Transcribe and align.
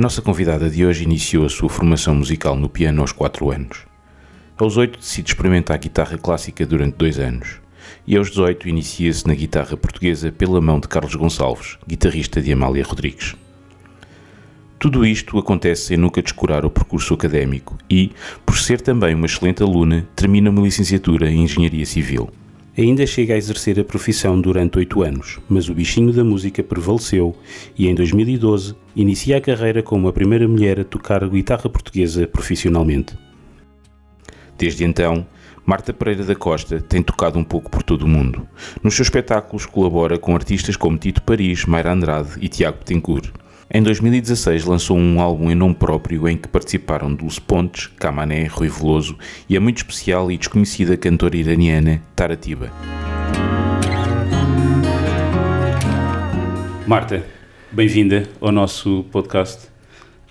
A 0.00 0.02
nossa 0.02 0.22
convidada 0.22 0.70
de 0.70 0.86
hoje 0.86 1.04
iniciou 1.04 1.44
a 1.44 1.50
sua 1.50 1.68
formação 1.68 2.14
musical 2.14 2.56
no 2.56 2.70
piano 2.70 3.02
aos 3.02 3.12
4 3.12 3.50
anos. 3.50 3.80
Aos 4.56 4.78
8 4.78 4.98
decide 4.98 5.28
experimentar 5.28 5.74
a 5.74 5.78
guitarra 5.78 6.16
clássica 6.16 6.64
durante 6.64 6.96
2 6.96 7.18
anos. 7.18 7.60
E 8.06 8.16
aos 8.16 8.30
18 8.30 8.66
inicia-se 8.66 9.26
na 9.28 9.34
guitarra 9.34 9.76
portuguesa 9.76 10.32
pela 10.32 10.58
mão 10.58 10.80
de 10.80 10.88
Carlos 10.88 11.14
Gonçalves, 11.14 11.76
guitarrista 11.86 12.40
de 12.40 12.50
Amália 12.50 12.82
Rodrigues. 12.82 13.36
Tudo 14.78 15.04
isto 15.04 15.38
acontece 15.38 15.88
sem 15.88 15.98
nunca 15.98 16.22
descurar 16.22 16.64
o 16.64 16.70
percurso 16.70 17.12
académico 17.12 17.76
e, 17.90 18.10
por 18.46 18.56
ser 18.56 18.80
também 18.80 19.14
uma 19.14 19.26
excelente 19.26 19.62
aluna, 19.62 20.08
termina 20.16 20.48
uma 20.48 20.62
licenciatura 20.62 21.30
em 21.30 21.42
Engenharia 21.42 21.84
Civil. 21.84 22.30
Ainda 22.78 23.04
chega 23.04 23.34
a 23.34 23.36
exercer 23.36 23.80
a 23.80 23.84
profissão 23.84 24.40
durante 24.40 24.78
oito 24.78 25.02
anos, 25.02 25.40
mas 25.48 25.68
o 25.68 25.74
bichinho 25.74 26.12
da 26.12 26.22
música 26.22 26.62
prevaleceu 26.62 27.36
e 27.76 27.88
em 27.88 27.94
2012 27.94 28.76
inicia 28.94 29.36
a 29.36 29.40
carreira 29.40 29.82
como 29.82 30.06
a 30.08 30.12
primeira 30.12 30.46
mulher 30.46 30.78
a 30.80 30.84
tocar 30.84 31.28
guitarra 31.28 31.68
portuguesa 31.68 32.28
profissionalmente. 32.28 33.18
Desde 34.56 34.84
então, 34.84 35.26
Marta 35.66 35.92
Pereira 35.92 36.24
da 36.24 36.34
Costa 36.34 36.80
tem 36.80 37.02
tocado 37.02 37.38
um 37.38 37.44
pouco 37.44 37.70
por 37.70 37.82
todo 37.82 38.02
o 38.02 38.08
mundo. 38.08 38.46
Nos 38.82 38.94
seus 38.94 39.06
espetáculos 39.06 39.66
colabora 39.66 40.18
com 40.18 40.34
artistas 40.34 40.76
como 40.76 40.96
Tito 40.96 41.22
Paris, 41.22 41.64
Mayra 41.64 41.92
Andrade 41.92 42.30
e 42.40 42.48
Tiago 42.48 42.78
Betancourt. 42.78 43.30
Em 43.72 43.84
2016 43.84 44.64
lançou 44.64 44.98
um 44.98 45.20
álbum 45.20 45.48
em 45.48 45.54
nome 45.54 45.76
próprio 45.76 46.28
em 46.28 46.36
que 46.36 46.48
participaram 46.48 47.14
Dulce 47.14 47.40
Pontes, 47.40 47.86
Camané, 47.86 48.46
Rui 48.46 48.68
Veloso 48.68 49.16
e 49.48 49.56
a 49.56 49.60
muito 49.60 49.76
especial 49.76 50.28
e 50.28 50.36
desconhecida 50.36 50.96
cantora 50.96 51.36
iraniana 51.36 52.02
Taratiba. 52.16 52.72
Marta, 56.84 57.24
bem-vinda 57.70 58.28
ao 58.40 58.50
nosso 58.50 59.04
podcast. 59.12 59.68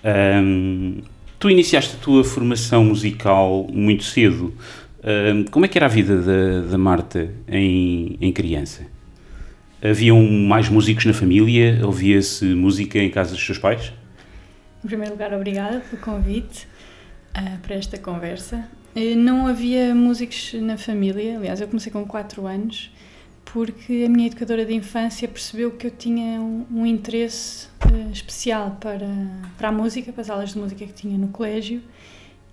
Um, 0.03 0.97
tu 1.39 1.49
iniciaste 1.49 1.95
a 1.95 2.03
tua 2.03 2.25
formação 2.25 2.83
musical 2.83 3.65
muito 3.71 4.03
cedo. 4.03 4.53
Um, 5.01 5.45
como 5.45 5.63
é 5.63 5.69
que 5.69 5.77
era 5.77 5.85
a 5.85 5.89
vida 5.89 6.21
da, 6.21 6.71
da 6.71 6.77
Marta 6.77 7.33
em, 7.47 8.17
em 8.19 8.33
criança? 8.33 8.98
Haviam 9.81 10.21
mais 10.21 10.67
músicos 10.67 11.05
na 11.05 11.13
família? 11.13 11.79
Ouvia-se 11.85 12.43
música 12.43 12.99
em 12.99 13.09
casa 13.09 13.31
dos 13.31 13.45
seus 13.45 13.57
pais? 13.57 13.93
Em 14.83 14.87
primeiro 14.87 15.13
lugar, 15.13 15.33
obrigada 15.33 15.79
pelo 15.79 16.01
convite 16.01 16.67
uh, 17.33 17.57
para 17.61 17.75
esta 17.75 17.97
conversa. 17.97 18.67
Uh, 18.93 19.15
não 19.15 19.47
havia 19.47 19.95
músicos 19.95 20.53
na 20.55 20.77
família, 20.77 21.37
aliás, 21.37 21.61
eu 21.61 21.67
comecei 21.69 21.89
com 21.93 22.05
4 22.05 22.45
anos, 22.45 22.91
porque 23.45 24.03
a 24.05 24.09
minha 24.09 24.27
educadora 24.27 24.65
de 24.65 24.73
infância 24.73 25.29
percebeu 25.29 25.71
que 25.71 25.87
eu 25.87 25.91
tinha 25.91 26.41
um, 26.41 26.65
um 26.69 26.85
interesse 26.85 27.67
uh, 27.85 28.11
especial 28.11 28.77
para, 28.81 29.07
para 29.57 29.69
a 29.69 29.71
música, 29.71 30.11
para 30.11 30.21
as 30.21 30.29
aulas 30.29 30.49
de 30.49 30.59
música 30.59 30.85
que 30.85 30.93
tinha 30.93 31.17
no 31.17 31.29
colégio, 31.29 31.81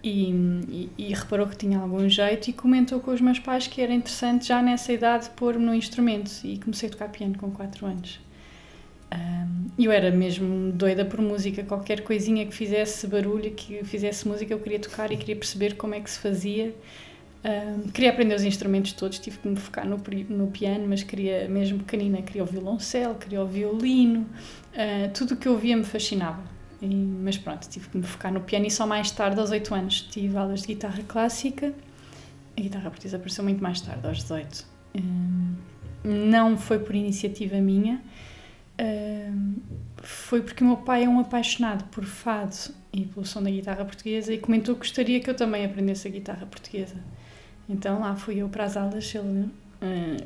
e, 0.07 0.31
e, 0.69 0.91
e, 0.97 1.13
reparou 1.13 1.49
que 1.49 1.57
tinha 1.57 1.81
algum 1.81 2.09
jeito 2.09 2.49
e 2.49 2.53
comentou 2.53 3.01
com 3.01 3.11
os 3.11 3.21
meus 3.21 3.41
pais 3.41 3.67
que 3.67 3.83
era 3.83 3.93
interessante 3.93 4.47
já 4.47 4.63
nessa 4.63 4.93
idade 4.93 5.29
pôr-me 5.31 5.65
no 5.65 5.75
instrumento 5.75 6.31
e 6.45 6.59
comecei 6.59 6.89
a 6.89 6.93
tocar 6.93 7.09
piano 7.09 7.37
com 7.37 7.51
4 7.51 7.85
anos. 7.85 8.21
Um, 9.13 9.67
eu 9.77 9.91
era 9.91 10.13
mesmo 10.13 10.71
doida 10.71 11.05
por 11.05 11.21
música, 11.21 11.65
qualquer 11.65 12.03
coisinha 12.03 12.47
que 12.47 12.55
fizesse 12.55 13.05
barulho, 13.09 13.51
que 13.51 13.83
fizesse 13.83 14.29
música, 14.29 14.55
eu 14.55 14.61
queria 14.61 14.79
tocar 14.79 15.11
e 15.11 15.17
queria 15.17 15.35
perceber 15.35 15.75
como 15.75 15.95
é 15.95 16.01
que 16.01 16.09
se 16.09 16.21
fazia. 16.21 16.73
Um, 17.45 17.89
queria 17.91 18.11
aprender 18.11 18.35
os 18.37 18.45
instrumentos 18.45 18.93
todos, 18.93 19.19
tive 19.19 19.39
que 19.39 19.49
me 19.49 19.57
focar 19.57 19.89
no, 19.89 20.01
no 20.29 20.47
piano, 20.49 20.87
mas 20.89 21.03
queria, 21.03 21.49
mesmo 21.49 21.81
pequenina, 21.81 22.23
queria 22.23 22.45
o 22.45 22.47
violoncelo, 22.47 23.17
queria 23.17 23.43
o 23.43 23.47
violino, 23.47 24.21
uh, 24.21 25.11
tudo 25.13 25.35
o 25.35 25.37
que 25.37 25.49
eu 25.49 25.53
ouvia 25.53 25.77
me 25.77 25.85
fascinava. 25.85 26.56
E, 26.81 26.87
mas 26.87 27.39
pronto, 27.39 27.69
tive 27.69 27.89
que 27.89 27.97
me 27.97 28.03
focar 28.03 28.33
no 28.33 28.41
piano 28.41 28.67
e 28.67 28.71
só 28.71 28.87
mais 28.87 29.11
tarde, 29.11 29.41
aos 29.41 29.51
8 29.51 29.75
anos, 29.75 30.01
tive 30.03 30.37
aulas 30.37 30.63
de 30.63 30.69
guitarra 30.69 31.03
clássica. 31.07 31.73
A 32.57 32.61
guitarra 32.61 32.91
portuguesa 32.91 33.17
apareceu 33.17 33.45
muito 33.45 33.63
mais 33.63 33.81
tarde, 33.81 34.07
aos 34.07 34.19
18. 34.19 34.67
Hum, 34.97 35.55
não 36.05 36.57
foi 36.57 36.79
por 36.79 36.95
iniciativa 36.95 37.57
minha, 37.57 38.01
hum, 38.81 39.57
foi 39.99 40.41
porque 40.41 40.63
o 40.63 40.67
meu 40.67 40.77
pai 40.77 41.05
é 41.05 41.09
um 41.09 41.21
apaixonado 41.21 41.85
por 41.85 42.05
fado 42.05 42.57
e 42.93 43.05
pelo 43.05 43.27
som 43.27 43.43
da 43.43 43.51
guitarra 43.51 43.85
portuguesa 43.85 44.33
e 44.33 44.39
comentou 44.39 44.75
que 44.75 44.81
gostaria 44.81 45.21
que 45.21 45.29
eu 45.29 45.35
também 45.35 45.65
aprendesse 45.65 46.09
a 46.09 46.11
guitarra 46.11 46.47
portuguesa. 46.47 46.97
Então 47.69 48.01
lá 48.01 48.15
fui 48.15 48.37
eu 48.37 48.49
para 48.49 48.65
as 48.65 48.77
aulas, 48.77 49.15
ele 49.15 49.51
hum, 49.83 50.17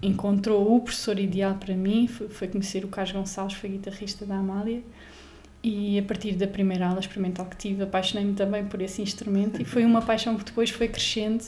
encontrou 0.00 0.76
o 0.76 0.80
professor 0.80 1.18
ideal 1.18 1.54
para 1.54 1.74
mim, 1.74 2.06
foi, 2.06 2.28
foi 2.28 2.48
conhecer 2.48 2.84
o 2.84 2.88
Carlos 2.88 3.12
Gonçalves, 3.12 3.56
foi 3.56 3.70
guitarrista 3.70 4.26
da 4.26 4.36
Amália 4.36 4.82
e 5.62 5.98
a 5.98 6.02
partir 6.02 6.32
da 6.32 6.46
primeira 6.46 6.88
aula 6.88 7.00
experimental 7.00 7.46
que 7.46 7.56
tive, 7.56 7.84
apaixonei-me 7.84 8.34
também 8.34 8.64
por 8.64 8.82
esse 8.82 9.00
instrumento 9.00 9.62
e 9.62 9.64
foi 9.64 9.84
uma 9.84 10.02
paixão 10.02 10.36
que 10.36 10.44
depois 10.44 10.70
foi 10.70 10.88
crescendo 10.88 11.44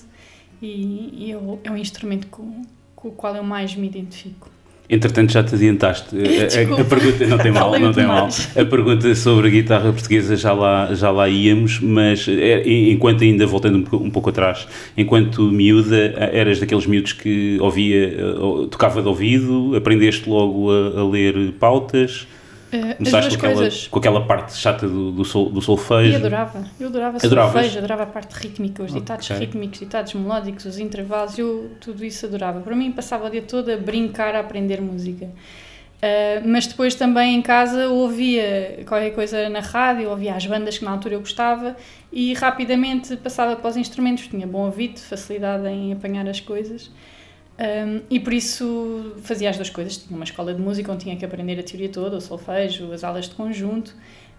e, 0.62 1.26
e 1.26 1.30
eu, 1.30 1.58
é 1.64 1.70
um 1.70 1.76
instrumento 1.76 2.28
com, 2.28 2.62
com 2.94 3.08
o 3.08 3.12
qual 3.12 3.34
eu 3.34 3.42
mais 3.42 3.74
me 3.74 3.86
identifico. 3.86 4.54
Entretanto, 4.88 5.32
já 5.32 5.42
te 5.42 5.54
adiantaste. 5.54 6.14
A, 6.14 6.80
a, 6.80 6.84
pergunta 6.84 7.26
não 7.26 7.38
tem 7.38 7.50
mal, 7.52 7.78
não 7.78 7.92
tem 7.92 8.06
mal. 8.06 8.28
A 8.28 8.64
pergunta 8.64 9.14
sobre 9.14 9.48
a 9.48 9.50
guitarra 9.50 9.90
portuguesa 9.92 10.36
já 10.36 10.52
lá, 10.52 10.94
já 10.94 11.10
lá 11.10 11.28
íamos, 11.28 11.80
mas 11.80 12.28
é, 12.28 12.68
enquanto 12.68 13.24
ainda 13.24 13.46
voltando 13.46 13.78
um, 13.78 13.96
um 13.96 14.10
pouco 14.10 14.28
atrás, 14.28 14.68
enquanto 14.96 15.50
miúda, 15.50 16.14
eras 16.32 16.60
daqueles 16.60 16.86
miúdos 16.86 17.14
que 17.14 17.56
ouvia, 17.60 18.14
tocava 18.70 19.00
de 19.00 19.08
ouvido, 19.08 19.74
aprendeste 19.74 20.28
logo 20.28 20.70
a, 20.70 21.00
a 21.00 21.08
ler 21.08 21.52
pautas. 21.58 22.26
Uh, 22.74 22.96
Começaste 22.96 23.38
com 23.38 23.46
aquela, 23.46 23.68
com 23.90 23.98
aquela 24.00 24.26
parte 24.26 24.56
chata 24.56 24.88
do, 24.88 25.12
do, 25.12 25.24
sol, 25.24 25.48
do 25.48 25.62
solfejo. 25.62 26.10
E 26.10 26.16
adorava. 26.16 26.64
Eu 26.80 26.88
adorava 26.88 27.18
Adoravas? 27.18 27.52
solfejo, 27.52 27.78
adorava 27.78 28.02
a 28.02 28.06
parte 28.06 28.32
rítmica, 28.32 28.82
os 28.82 28.92
ditados 28.92 29.30
okay. 29.30 29.46
rítmicos, 29.46 29.78
ditados 29.78 30.12
melódicos, 30.14 30.64
os 30.64 30.78
intervalos, 30.78 31.38
eu 31.38 31.70
tudo 31.80 32.04
isso 32.04 32.26
adorava. 32.26 32.60
Para 32.60 32.74
mim 32.74 32.90
passava 32.90 33.28
o 33.28 33.30
dia 33.30 33.42
todo 33.42 33.70
a 33.70 33.76
brincar, 33.76 34.34
a 34.34 34.40
aprender 34.40 34.80
música. 34.80 35.26
Uh, 35.26 36.46
mas 36.46 36.66
depois 36.66 36.96
também 36.96 37.36
em 37.36 37.42
casa 37.42 37.88
ouvia 37.88 38.80
qualquer 38.86 39.10
coisa 39.10 39.48
na 39.48 39.60
rádio, 39.60 40.10
ouvia 40.10 40.34
as 40.34 40.44
bandas 40.44 40.76
que 40.76 40.84
na 40.84 40.90
altura 40.90 41.14
eu 41.14 41.20
gostava 41.20 41.76
e 42.12 42.34
rapidamente 42.34 43.16
passava 43.16 43.54
para 43.54 43.70
os 43.70 43.76
instrumentos, 43.76 44.26
tinha 44.26 44.46
bom 44.48 44.66
ouvido, 44.66 44.98
facilidade 44.98 45.66
em 45.68 45.92
apanhar 45.92 46.28
as 46.28 46.40
coisas. 46.40 46.90
Um, 47.58 48.02
e 48.10 48.18
por 48.18 48.32
isso 48.32 49.14
fazia 49.22 49.50
as 49.50 49.56
duas 49.56 49.70
coisas. 49.70 49.96
Tinha 49.96 50.16
uma 50.16 50.24
escola 50.24 50.52
de 50.52 50.60
música 50.60 50.90
onde 50.92 51.04
tinha 51.04 51.16
que 51.16 51.24
aprender 51.24 51.58
a 51.58 51.62
teoria 51.62 51.88
toda, 51.88 52.16
o 52.16 52.20
solfejo, 52.20 52.92
as 52.92 53.04
aulas 53.04 53.28
de 53.28 53.34
conjunto, 53.34 53.94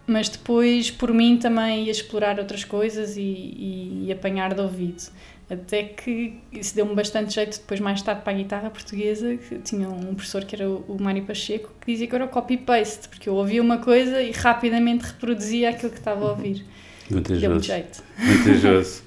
mas 0.05 0.29
depois, 0.29 0.91
por 0.91 1.13
mim, 1.13 1.37
também 1.37 1.85
ia 1.85 1.91
explorar 1.91 2.39
outras 2.39 2.63
coisas 2.63 3.17
e, 3.17 3.21
e, 3.21 4.05
e 4.07 4.11
apanhar 4.11 4.53
de 4.53 4.61
ouvido. 4.61 5.03
Até 5.49 5.83
que 5.83 6.39
isso 6.51 6.75
deu-me 6.75 6.95
bastante 6.95 7.35
jeito 7.35 7.59
depois, 7.59 7.79
mais 7.79 8.01
tarde, 8.01 8.21
para 8.23 8.33
a 8.33 8.35
guitarra 8.35 8.69
portuguesa, 8.69 9.37
que 9.37 9.59
tinha 9.59 9.87
um 9.87 10.15
professor 10.15 10.43
que 10.43 10.55
era 10.55 10.67
o, 10.67 10.97
Mário 10.99 11.23
Pacheco, 11.23 11.69
que 11.79 11.91
dizia 11.91 12.07
que 12.07 12.15
era 12.15 12.25
o 12.25 12.27
copy-paste, 12.27 13.07
porque 13.09 13.29
eu 13.29 13.35
ouvia 13.35 13.61
uma 13.61 13.77
coisa 13.77 14.21
e 14.21 14.31
rapidamente 14.31 15.05
reproduzia 15.05 15.69
aquilo 15.69 15.91
que 15.91 15.99
estava 15.99 16.25
a 16.25 16.31
ouvir. 16.31 16.65
Vantajoso. 17.09 17.41
Deu-me 17.41 17.61
jeito. 17.61 18.03
Vantajoso. 18.17 19.03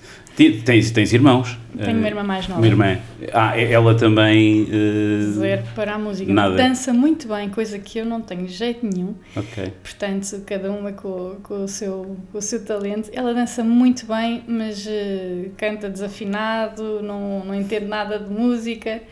Tens, 0.64 0.92
tens 0.92 1.12
irmãos? 1.12 1.58
Tenho 1.76 1.98
uma 1.98 2.06
irmã 2.06 2.22
mais 2.22 2.46
nova. 2.46 2.60
Uma 2.60 2.66
irmã. 2.68 2.98
Ah, 3.32 3.60
ela 3.60 3.96
também. 3.96 4.62
Uh, 4.62 5.32
Zero 5.32 5.64
para 5.74 5.94
a 5.96 5.98
música. 5.98 6.32
Nada. 6.32 6.54
Dança 6.54 6.92
muito 6.92 7.26
bem, 7.26 7.50
coisa 7.50 7.76
que 7.76 7.98
eu 7.98 8.06
não 8.06 8.20
tenho 8.20 8.46
jeito 8.46 8.86
nenhum. 8.86 9.16
Ok. 9.34 9.72
Portanto, 9.82 10.40
cada 10.46 10.70
uma 10.70 10.92
com, 10.92 11.38
com, 11.42 11.64
o, 11.64 11.66
seu, 11.66 12.16
com 12.30 12.38
o 12.38 12.42
seu 12.42 12.64
talento. 12.64 13.10
Ela 13.12 13.34
dança 13.34 13.64
muito 13.64 14.06
bem, 14.06 14.44
mas 14.46 14.86
uh, 14.86 15.50
canta 15.56 15.90
desafinado, 15.90 17.02
não, 17.02 17.44
não 17.44 17.54
entende 17.54 17.86
nada 17.86 18.16
de 18.20 18.30
música. 18.32 19.02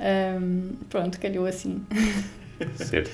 Um, 0.00 0.72
pronto, 0.90 1.20
calhou 1.20 1.46
assim. 1.46 1.82
Certo. 2.74 3.12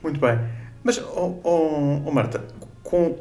Muito 0.00 0.20
bem. 0.20 0.38
Mas, 0.84 0.98
oh, 0.98 1.40
oh, 1.42 2.02
oh 2.06 2.10
Marta, 2.12 2.44
com, 2.84 3.16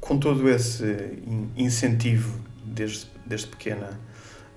com 0.00 0.18
todo 0.18 0.48
esse 0.48 1.22
incentivo 1.56 2.42
desde 2.72 3.06
desde 3.24 3.46
pequena, 3.48 3.98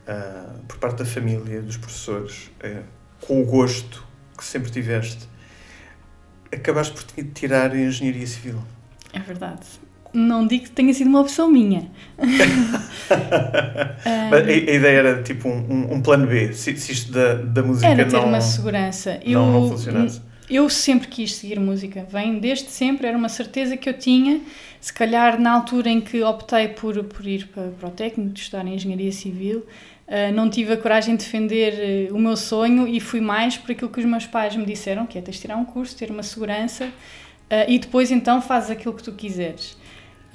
uh, 0.08 0.60
por 0.68 0.78
parte 0.78 1.00
da 1.00 1.06
família, 1.06 1.62
dos 1.62 1.78
professores, 1.78 2.52
uh, 2.64 2.84
com 3.22 3.42
o 3.42 3.46
gosto 3.46 4.06
que 4.38 4.44
sempre 4.44 4.70
tiveste, 4.72 5.28
acabaste 6.52 6.94
por 6.94 7.04
tirar 7.34 7.72
a 7.72 7.78
engenharia 7.78 8.28
civil. 8.28 8.62
É 9.14 9.20
verdade. 9.20 9.66
Não 10.14 10.48
digo 10.48 10.66
que 10.66 10.72
tenha 10.72 10.94
sido 10.94 11.08
uma 11.08 11.20
opção 11.22 11.52
minha. 11.52 11.92
a, 14.32 14.40
ideia 14.40 15.00
era 15.00 15.24
tipo 15.24 15.50
um, 15.50 15.94
um, 15.94 16.02
plano 16.02 16.26
B, 16.26 16.54
se, 16.54 16.76
se 16.78 16.94
isto 16.94 17.12
da, 17.12 17.36
da 17.36 17.62
música 17.62 17.88
era 17.88 18.06
ter 18.06 18.14
não, 18.14 18.28
uma 18.28 18.40
segurança. 18.40 19.20
Não, 19.26 19.32
eu, 19.32 19.40
não 19.40 19.70
funcionasse. 19.70 20.22
Eu 20.50 20.70
sempre 20.70 21.08
quis 21.08 21.36
seguir 21.36 21.60
música, 21.60 22.06
vem 22.08 22.38
desde 22.38 22.70
sempre, 22.70 23.08
era 23.08 23.18
uma 23.18 23.30
certeza 23.30 23.76
que 23.76 23.90
eu 23.90 23.98
tinha. 23.98 24.42
Se 24.80 24.94
calhar 24.94 25.40
na 25.40 25.52
altura 25.52 25.90
em 25.90 26.00
que 26.00 26.22
optei 26.22 26.68
por, 26.68 27.04
por 27.06 27.26
ir 27.26 27.48
para, 27.48 27.70
para 27.70 27.90
o 27.90 27.92
técnico, 27.92 28.38
estudar 28.38 28.66
em 28.68 28.76
engenharia 28.76 29.12
civil, 29.12 29.66
uh, 30.08 30.34
não 30.36 30.48
tive 30.48 30.74
a 30.74 30.78
coragem 30.78 31.16
de 31.16 31.24
defender 31.24 32.10
uh, 32.12 32.16
o 32.16 32.20
meu 32.20 32.38
sonho 32.38 32.88
e 32.88 33.00
fui 33.00 33.20
mais 33.20 33.58
por 33.58 33.72
aquilo 33.72 33.90
que 33.90 34.00
os 34.00 34.06
meus 34.06 34.28
pais 34.28 34.56
me 34.56 34.66
disseram, 34.66 35.08
que 35.08 35.18
é 35.18 35.22
tens 35.22 35.36
de 35.36 35.42
tirar 35.42 35.58
um 35.58 35.66
curso, 35.66 35.98
ter 35.98 36.12
uma 36.12 36.24
segurança. 36.24 36.90
e 37.68 37.78
depois 37.80 38.12
então 38.12 38.42
fazes 38.42 38.70
aquilo 38.70 38.94
que 38.94 39.04
tu 39.04 39.14
quiseres. 39.14 39.78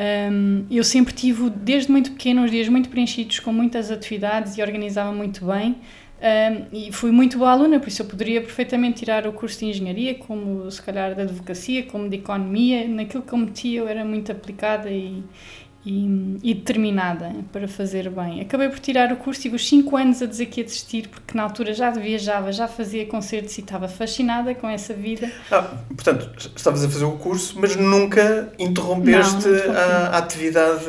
Um, 0.00 0.64
eu 0.70 0.82
sempre 0.82 1.12
tive, 1.12 1.50
desde 1.50 1.92
muito 1.92 2.12
pequena, 2.12 2.40
uns 2.40 2.50
dias 2.50 2.68
muito 2.68 2.88
preenchidos 2.88 3.38
com 3.38 3.52
muitas 3.52 3.90
atividades 3.90 4.56
e 4.56 4.62
organizava 4.62 5.12
muito 5.12 5.44
bem. 5.44 5.76
Um, 6.20 6.66
e 6.70 6.92
fui 6.92 7.10
muito 7.10 7.38
boa 7.38 7.50
aluna, 7.52 7.80
por 7.80 7.88
isso 7.88 8.02
eu 8.02 8.06
poderia 8.06 8.42
perfeitamente 8.42 8.98
tirar 8.98 9.26
o 9.26 9.32
curso 9.32 9.60
de 9.60 9.66
engenharia, 9.66 10.14
como 10.16 10.70
se 10.70 10.82
calhar 10.82 11.14
de 11.14 11.22
advocacia, 11.22 11.84
como 11.84 12.10
de 12.10 12.16
economia. 12.16 12.86
Naquilo 12.86 13.22
que 13.22 13.32
eu 13.32 13.38
metia 13.38 13.80
eu 13.80 13.88
era 13.88 14.04
muito 14.04 14.30
aplicada 14.30 14.90
e, 14.90 15.22
e, 15.84 16.38
e, 16.42 16.52
determinada 16.52 17.32
para 17.50 17.66
fazer 17.66 18.10
bem. 18.10 18.42
Acabei 18.42 18.68
por 18.68 18.78
tirar 18.78 19.10
o 19.12 19.16
curso, 19.16 19.40
tive 19.40 19.56
os 19.56 19.66
5 19.66 19.96
anos 19.96 20.20
a 20.20 20.26
dizer 20.26 20.46
que 20.46 20.60
ia 20.60 20.64
desistir, 20.64 21.08
porque 21.08 21.34
na 21.34 21.42
altura 21.42 21.72
já 21.72 21.90
viajava, 21.90 22.52
já 22.52 22.68
fazia 22.68 23.06
concertos 23.06 23.56
e 23.56 23.62
estava 23.62 23.88
fascinada 23.88 24.54
com 24.54 24.68
essa 24.68 24.92
vida. 24.92 25.30
Ah, 25.50 25.62
portanto, 25.88 26.50
estavas 26.54 26.84
a 26.84 26.88
fazer 26.88 27.04
o 27.04 27.12
curso, 27.12 27.58
mas 27.58 27.76
nunca 27.76 28.52
interrompeste 28.58 29.48
não, 29.48 29.66
não 29.68 29.74
a, 29.74 29.84
a, 29.84 30.18
atividade 30.18 30.84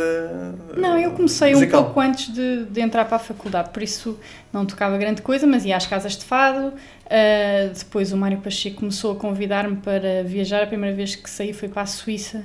Não, 0.76 0.98
eu 0.98 1.12
comecei 1.12 1.54
musical. 1.54 1.82
um 1.82 1.84
pouco 1.86 2.02
antes 2.02 2.34
de, 2.34 2.66
de, 2.66 2.82
entrar 2.82 3.06
para 3.06 3.16
a 3.16 3.20
faculdade, 3.20 3.70
por 3.70 3.82
isso 3.82 4.20
não 4.52 4.66
tocava 4.66 4.98
grande 4.98 5.22
coisa, 5.22 5.48
mas 5.48 5.64
ia 5.64 5.78
às 5.78 5.88
casas 5.88 6.18
de 6.18 6.26
fado. 6.26 6.68
Uh, 6.68 7.74
depois 7.78 8.12
o 8.12 8.18
Mário 8.18 8.40
Pacheco 8.40 8.78
começou 8.78 9.14
a 9.14 9.16
convidar-me 9.16 9.78
para 9.78 10.24
viajar. 10.26 10.64
A 10.64 10.68
primeira 10.68 10.96
vez 10.96 11.16
que 11.16 11.30
saí 11.30 11.54
foi 11.54 11.70
para 11.70 11.84
a 11.84 11.86
Suíça 11.86 12.44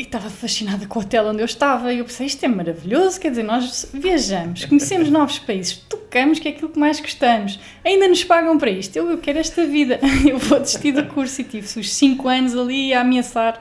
e 0.00 0.02
estava 0.02 0.30
fascinada 0.30 0.86
com 0.86 0.98
o 0.98 1.02
hotel 1.02 1.26
onde 1.26 1.42
eu 1.42 1.44
estava 1.44 1.92
e 1.92 1.98
eu 1.98 2.06
pensei, 2.06 2.26
isto 2.26 2.42
é 2.42 2.48
maravilhoso, 2.48 3.20
quer 3.20 3.28
dizer, 3.28 3.42
nós 3.42 3.90
viajamos, 3.92 4.64
conhecemos 4.64 5.10
novos 5.12 5.38
países, 5.38 5.76
tocamos, 5.76 6.38
que 6.38 6.48
é 6.48 6.52
aquilo 6.52 6.70
que 6.70 6.78
mais 6.78 6.98
gostamos, 6.98 7.60
ainda 7.84 8.08
nos 8.08 8.24
pagam 8.24 8.56
para 8.56 8.70
isto, 8.70 8.96
eu, 8.96 9.10
eu 9.10 9.18
quero 9.18 9.38
esta 9.38 9.66
vida, 9.66 10.00
eu 10.26 10.38
vou 10.38 10.58
desistir 10.58 10.92
do 10.92 11.04
curso 11.06 11.42
e 11.42 11.44
tive 11.44 11.66
os 11.78 11.92
5 11.92 12.28
anos 12.28 12.56
ali 12.56 12.94
a 12.94 13.02
ameaçar 13.02 13.60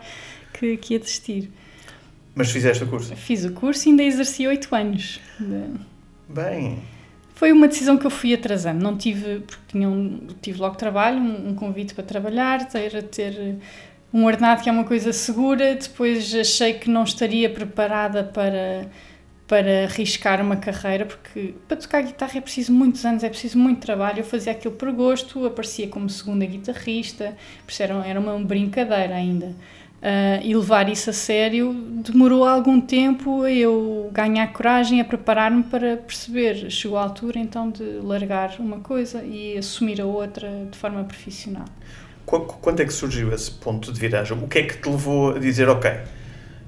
que, 0.54 0.78
que 0.78 0.94
ia 0.94 1.00
desistir. 1.00 1.52
Mas 2.34 2.50
fizeste 2.50 2.86
o 2.86 2.88
curso? 2.88 3.14
Fiz 3.18 3.44
o 3.44 3.52
curso 3.52 3.90
e 3.90 3.92
ainda 3.92 4.04
exerci 4.04 4.48
8 4.48 4.74
anos. 4.74 5.20
Bem... 6.30 6.80
Foi 7.36 7.54
uma 7.54 7.70
decisão 7.70 7.98
que 7.98 8.06
eu 8.06 8.12
fui 8.12 8.34
atrasando, 8.34 8.84
não 8.84 8.98
tive, 8.98 9.40
porque 9.40 9.64
tinha 9.70 9.88
um, 9.88 10.28
tive 10.42 10.60
logo 10.60 10.76
trabalho, 10.76 11.20
um, 11.20 11.52
um 11.52 11.56
convite 11.56 11.94
para 11.94 12.04
trabalhar, 12.04 12.68
ter, 12.68 13.02
ter 13.04 13.56
um 14.14 14.26
ordenado 14.26 14.64
que 14.64 14.70
é 14.70 14.72
uma 14.72 14.84
coisa 14.84 15.14
segura, 15.14 15.76
depois 15.76 16.34
achei 16.34 16.74
que 16.74 16.90
não 16.90 17.04
estaria 17.04 17.50
preparada 17.50 18.24
para, 18.24 18.88
para 19.48 19.84
arriscar 19.84 20.42
uma 20.42 20.56
carreira, 20.56 21.06
porque 21.06 21.54
para 21.68 21.78
tocar 21.78 22.02
guitarra 22.02 22.38
é 22.38 22.42
preciso 22.42 22.72
muitos 22.74 23.06
anos, 23.06 23.24
é 23.24 23.30
preciso 23.30 23.58
muito 23.60 23.82
trabalho. 23.82 24.20
Eu 24.20 24.24
fazia 24.24 24.52
aquilo 24.52 24.74
por 24.74 24.92
gosto, 24.92 25.46
aparecia 25.46 25.88
como 25.88 26.10
segunda 26.10 26.46
guitarrista, 26.46 27.36
era, 27.80 27.94
era 28.08 28.20
uma 28.20 28.38
brincadeira 28.40 29.16
ainda. 29.16 29.56
Uh, 30.00 30.40
e 30.42 30.56
levar 30.56 30.88
isso 30.88 31.10
a 31.10 31.14
sério 31.14 31.74
demorou 31.74 32.46
algum 32.46 32.80
tempo 32.80 33.42
a 33.42 33.52
eu 33.52 34.10
ganhar 34.14 34.48
coragem, 34.54 35.02
a 35.02 35.06
preparar-me 35.06 35.64
para 35.64 35.98
perceber. 35.98 36.72
Chegou 36.72 36.98
a 36.98 37.04
altura 37.04 37.38
então 37.38 37.70
de 37.70 37.84
largar 38.02 38.56
uma 38.60 38.80
coisa 38.80 39.22
e 39.24 39.58
assumir 39.58 40.00
a 40.00 40.06
outra 40.06 40.68
de 40.72 40.78
forma 40.78 41.04
profissional. 41.04 41.66
Quando 42.30 42.82
é 42.82 42.86
que 42.86 42.94
surgiu 42.94 43.34
esse 43.34 43.50
ponto 43.50 43.92
de 43.92 44.00
viragem? 44.00 44.38
O 44.38 44.48
que 44.48 44.60
é 44.60 44.64
que 44.64 44.78
te 44.78 44.88
levou 44.88 45.36
a 45.36 45.40
dizer, 45.40 45.68
ok, 45.68 45.92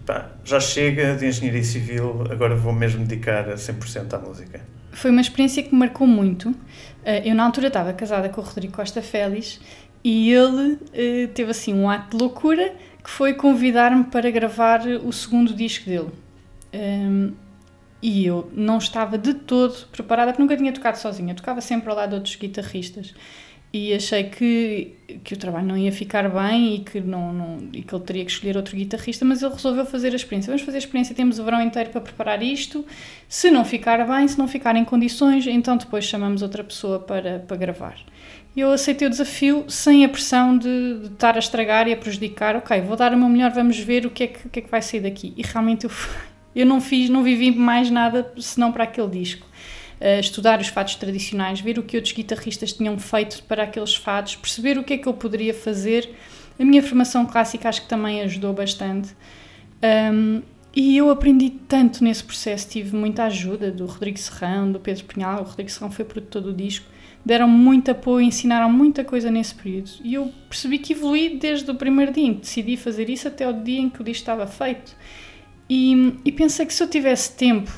pá, 0.06 0.32
já 0.44 0.60
chega 0.60 1.16
de 1.16 1.28
engenharia 1.28 1.64
civil, 1.64 2.24
agora 2.32 2.56
vou 2.56 2.74
mesmo 2.74 3.06
dedicar 3.06 3.48
a 3.48 3.54
100% 3.54 4.14
à 4.14 4.18
música? 4.18 4.60
Foi 4.92 5.12
uma 5.12 5.22
experiência 5.22 5.62
que 5.62 5.72
me 5.72 5.80
marcou 5.80 6.08
muito. 6.08 6.54
Eh, 7.06 7.30
eu, 7.30 7.36
na 7.36 7.46
altura, 7.46 7.68
estava 7.68 7.94
casada 7.94 8.28
com 8.28 8.42
o 8.42 8.44
Rodrigo 8.44 8.74
Costa 8.74 9.02
Félix 9.02 9.62
e 10.04 10.34
ele 10.34 10.80
eh, 10.94 11.28
teve 11.28 11.52
assim 11.52 11.74
um 11.74 11.88
ato 11.88 12.18
de 12.18 12.24
loucura 12.24 12.74
que 13.04 13.10
foi 13.10 13.34
convidar-me 13.36 14.06
para 14.06 14.30
gravar 14.32 14.82
o 14.86 15.14
segundo 15.14 15.54
disco 15.54 15.86
dele. 15.86 16.10
Um, 16.74 17.34
e 18.02 18.26
eu 18.26 18.50
não 18.54 18.80
estava 18.80 19.18
de 19.18 19.34
todo 19.34 19.88
preparada, 19.92 20.32
porque 20.32 20.42
nunca 20.42 20.58
tinha 20.58 20.74
tocado 20.74 20.98
sozinha, 20.98 21.34
eu 21.34 21.36
tocava 21.36 21.62
sempre 21.62 21.90
ao 21.90 21.96
lado 21.96 22.10
de 22.10 22.16
outros 22.16 22.36
guitarristas 22.36 23.14
e 23.74 23.94
achei 23.94 24.26
que, 24.26 24.98
que 25.24 25.34
o 25.34 25.38
trabalho 25.38 25.68
não 25.68 25.78
ia 25.78 25.92
ficar 25.92 26.30
bem 26.30 26.76
e 26.76 26.80
que, 26.80 27.00
não, 27.00 27.32
não, 27.32 27.58
e 27.72 27.82
que 27.82 27.94
ele 27.94 28.04
teria 28.04 28.26
que 28.26 28.32
escolher 28.32 28.58
outro 28.58 28.76
guitarrista, 28.76 29.24
mas 29.24 29.42
ele 29.42 29.54
resolveu 29.54 29.86
fazer 29.86 30.14
a 30.14 30.16
experiência. 30.16 30.50
Vamos 30.50 30.64
fazer 30.64 30.78
a 30.78 30.80
experiência, 30.80 31.16
temos 31.16 31.40
o 31.40 31.44
verão 31.44 31.62
inteiro 31.62 31.90
para 31.90 32.02
preparar 32.02 32.42
isto. 32.42 32.86
Se 33.28 33.52
não 33.52 33.64
ficar 33.64 34.06
bem, 34.08 34.28
se 34.28 34.38
não 34.38 34.48
ficar 34.48 34.76
em 34.76 34.84
condições, 34.84 35.46
então 35.48 35.78
depois 35.78 36.06
chamamos 36.06 36.42
outra 36.42 36.64
pessoa 36.64 37.00
para, 37.00 37.40
para 37.40 37.58
gravar. 37.58 37.98
Eu 38.56 38.72
aceitei 38.72 39.08
o 39.08 39.10
desafio 39.10 39.66
sem 39.68 40.04
a 40.04 40.10
pressão 40.10 40.58
de, 40.58 41.00
de 41.00 41.08
estar 41.08 41.36
a 41.36 41.40
estragar 41.40 41.88
e 41.88 41.94
a 41.94 41.98
prejudicar. 41.98 42.56
Ok, 42.56 42.82
vou 42.82 42.98
dar 42.98 43.14
o 43.14 43.18
meu 43.18 43.30
melhor, 43.30 43.52
vamos 43.52 43.80
ver 43.80 44.06
o 44.06 44.10
que 44.10 44.24
é 44.24 44.28
que, 44.28 44.50
que, 44.50 44.60
é 44.60 44.62
que 44.62 44.70
vai 44.70 44.82
sair 44.82 45.02
daqui. 45.02 45.34
E 45.38 45.44
realmente 45.44 45.86
eu, 45.86 45.92
eu 46.56 46.66
não 46.66 46.82
fiz, 46.82 47.10
não 47.10 47.24
vivi 47.24 47.52
mais 47.52 47.90
nada 47.90 48.34
senão 48.38 48.72
para 48.72 48.84
aquele 48.84 49.08
disco 49.08 49.51
uh, 50.02 50.20
estudar 50.20 50.60
os 50.60 50.68
fados 50.68 50.96
tradicionais, 50.96 51.62
ver 51.62 51.78
o 51.78 51.84
que 51.84 51.96
outros 51.96 52.14
guitarristas 52.14 52.74
tinham 52.74 52.98
feito 52.98 53.44
para 53.44 53.64
aqueles 53.64 53.96
fados, 53.96 54.36
perceber 54.36 54.78
o 54.78 54.84
que 54.84 54.94
é 54.94 54.98
que 54.98 55.08
eu 55.08 55.14
poderia 55.14 55.54
fazer. 55.54 56.10
A 56.60 56.66
minha 56.66 56.82
formação 56.82 57.26
clássica 57.26 57.70
acho 57.70 57.84
que 57.84 57.88
também 57.88 58.22
ajudou 58.22 58.54
bastante. 58.54 59.16
Um, 60.14 60.42
e 60.76 60.98
eu 60.98 61.10
aprendi 61.10 61.50
tanto 61.50 62.04
nesse 62.04 62.24
processo, 62.24 62.70
tive 62.70 62.96
muita 62.96 63.26
ajuda 63.26 63.72
do 63.72 63.86
Rodrigo 63.86 64.18
Serrão, 64.18 64.72
do 64.72 64.80
Pedro 64.80 65.04
Pinhal, 65.04 65.42
o 65.42 65.44
Rodrigo 65.44 65.70
Serrão 65.70 65.92
foi 65.92 66.06
produtor 66.06 66.42
do 66.42 66.54
disco, 66.54 66.86
deram 67.26 67.48
muito 67.48 67.92
apoio, 67.92 68.26
ensinaram 68.26 68.72
muita 68.72 69.04
coisa 69.04 69.30
nesse 69.30 69.54
período. 69.54 69.92
E 70.02 70.14
eu 70.14 70.32
percebi 70.48 70.78
que 70.78 70.94
evolui 70.94 71.38
desde 71.38 71.70
o 71.70 71.76
primeiro 71.76 72.14
dia 72.14 72.26
em 72.26 72.34
que 72.36 72.42
decidi 72.42 72.78
fazer 72.78 73.10
isso 73.10 73.28
até 73.28 73.48
o 73.48 73.54
dia 73.54 73.82
em 73.82 73.90
que 73.90 74.02
o 74.02 74.04
disco 74.04 74.22
estava 74.22 74.48
feito. 74.48 74.96
E, 75.70 76.16
e 76.24 76.32
pensei 76.32 76.66
que 76.66 76.74
se 76.74 76.82
eu 76.82 76.88
tivesse 76.88 77.36
tempo 77.36 77.72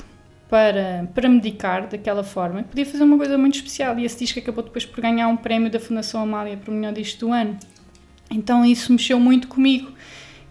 para, 0.54 1.10
para 1.12 1.28
medicar 1.28 1.88
daquela 1.88 2.22
forma, 2.22 2.62
podia 2.62 2.86
fazer 2.86 3.02
uma 3.02 3.16
coisa 3.16 3.36
muito 3.36 3.56
especial. 3.56 3.98
E 3.98 4.04
esse 4.04 4.20
disco 4.20 4.38
acabou 4.38 4.62
depois 4.62 4.86
por 4.86 5.00
ganhar 5.00 5.26
um 5.26 5.36
prémio 5.36 5.68
da 5.68 5.80
Fundação 5.80 6.22
Amália 6.22 6.56
para 6.56 6.70
o 6.70 6.74
melhor 6.74 6.92
disco 6.92 7.26
do 7.26 7.32
ano. 7.32 7.58
Então 8.30 8.64
isso 8.64 8.92
mexeu 8.92 9.18
muito 9.18 9.48
comigo 9.48 9.90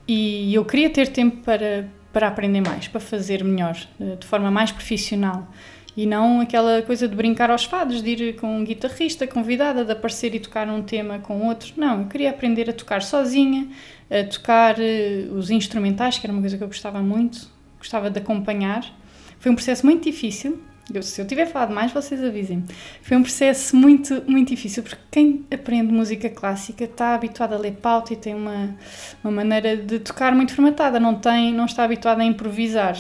e 0.06 0.54
eu 0.54 0.66
queria 0.66 0.90
ter 0.90 1.08
tempo 1.08 1.38
para, 1.38 1.88
para 2.12 2.28
aprender 2.28 2.60
mais, 2.60 2.86
para 2.86 3.00
fazer 3.00 3.46
melhor, 3.46 3.78
eh, 3.98 4.18
de 4.20 4.28
forma 4.28 4.52
mais 4.52 4.74
profissional. 4.74 5.48
E 5.96 6.06
não 6.06 6.42
aquela 6.42 6.82
coisa 6.82 7.08
de 7.08 7.16
brincar 7.16 7.50
aos 7.50 7.64
fados, 7.64 8.02
de 8.02 8.10
ir 8.10 8.36
com 8.36 8.58
um 8.58 8.66
guitarrista 8.66 9.26
convidada, 9.26 9.86
de 9.86 9.94
aparecer 9.94 10.36
e 10.36 10.40
tocar 10.42 10.68
um 10.68 10.82
tema 10.82 11.20
com 11.20 11.48
outro. 11.48 11.72
Não, 11.78 12.02
eu 12.02 12.08
queria 12.10 12.32
aprender 12.32 12.70
a 12.70 12.74
tocar 12.74 13.02
sozinha, 13.02 13.70
a 14.12 14.28
tocar 14.28 14.76
uh, 14.80 15.34
os 15.34 15.50
instrumentais, 15.50 16.20
que 16.20 16.26
era 16.26 16.34
uma 16.34 16.42
coisa 16.42 16.58
que 16.58 16.64
eu 16.64 16.68
gostava 16.68 17.02
muito, 17.02 17.48
gostava 17.80 18.10
de 18.10 18.20
acompanhar. 18.20 19.02
Foi 19.44 19.52
um 19.52 19.56
processo 19.56 19.86
muito 19.86 20.06
difícil. 20.06 20.58
Eu, 20.94 21.04
se 21.04 21.20
eu 21.20 21.28
tiver 21.28 21.46
falado 21.46 21.74
mais, 21.74 21.92
vocês 21.92 22.24
avisem. 22.24 22.64
Foi 23.02 23.18
um 23.18 23.22
processo 23.22 23.76
muito, 23.76 24.24
muito 24.26 24.48
difícil, 24.48 24.82
porque 24.84 25.02
quem 25.12 25.44
aprende 25.52 25.92
música 25.92 26.30
clássica 26.30 26.86
está 26.86 27.14
habituado 27.14 27.52
a 27.52 27.58
ler 27.58 27.74
pauta 27.74 28.14
e 28.14 28.16
tem 28.16 28.34
uma, 28.34 28.74
uma 29.22 29.32
maneira 29.32 29.76
de 29.76 30.00
tocar 30.00 30.34
muito 30.34 30.56
formatada, 30.56 30.98
não, 30.98 31.16
tem, 31.16 31.54
não 31.54 31.66
está 31.66 31.84
habituado 31.84 32.22
a 32.22 32.24
improvisar. 32.24 32.98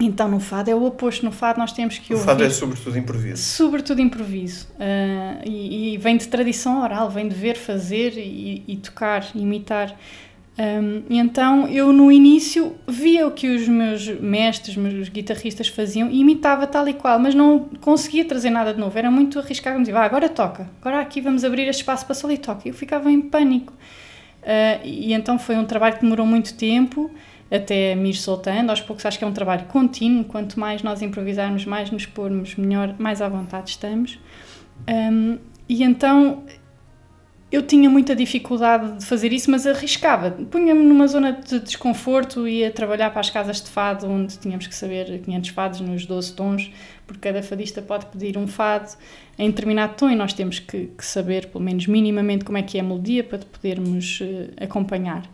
Então, 0.00 0.26
no 0.26 0.40
fado 0.40 0.70
é 0.70 0.74
o 0.74 0.82
oposto. 0.84 1.22
No 1.22 1.32
fado, 1.32 1.58
nós 1.58 1.70
temos 1.72 1.98
que 1.98 2.14
ouvir. 2.14 2.22
O 2.22 2.26
fado 2.26 2.42
é 2.42 2.48
sobretudo 2.48 2.96
improviso. 2.96 3.42
Sobretudo 3.42 4.00
improviso. 4.00 4.68
Uh, 4.72 5.46
e, 5.46 5.94
e, 5.94 5.98
vem 5.98 6.16
de 6.16 6.28
tradição 6.28 6.82
oral, 6.82 7.10
vem 7.10 7.28
de 7.28 7.34
ver, 7.34 7.58
fazer 7.58 8.16
e, 8.16 8.64
e 8.66 8.76
tocar, 8.78 9.30
imitar. 9.34 9.94
Um, 10.58 11.02
então 11.08 11.66
eu 11.66 11.94
no 11.94 12.12
início 12.12 12.74
via 12.86 13.26
o 13.26 13.30
que 13.30 13.48
os 13.48 13.66
meus 13.66 14.06
mestres, 14.20 14.76
meus 14.76 15.08
guitarristas 15.08 15.68
faziam 15.68 16.10
e 16.10 16.20
imitava 16.20 16.66
tal 16.66 16.86
e 16.86 16.92
qual, 16.92 17.18
mas 17.18 17.34
não 17.34 17.70
conseguia 17.80 18.22
trazer 18.24 18.50
nada 18.50 18.74
de 18.74 18.78
novo, 18.78 18.96
era 18.98 19.10
muito 19.10 19.38
arriscado, 19.38 19.78
me 19.78 19.84
dizia, 19.84 19.98
ah, 19.98 20.04
agora 20.04 20.28
toca, 20.28 20.68
agora 20.80 21.00
aqui 21.00 21.22
vamos 21.22 21.42
abrir 21.42 21.66
este 21.68 21.80
espaço 21.80 22.04
para 22.04 22.14
solo 22.14 22.34
e 22.34 22.38
toca. 22.38 22.68
Eu 22.68 22.74
ficava 22.74 23.10
em 23.10 23.20
pânico. 23.20 23.72
Uh, 24.42 24.84
e 24.84 25.12
então 25.14 25.38
foi 25.38 25.56
um 25.56 25.64
trabalho 25.64 25.94
que 25.94 26.02
demorou 26.02 26.26
muito 26.26 26.54
tempo, 26.54 27.10
até 27.50 27.94
me 27.94 28.10
ir 28.10 28.14
soltando, 28.14 28.70
aos 28.70 28.80
poucos 28.80 29.06
acho 29.06 29.16
que 29.16 29.24
é 29.24 29.26
um 29.26 29.32
trabalho 29.32 29.64
contínuo, 29.66 30.24
quanto 30.24 30.58
mais 30.58 30.82
nós 30.82 31.00
improvisarmos, 31.00 31.64
mais 31.64 31.90
nos 31.90 32.06
pormos, 32.06 32.56
melhor, 32.56 32.94
mais 32.98 33.22
à 33.22 33.28
vontade 33.28 33.70
estamos. 33.70 34.18
Um, 34.88 35.38
e 35.68 35.84
então 35.84 36.42
eu 37.52 37.60
tinha 37.60 37.90
muita 37.90 38.16
dificuldade 38.16 38.98
de 38.98 39.04
fazer 39.04 39.30
isso, 39.30 39.50
mas 39.50 39.66
arriscava. 39.66 40.30
Punha-me 40.30 40.82
numa 40.82 41.06
zona 41.06 41.32
de 41.32 41.60
desconforto 41.60 42.48
e 42.48 42.60
ia 42.60 42.70
trabalhar 42.70 43.10
para 43.10 43.20
as 43.20 43.28
casas 43.28 43.60
de 43.60 43.68
fado, 43.68 44.08
onde 44.08 44.38
tínhamos 44.38 44.66
que 44.66 44.74
saber 44.74 45.20
500 45.20 45.50
fados 45.50 45.80
nos 45.80 46.06
12 46.06 46.32
tons, 46.32 46.70
porque 47.06 47.20
cada 47.20 47.42
fadista 47.42 47.82
pode 47.82 48.06
pedir 48.06 48.38
um 48.38 48.48
fado 48.48 48.90
em 49.38 49.50
determinado 49.50 49.94
tom 49.96 50.08
e 50.08 50.16
nós 50.16 50.32
temos 50.32 50.58
que, 50.58 50.86
que 50.86 51.04
saber, 51.04 51.48
pelo 51.48 51.62
menos 51.62 51.86
minimamente, 51.86 52.42
como 52.42 52.56
é 52.56 52.62
que 52.62 52.78
é 52.78 52.80
a 52.80 52.84
melodia 52.84 53.22
para 53.22 53.40
podermos 53.40 54.20
uh, 54.22 54.50
acompanhar. 54.58 55.28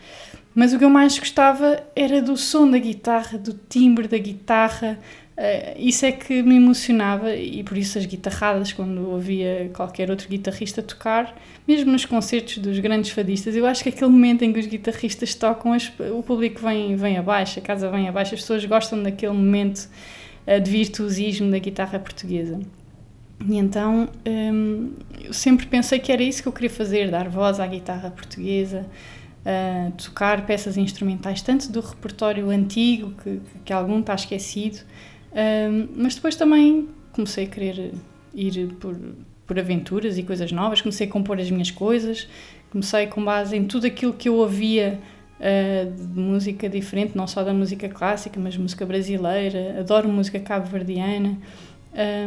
Mas 0.52 0.72
o 0.72 0.78
que 0.78 0.84
eu 0.84 0.90
mais 0.90 1.16
gostava 1.16 1.84
era 1.94 2.20
do 2.20 2.36
som 2.36 2.68
da 2.68 2.78
guitarra, 2.78 3.38
do 3.38 3.52
timbre 3.68 4.08
da 4.08 4.18
guitarra, 4.18 4.98
Uh, 5.38 5.78
isso 5.78 6.04
é 6.04 6.10
que 6.10 6.42
me 6.42 6.56
emocionava 6.56 7.32
e 7.32 7.62
por 7.62 7.78
isso 7.78 7.96
as 7.96 8.04
guitarradas, 8.04 8.72
quando 8.72 9.08
ouvia 9.08 9.70
qualquer 9.72 10.10
outro 10.10 10.28
guitarrista 10.28 10.82
tocar, 10.82 11.32
mesmo 11.66 11.92
nos 11.92 12.04
concertos 12.04 12.58
dos 12.58 12.80
grandes 12.80 13.12
fadistas, 13.12 13.54
eu 13.54 13.64
acho 13.64 13.84
que 13.84 13.88
aquele 13.88 14.10
momento 14.10 14.42
em 14.42 14.52
que 14.52 14.58
os 14.58 14.66
guitarristas 14.66 15.36
tocam, 15.36 15.72
as, 15.72 15.92
o 16.12 16.24
público 16.24 16.60
vem, 16.60 16.96
vem 16.96 17.18
abaixo, 17.18 17.60
a 17.60 17.62
casa 17.62 17.88
vem 17.88 18.08
abaixo, 18.08 18.34
as 18.34 18.40
pessoas 18.40 18.64
gostam 18.64 19.00
daquele 19.00 19.32
momento 19.32 19.88
uh, 20.44 20.60
de 20.60 20.68
virtuosismo 20.68 21.48
da 21.52 21.60
guitarra 21.60 22.00
portuguesa. 22.00 22.58
E 23.48 23.58
então 23.58 24.08
um, 24.26 24.90
eu 25.22 25.32
sempre 25.32 25.66
pensei 25.66 26.00
que 26.00 26.10
era 26.10 26.20
isso 26.20 26.42
que 26.42 26.48
eu 26.48 26.52
queria 26.52 26.70
fazer, 26.70 27.12
dar 27.12 27.28
voz 27.28 27.60
à 27.60 27.66
guitarra 27.68 28.10
portuguesa, 28.10 28.84
uh, 29.46 29.92
tocar 29.92 30.44
peças 30.44 30.76
instrumentais, 30.76 31.42
tanto 31.42 31.70
do 31.70 31.80
repertório 31.80 32.50
antigo, 32.50 33.12
que, 33.22 33.40
que 33.64 33.72
algum 33.72 34.00
está 34.00 34.16
esquecido, 34.16 34.80
um, 35.32 35.88
mas 35.96 36.14
depois 36.14 36.36
também 36.36 36.88
comecei 37.12 37.44
a 37.44 37.48
querer 37.48 37.92
ir 38.34 38.74
por, 38.80 38.96
por 39.46 39.58
aventuras 39.58 40.18
e 40.18 40.22
coisas 40.22 40.52
novas, 40.52 40.80
comecei 40.80 41.06
a 41.06 41.10
compor 41.10 41.38
as 41.40 41.50
minhas 41.50 41.70
coisas, 41.70 42.28
comecei 42.70 43.06
com 43.06 43.24
base 43.24 43.56
em 43.56 43.64
tudo 43.64 43.86
aquilo 43.86 44.12
que 44.12 44.28
eu 44.28 44.34
ouvia 44.34 45.00
uh, 45.38 45.90
de 45.90 46.20
música 46.20 46.68
diferente, 46.68 47.16
não 47.16 47.26
só 47.26 47.42
da 47.42 47.52
música 47.52 47.88
clássica, 47.88 48.38
mas 48.38 48.56
música 48.56 48.84
brasileira, 48.84 49.76
adoro 49.80 50.08
música 50.08 50.38
cabo-verdiana. 50.38 51.38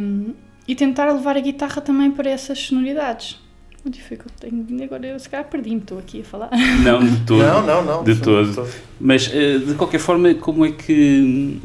Um, 0.02 0.34
e 0.68 0.76
tentar 0.76 1.12
levar 1.12 1.38
a 1.38 1.40
guitarra 1.40 1.82
também 1.82 2.12
para 2.12 2.30
essas 2.30 2.60
sonoridades. 2.60 3.40
Eu 3.84 4.18
tenho? 4.40 4.84
Agora 4.84 5.08
eu 5.08 5.20
se 5.20 5.28
calhar 5.28 5.50
perdi-me, 5.50 5.78
estou 5.78 5.98
aqui 5.98 6.22
a 6.22 6.24
falar. 6.24 6.52
Não, 6.84 7.04
de 7.04 7.26
todo. 7.26 7.40
não, 7.40 7.66
não, 7.66 7.84
não. 7.84 8.04
De 8.04 8.16
todo. 8.16 8.50
De 8.50 8.56
todo. 8.56 8.70
Mas, 9.00 9.32
eh, 9.34 9.58
de 9.58 9.74
qualquer 9.74 10.00
forma, 10.00 10.36
como 10.36 10.64
é 10.64 10.72
que 10.72 11.60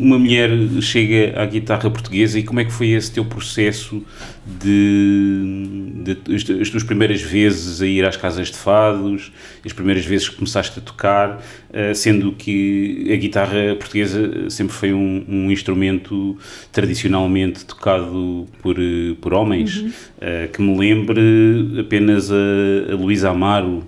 uma 0.00 0.18
mulher 0.18 0.50
chega 0.80 1.38
à 1.38 1.44
guitarra 1.44 1.90
portuguesa 1.90 2.38
e 2.38 2.42
como 2.42 2.60
é 2.60 2.64
que 2.64 2.72
foi 2.72 2.88
esse 2.88 3.12
teu 3.12 3.22
processo 3.26 4.02
de, 4.46 6.16
de, 6.24 6.60
as 6.60 6.70
tuas 6.70 6.82
primeiras 6.82 7.20
vezes 7.20 7.82
a 7.82 7.86
ir 7.86 8.04
às 8.06 8.16
casas 8.16 8.48
de 8.48 8.56
fados, 8.56 9.30
as 9.64 9.74
primeiras 9.74 10.06
vezes 10.06 10.30
que 10.30 10.36
começaste 10.36 10.78
a 10.78 10.82
tocar, 10.82 11.42
eh, 11.70 11.92
sendo 11.92 12.32
que 12.32 13.10
a 13.12 13.16
guitarra 13.16 13.76
portuguesa 13.78 14.48
sempre 14.48 14.74
foi 14.74 14.94
um, 14.94 15.24
um 15.28 15.50
instrumento 15.50 16.38
tradicionalmente 16.72 17.66
tocado 17.66 18.46
por, 18.62 18.78
eh, 18.78 19.14
por 19.20 19.34
homens, 19.34 19.76
uhum. 19.76 19.92
que 20.50 20.62
me 20.62 20.78
lembre 20.78 21.20
apenas 21.80 22.30
a, 22.30 22.92
a 22.92 22.94
Luísa 22.94 23.30
Amaro. 23.30 23.84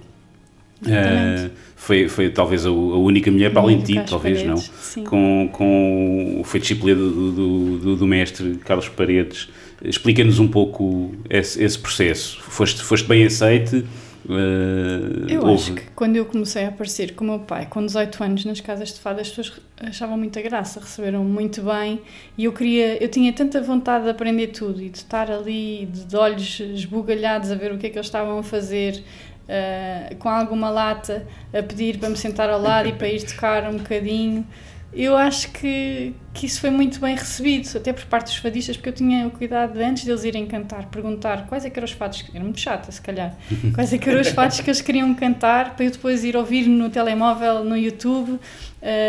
Exatamente 0.85 1.52
foi, 1.83 2.09
foi 2.09 2.31
talvez 2.31 2.64
a, 2.64 2.69
a 2.69 2.73
única 2.73 3.28
mulher, 3.28 3.50
para 3.50 3.61
além 3.61 3.78
de 3.78 3.87
ti, 3.87 4.00
talvez 4.09 4.40
Paredes, 4.40 4.71
não, 4.95 5.04
com, 5.04 5.49
com, 5.52 6.42
foi 6.45 6.61
disciplina 6.61 6.97
do, 6.97 7.33
do, 7.33 7.78
do, 7.78 7.97
do 7.97 8.07
mestre 8.07 8.54
Carlos 8.64 8.88
Paredes. 8.88 9.49
Explica-nos 9.85 10.38
um 10.38 10.47
pouco 10.47 11.12
esse, 11.28 11.61
esse, 11.61 11.76
processo. 11.76 12.40
Foste, 12.40 12.81
foste 12.83 13.09
bem 13.09 13.25
aceite? 13.25 13.85
Uh, 14.25 15.29
eu 15.29 15.41
houve... 15.41 15.55
acho 15.55 15.75
que 15.75 15.83
quando 15.97 16.17
eu 16.17 16.25
comecei 16.25 16.64
a 16.64 16.69
aparecer 16.69 17.14
com 17.14 17.25
o 17.25 17.29
meu 17.29 17.38
pai, 17.41 17.67
com 17.67 17.85
18 17.85 18.23
anos, 18.23 18.45
nas 18.45 18.61
casas 18.61 18.95
de 18.95 19.00
fado, 19.00 19.21
as 19.21 19.29
pessoas 19.29 19.61
achavam 19.81 20.17
muita 20.17 20.41
graça, 20.41 20.79
receberam 20.79 21.25
muito 21.25 21.61
bem 21.62 22.00
e 22.38 22.45
eu 22.45 22.52
queria, 22.52 23.02
eu 23.02 23.09
tinha 23.09 23.33
tanta 23.33 23.61
vontade 23.61 24.05
de 24.05 24.11
aprender 24.11 24.49
tudo 24.49 24.81
e 24.81 24.88
de 24.88 24.99
estar 24.99 25.31
ali 25.31 25.87
de 25.87 26.17
olhos 26.17 26.61
esbugalhados 26.61 27.50
a 27.50 27.57
ver 27.57 27.73
o 27.73 27.79
que 27.79 27.87
é 27.87 27.91
que 27.91 27.97
eles 27.97 28.07
estavam 28.07 28.38
a 28.38 28.43
fazer, 28.43 29.02
uh, 29.49 30.14
com 30.17 30.29
alguma 30.29 30.71
lata 30.71 31.26
a 31.52 31.62
pedir 31.62 31.99
para 31.99 32.09
me 32.09 32.17
sentar 32.17 32.49
ao 32.49 32.61
lado 32.61 32.88
e 32.88 32.93
para 32.93 33.09
ir 33.09 33.23
tocar 33.25 33.69
um 33.69 33.79
bocadinho. 33.79 34.47
Eu 34.94 35.16
acho 35.16 35.50
que, 35.52 36.14
que 36.34 36.44
isso 36.44 36.61
foi 36.61 36.68
muito 36.68 37.00
bem 37.00 37.14
recebido, 37.14 37.66
até 37.76 37.94
por 37.94 38.04
parte 38.04 38.26
dos 38.26 38.37
fadistas, 38.37 38.76
porque 38.76 38.90
eu 38.90 38.92
tinha 38.92 39.26
o 39.26 39.30
cuidado 39.30 39.72
de, 39.72 39.82
antes 39.82 40.04
deles 40.04 40.22
irem 40.22 40.46
cantar, 40.46 40.87
perguntar 40.90 41.46
quais 41.46 41.64
é 41.64 41.70
que 41.70 41.78
eram 41.78 41.87
os 41.87 41.92
fados, 41.92 42.22
era 42.34 42.44
muito 42.44 42.61
chata 42.61 42.92
se 42.92 43.00
calhar, 43.00 43.34
quais 43.75 43.90
é 43.92 43.96
que 43.96 44.08
eram 44.11 44.20
os 44.20 44.28
fados 44.28 44.61
que 44.61 44.68
eles 44.68 44.82
queriam 44.82 45.14
cantar, 45.14 45.75
para 45.75 45.87
eu 45.87 45.90
depois 45.90 46.25
ir 46.25 46.37
ouvir 46.37 46.66
no 46.68 46.90
telemóvel, 46.90 47.64
no 47.64 47.75
YouTube, 47.76 48.32
uh, 48.32 48.40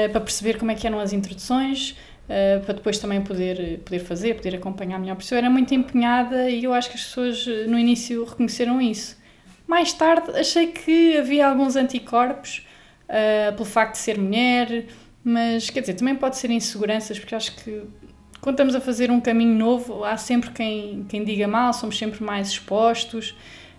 para 0.09 0.21
perceber 0.21 0.57
como 0.57 0.71
é 0.71 0.75
que 0.75 0.87
eram 0.87 0.99
as 0.99 1.13
introduções, 1.13 1.95
Uh, 2.23 2.63
para 2.63 2.75
depois 2.75 2.97
também 2.99 3.21
poder, 3.21 3.79
poder 3.79 3.99
fazer, 3.99 4.35
poder 4.35 4.55
acompanhar 4.55 4.97
melhor. 4.97 5.17
Por 5.17 5.23
isso 5.23 5.33
eu 5.33 5.39
era 5.39 5.49
muito 5.49 5.75
empenhada 5.75 6.49
e 6.49 6.63
eu 6.63 6.73
acho 6.73 6.89
que 6.89 6.95
as 6.95 7.03
pessoas 7.03 7.45
no 7.67 7.77
início 7.77 8.23
reconheceram 8.23 8.79
isso. 8.79 9.17
Mais 9.67 9.91
tarde 9.91 10.31
achei 10.31 10.67
que 10.67 11.17
havia 11.17 11.45
alguns 11.45 11.75
anticorpos 11.75 12.65
uh, 13.09 13.53
pelo 13.53 13.65
facto 13.65 13.93
de 13.93 13.97
ser 13.99 14.17
mulher, 14.17 14.85
mas 15.23 15.69
quer 15.69 15.81
dizer, 15.81 15.93
também 15.93 16.15
pode 16.15 16.37
ser 16.37 16.51
inseguranças, 16.51 17.17
porque 17.17 17.35
acho 17.35 17.55
que 17.55 17.83
quando 18.41 18.55
estamos 18.55 18.75
a 18.75 18.81
fazer 18.81 19.09
um 19.09 19.21
caminho 19.21 19.57
novo, 19.57 20.03
há 20.03 20.17
sempre 20.17 20.51
quem, 20.51 21.05
quem 21.07 21.23
diga 21.23 21.47
mal, 21.47 21.71
somos 21.73 21.97
sempre 21.97 22.21
mais 22.23 22.49
expostos. 22.49 23.31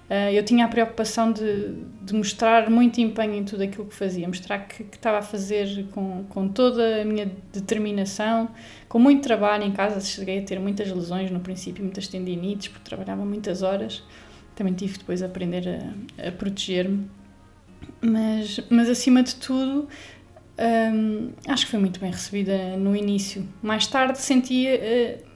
Uh, 0.09 0.31
eu 0.33 0.45
tinha 0.45 0.67
a 0.67 0.69
preocupação 0.69 1.33
de, 1.33 1.75
de, 2.03 2.15
mostrar 2.15 2.69
muito 2.69 3.01
empenho 3.01 3.35
em 3.35 3.45
tudo 3.45 3.63
aquilo 3.63 3.87
que 3.87 3.95
fazia, 3.95 4.29
mostrar 4.29 4.59
que, 4.61 4.85
que, 4.85 4.97
estava 4.97 5.19
a 5.19 5.23
fazer 5.23 5.87
com, 5.93 6.25
com 6.29 6.47
toda 6.49 7.01
a 7.01 7.05
minha 7.05 7.31
determinação, 7.53 8.51
com 8.87 8.99
muito 8.99 9.23
trabalho 9.23 9.65
em 9.65 9.73
casa. 9.73 10.01
Cheguei 10.01 10.41
a 10.41 10.43
ter 10.43 10.61
muitas 10.61 10.91
lesões 10.91 11.31
no 11.31 11.41
princípio, 11.41 11.83
muitas 11.83 12.07
tendinites, 12.07 12.69
porque 12.69 12.85
trabalhava 12.85 13.25
muitas 13.25 13.63
horas 13.63 14.03
também 14.55 14.73
tive 14.73 14.99
depois 14.99 15.23
a 15.23 15.27
aprender 15.27 15.65
a, 15.69 16.29
a 16.29 16.33
proteger-me. 16.33 17.09
Mas, 18.01 18.61
mas 18.71 18.89
acima 18.89 19.23
de 19.23 19.35
tudo, 19.37 19.89
hum, 20.59 21.31
acho 21.49 21.65
que 21.65 21.71
foi 21.71 21.81
muito 21.81 22.01
bem 22.01 22.11
recebida 22.11 22.77
no 22.77 22.95
início. 22.95 23.47
Mais 23.63 23.87
tarde 23.87 24.19
sentia 24.19 24.81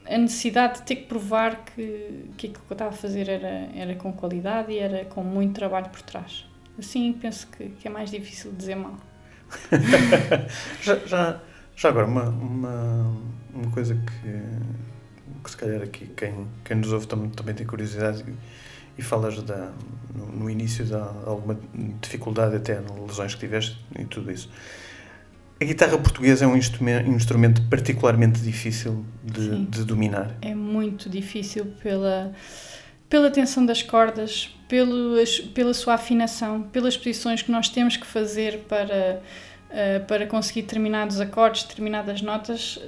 a, 0.09 0.15
a 0.15 0.19
necessidade 0.19 0.79
de 0.79 0.83
ter 0.83 0.97
que 0.97 1.07
provar 1.07 1.65
que, 1.65 2.25
que 2.37 2.47
aquilo 2.47 2.65
que 2.67 2.73
eu 2.73 2.75
estava 2.75 2.91
a 2.91 2.97
fazer 2.97 3.29
era, 3.29 3.69
era 3.75 3.95
com 3.95 4.13
qualidade 4.13 4.73
e 4.73 4.79
era 4.79 5.05
com 5.05 5.23
muito 5.23 5.55
trabalho 5.55 5.89
por 5.91 6.03
trás. 6.03 6.47
Assim 6.79 7.13
penso 7.13 7.47
que, 7.49 7.69
que 7.71 7.89
é 7.89 7.91
mais 7.91 8.11
difícil 8.11 8.53
dizer 8.53 8.77
mal. 8.77 8.97
já, 10.83 10.97
já, 11.07 11.41
já 11.75 11.89
agora, 11.89 12.07
uma, 12.07 12.29
uma, 12.29 13.17
uma 13.53 13.71
coisa 13.73 13.95
que, 13.95 15.43
que 15.43 15.51
se 15.51 15.57
calhar 15.57 15.83
aqui 15.83 16.07
quem, 16.17 16.47
quem 16.65 16.77
nos 16.77 16.93
ouve 16.93 17.07
também, 17.07 17.31
também 17.31 17.55
tem 17.55 17.67
curiosidade 17.67 18.25
e 18.97 19.03
falas 19.03 19.43
da, 19.43 19.73
no, 20.15 20.27
no 20.27 20.51
início 20.51 20.85
de 20.85 20.95
alguma 20.95 21.59
dificuldade 22.01 22.57
até 22.57 22.81
nas 22.81 22.99
lesões 22.99 23.35
que 23.35 23.41
tiveste 23.41 23.79
e 23.99 24.05
tudo 24.05 24.31
isso. 24.31 24.51
A 25.61 25.65
guitarra 25.65 25.99
portuguesa 25.99 26.45
é 26.45 26.49
um 26.49 26.57
instrumento, 26.57 27.11
um 27.11 27.17
instrumento 27.17 27.63
particularmente 27.63 28.41
difícil 28.41 29.05
de, 29.25 29.67
de, 29.67 29.85
dominar. 29.85 30.37
É 30.41 30.55
muito 30.55 31.11
difícil 31.11 31.67
pela, 31.83 32.33
pela 33.11 33.29
tensão 33.29 33.67
das 33.67 33.83
cordas, 33.83 34.55
pelo, 34.69 35.17
pela 35.53 35.75
sua 35.75 35.95
afinação, 35.95 36.63
pelas 36.63 36.97
posições 36.97 37.43
que 37.43 37.51
nós 37.51 37.69
temos 37.69 37.97
que 37.97 38.07
fazer 38.07 38.67
para, 38.69 39.21
uh, 39.71 40.07
para 40.07 40.29
conseguir 40.29 40.63
determinados 40.63 41.21
acordes, 41.21 41.65
determinadas 41.65 42.23
notas. 42.23 42.79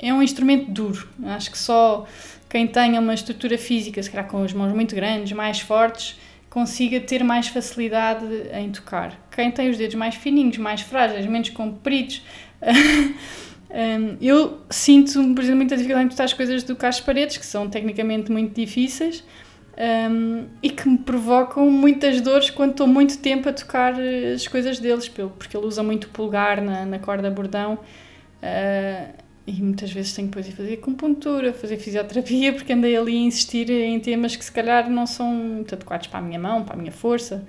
É 0.00 0.14
um 0.14 0.22
instrumento 0.22 0.70
duro. 0.70 1.08
Acho 1.24 1.50
que 1.50 1.58
só 1.58 2.06
quem 2.48 2.64
tenha 2.64 3.00
uma 3.00 3.12
estrutura 3.12 3.58
física, 3.58 4.00
se 4.00 4.08
calhar 4.08 4.28
com 4.28 4.40
as 4.44 4.52
mãos 4.52 4.72
muito 4.72 4.94
grandes, 4.94 5.32
mais 5.32 5.58
fortes, 5.58 6.16
consiga 6.56 6.98
ter 6.98 7.22
mais 7.22 7.48
facilidade 7.48 8.24
em 8.50 8.70
tocar. 8.72 9.28
Quem 9.30 9.50
tem 9.50 9.68
os 9.68 9.76
dedos 9.76 9.94
mais 9.94 10.14
fininhos, 10.14 10.56
mais 10.56 10.80
frágeis, 10.80 11.26
menos 11.26 11.50
compridos. 11.50 12.22
eu 14.22 14.62
sinto, 14.70 15.12
por 15.34 15.42
exemplo, 15.42 15.56
muita 15.58 15.76
dificuldade 15.76 16.06
em 16.06 16.08
tocar 16.08 16.24
as 16.24 16.32
coisas 16.32 16.62
do 16.62 16.74
Carlos 16.74 17.00
Paredes, 17.00 17.36
que 17.36 17.44
são 17.44 17.68
tecnicamente 17.68 18.32
muito 18.32 18.54
difíceis 18.54 19.22
um, 20.10 20.46
e 20.62 20.70
que 20.70 20.88
me 20.88 20.96
provocam 20.96 21.70
muitas 21.70 22.22
dores 22.22 22.48
quando 22.48 22.70
estou 22.70 22.86
muito 22.86 23.18
tempo 23.18 23.50
a 23.50 23.52
tocar 23.52 23.92
as 24.34 24.48
coisas 24.48 24.78
deles, 24.78 25.10
porque 25.10 25.54
ele 25.54 25.66
usa 25.66 25.82
muito 25.82 26.08
pulgar 26.08 26.62
na, 26.62 26.86
na 26.86 26.98
corda 26.98 27.30
bordão. 27.30 27.78
Uh, 28.42 29.25
e 29.46 29.62
muitas 29.62 29.92
vezes 29.92 30.12
tenho 30.12 30.26
depois 30.26 30.44
de 30.44 30.52
fazer 30.52 30.74
acupuntura, 30.74 31.52
fazer 31.52 31.76
fisioterapia, 31.76 32.52
porque 32.52 32.72
andei 32.72 32.96
ali 32.96 33.16
a 33.16 33.20
insistir 33.20 33.70
em 33.70 34.00
temas 34.00 34.34
que 34.34 34.44
se 34.44 34.50
calhar 34.50 34.90
não 34.90 35.06
são 35.06 35.32
muito 35.32 35.74
adequados 35.74 36.08
para 36.08 36.18
a 36.18 36.22
minha 36.22 36.38
mão, 36.38 36.64
para 36.64 36.74
a 36.74 36.76
minha 36.76 36.90
força. 36.90 37.46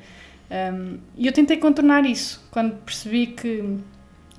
Um, 0.50 1.00
e 1.18 1.25
eu 1.25 1.34
tentei 1.34 1.58
contornar 1.58 2.06
isso. 2.06 2.48
Quando 2.51 2.75
percebi 2.84 3.27
que 3.27 3.63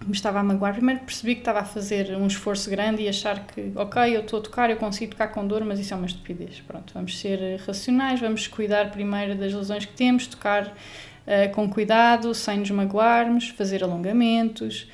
me 0.07 0.13
estava 0.13 0.39
a 0.39 0.43
magoar, 0.45 0.73
primeiro 0.73 1.01
percebi 1.01 1.35
que 1.35 1.41
estava 1.41 1.59
a 1.59 1.65
fazer 1.65 2.17
um 2.17 2.29
esforço 2.29 2.71
grande 2.71 3.03
e 3.03 3.09
achar 3.09 3.45
que, 3.45 3.73
ok, 3.75 4.17
eu 4.17 4.21
estou 4.21 4.39
a 4.39 4.43
tocar, 4.43 4.71
eu 4.71 4.77
consigo 4.77 5.11
tocar 5.11 5.29
com 5.29 5.45
dor, 5.45 5.65
mas 5.65 5.81
isso 5.81 5.93
é 5.93 5.97
uma 5.97 6.07
estupidez. 6.07 6.61
Pronto, 6.61 6.95
vamos 6.95 7.19
ser 7.19 7.61
racionais, 7.67 8.21
vamos 8.21 8.47
cuidar 8.47 8.93
primeiro 8.93 9.35
das 9.35 9.53
lesões 9.53 9.85
que 9.85 9.95
temos, 9.95 10.29
tocar 10.29 10.69
uh, 10.69 11.53
com 11.53 11.69
cuidado, 11.69 12.33
sem 12.35 12.59
nos 12.61 12.71
magoarmos, 12.71 13.49
fazer 13.49 13.83
alongamentos 13.83 14.87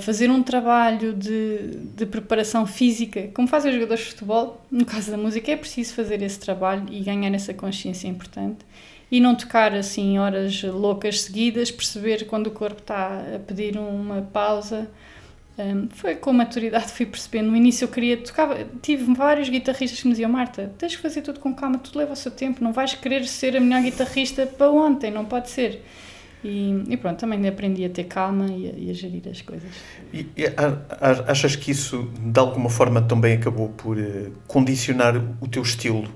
fazer 0.00 0.30
um 0.30 0.40
trabalho 0.40 1.12
de, 1.12 1.76
de 1.96 2.06
preparação 2.06 2.64
física, 2.64 3.28
como 3.34 3.48
fazem 3.48 3.70
os 3.70 3.74
jogadores 3.76 4.04
de 4.04 4.10
futebol, 4.10 4.64
no 4.70 4.84
caso 4.84 5.10
da 5.10 5.16
música, 5.16 5.50
é 5.50 5.56
preciso 5.56 5.94
fazer 5.94 6.22
esse 6.22 6.38
trabalho 6.38 6.86
e 6.90 7.00
ganhar 7.00 7.34
essa 7.34 7.52
consciência 7.52 8.06
importante. 8.06 8.58
E 9.10 9.20
não 9.20 9.34
tocar 9.34 9.74
assim 9.74 10.16
horas 10.18 10.62
loucas 10.62 11.22
seguidas, 11.22 11.72
perceber 11.72 12.24
quando 12.26 12.46
o 12.46 12.50
corpo 12.52 12.80
está 12.80 13.20
a 13.34 13.38
pedir 13.40 13.76
uma 13.76 14.22
pausa. 14.22 14.88
Um, 15.56 15.88
foi 15.90 16.16
com 16.16 16.32
maturidade 16.32 16.90
fui 16.92 17.06
percebendo. 17.06 17.50
No 17.50 17.56
início 17.56 17.84
eu 17.84 17.88
queria 17.88 18.16
tocar, 18.16 18.56
tive 18.82 19.12
vários 19.14 19.48
guitarristas 19.48 20.00
que 20.00 20.06
me 20.06 20.12
diziam: 20.12 20.30
Marta, 20.30 20.72
tens 20.78 20.96
que 20.96 21.02
fazer 21.02 21.22
tudo 21.22 21.38
com 21.38 21.54
calma, 21.54 21.78
tudo 21.78 21.98
leva 21.98 22.12
o 22.12 22.16
seu 22.16 22.30
tempo, 22.30 22.62
não 22.62 22.72
vais 22.72 22.94
querer 22.94 23.24
ser 23.26 23.56
a 23.56 23.60
melhor 23.60 23.82
guitarrista 23.82 24.46
para 24.46 24.70
ontem, 24.70 25.10
não 25.10 25.24
pode 25.24 25.50
ser. 25.50 25.82
E, 26.44 26.84
e 26.88 26.96
pronto, 26.98 27.18
também 27.18 27.48
aprendi 27.48 27.86
a 27.86 27.88
ter 27.88 28.04
calma 28.04 28.46
e 28.46 28.68
a, 28.68 28.72
e 28.76 28.90
a 28.90 28.92
gerir 28.92 29.22
as 29.30 29.40
coisas. 29.40 29.70
E, 30.12 30.26
e 30.36 30.44
achas 31.26 31.56
que 31.56 31.70
isso 31.70 32.10
de 32.18 32.38
alguma 32.38 32.68
forma 32.68 33.00
também 33.00 33.34
acabou 33.34 33.70
por 33.70 33.96
uh, 33.96 34.30
condicionar 34.46 35.16
o 35.40 35.48
teu 35.48 35.62
estilo? 35.62 36.06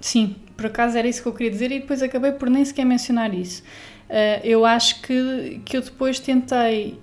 Sim, 0.00 0.36
por 0.56 0.66
acaso 0.66 0.96
era 0.96 1.08
isso 1.08 1.20
que 1.20 1.28
eu 1.28 1.32
queria 1.32 1.50
dizer 1.50 1.72
e 1.72 1.80
depois 1.80 2.00
acabei 2.00 2.30
por 2.32 2.48
nem 2.48 2.64
sequer 2.64 2.84
mencionar 2.84 3.34
isso. 3.34 3.62
Uh, 4.08 4.40
eu 4.44 4.64
acho 4.64 5.02
que, 5.02 5.60
que 5.64 5.76
eu 5.76 5.82
depois 5.82 6.20
tentei 6.20 6.96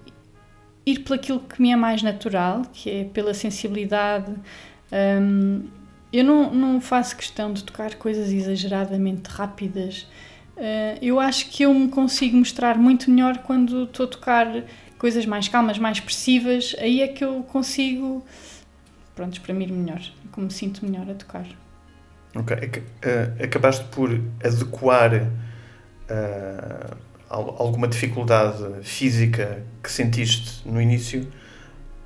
ir 0.85 0.99
pelo 0.99 1.15
aquilo 1.15 1.39
que 1.41 1.61
me 1.61 1.71
é 1.71 1.75
mais 1.75 2.01
natural, 2.01 2.61
que 2.71 2.89
é 2.89 3.03
pela 3.03 3.33
sensibilidade. 3.33 4.33
Um, 4.91 5.63
eu 6.13 6.23
não, 6.23 6.53
não 6.53 6.81
faço 6.81 7.15
questão 7.15 7.51
de 7.53 7.63
tocar 7.63 7.95
coisas 7.95 8.31
exageradamente 8.31 9.29
rápidas. 9.29 10.07
Uh, 10.61 10.99
eu 11.01 11.19
acho 11.19 11.49
que 11.49 11.63
eu 11.63 11.73
me 11.73 11.87
consigo 11.87 12.37
mostrar 12.37 12.77
muito 12.77 13.09
melhor 13.09 13.39
quando 13.39 13.85
estou 13.85 14.05
a 14.05 14.09
tocar 14.09 14.63
coisas 14.99 15.25
mais 15.25 15.47
calmas, 15.47 15.79
mais 15.79 15.97
expressivas. 15.97 16.75
Aí 16.77 17.01
é 17.01 17.07
que 17.07 17.25
eu 17.25 17.41
consigo, 17.41 18.23
pronto, 19.15 19.33
exprimir 19.33 19.73
melhor, 19.73 19.99
como 20.31 20.45
me 20.45 20.53
sinto 20.53 20.85
melhor 20.85 21.09
a 21.09 21.15
tocar. 21.15 21.47
Ok. 22.35 22.55
Uh, 22.55 23.43
acabaste 23.43 23.85
por 23.85 24.11
adequar 24.45 25.23
uh, 25.23 26.97
alguma 27.27 27.87
dificuldade 27.87 28.63
física 28.83 29.63
que 29.81 29.91
sentiste 29.91 30.61
no 30.63 30.79
início 30.79 31.27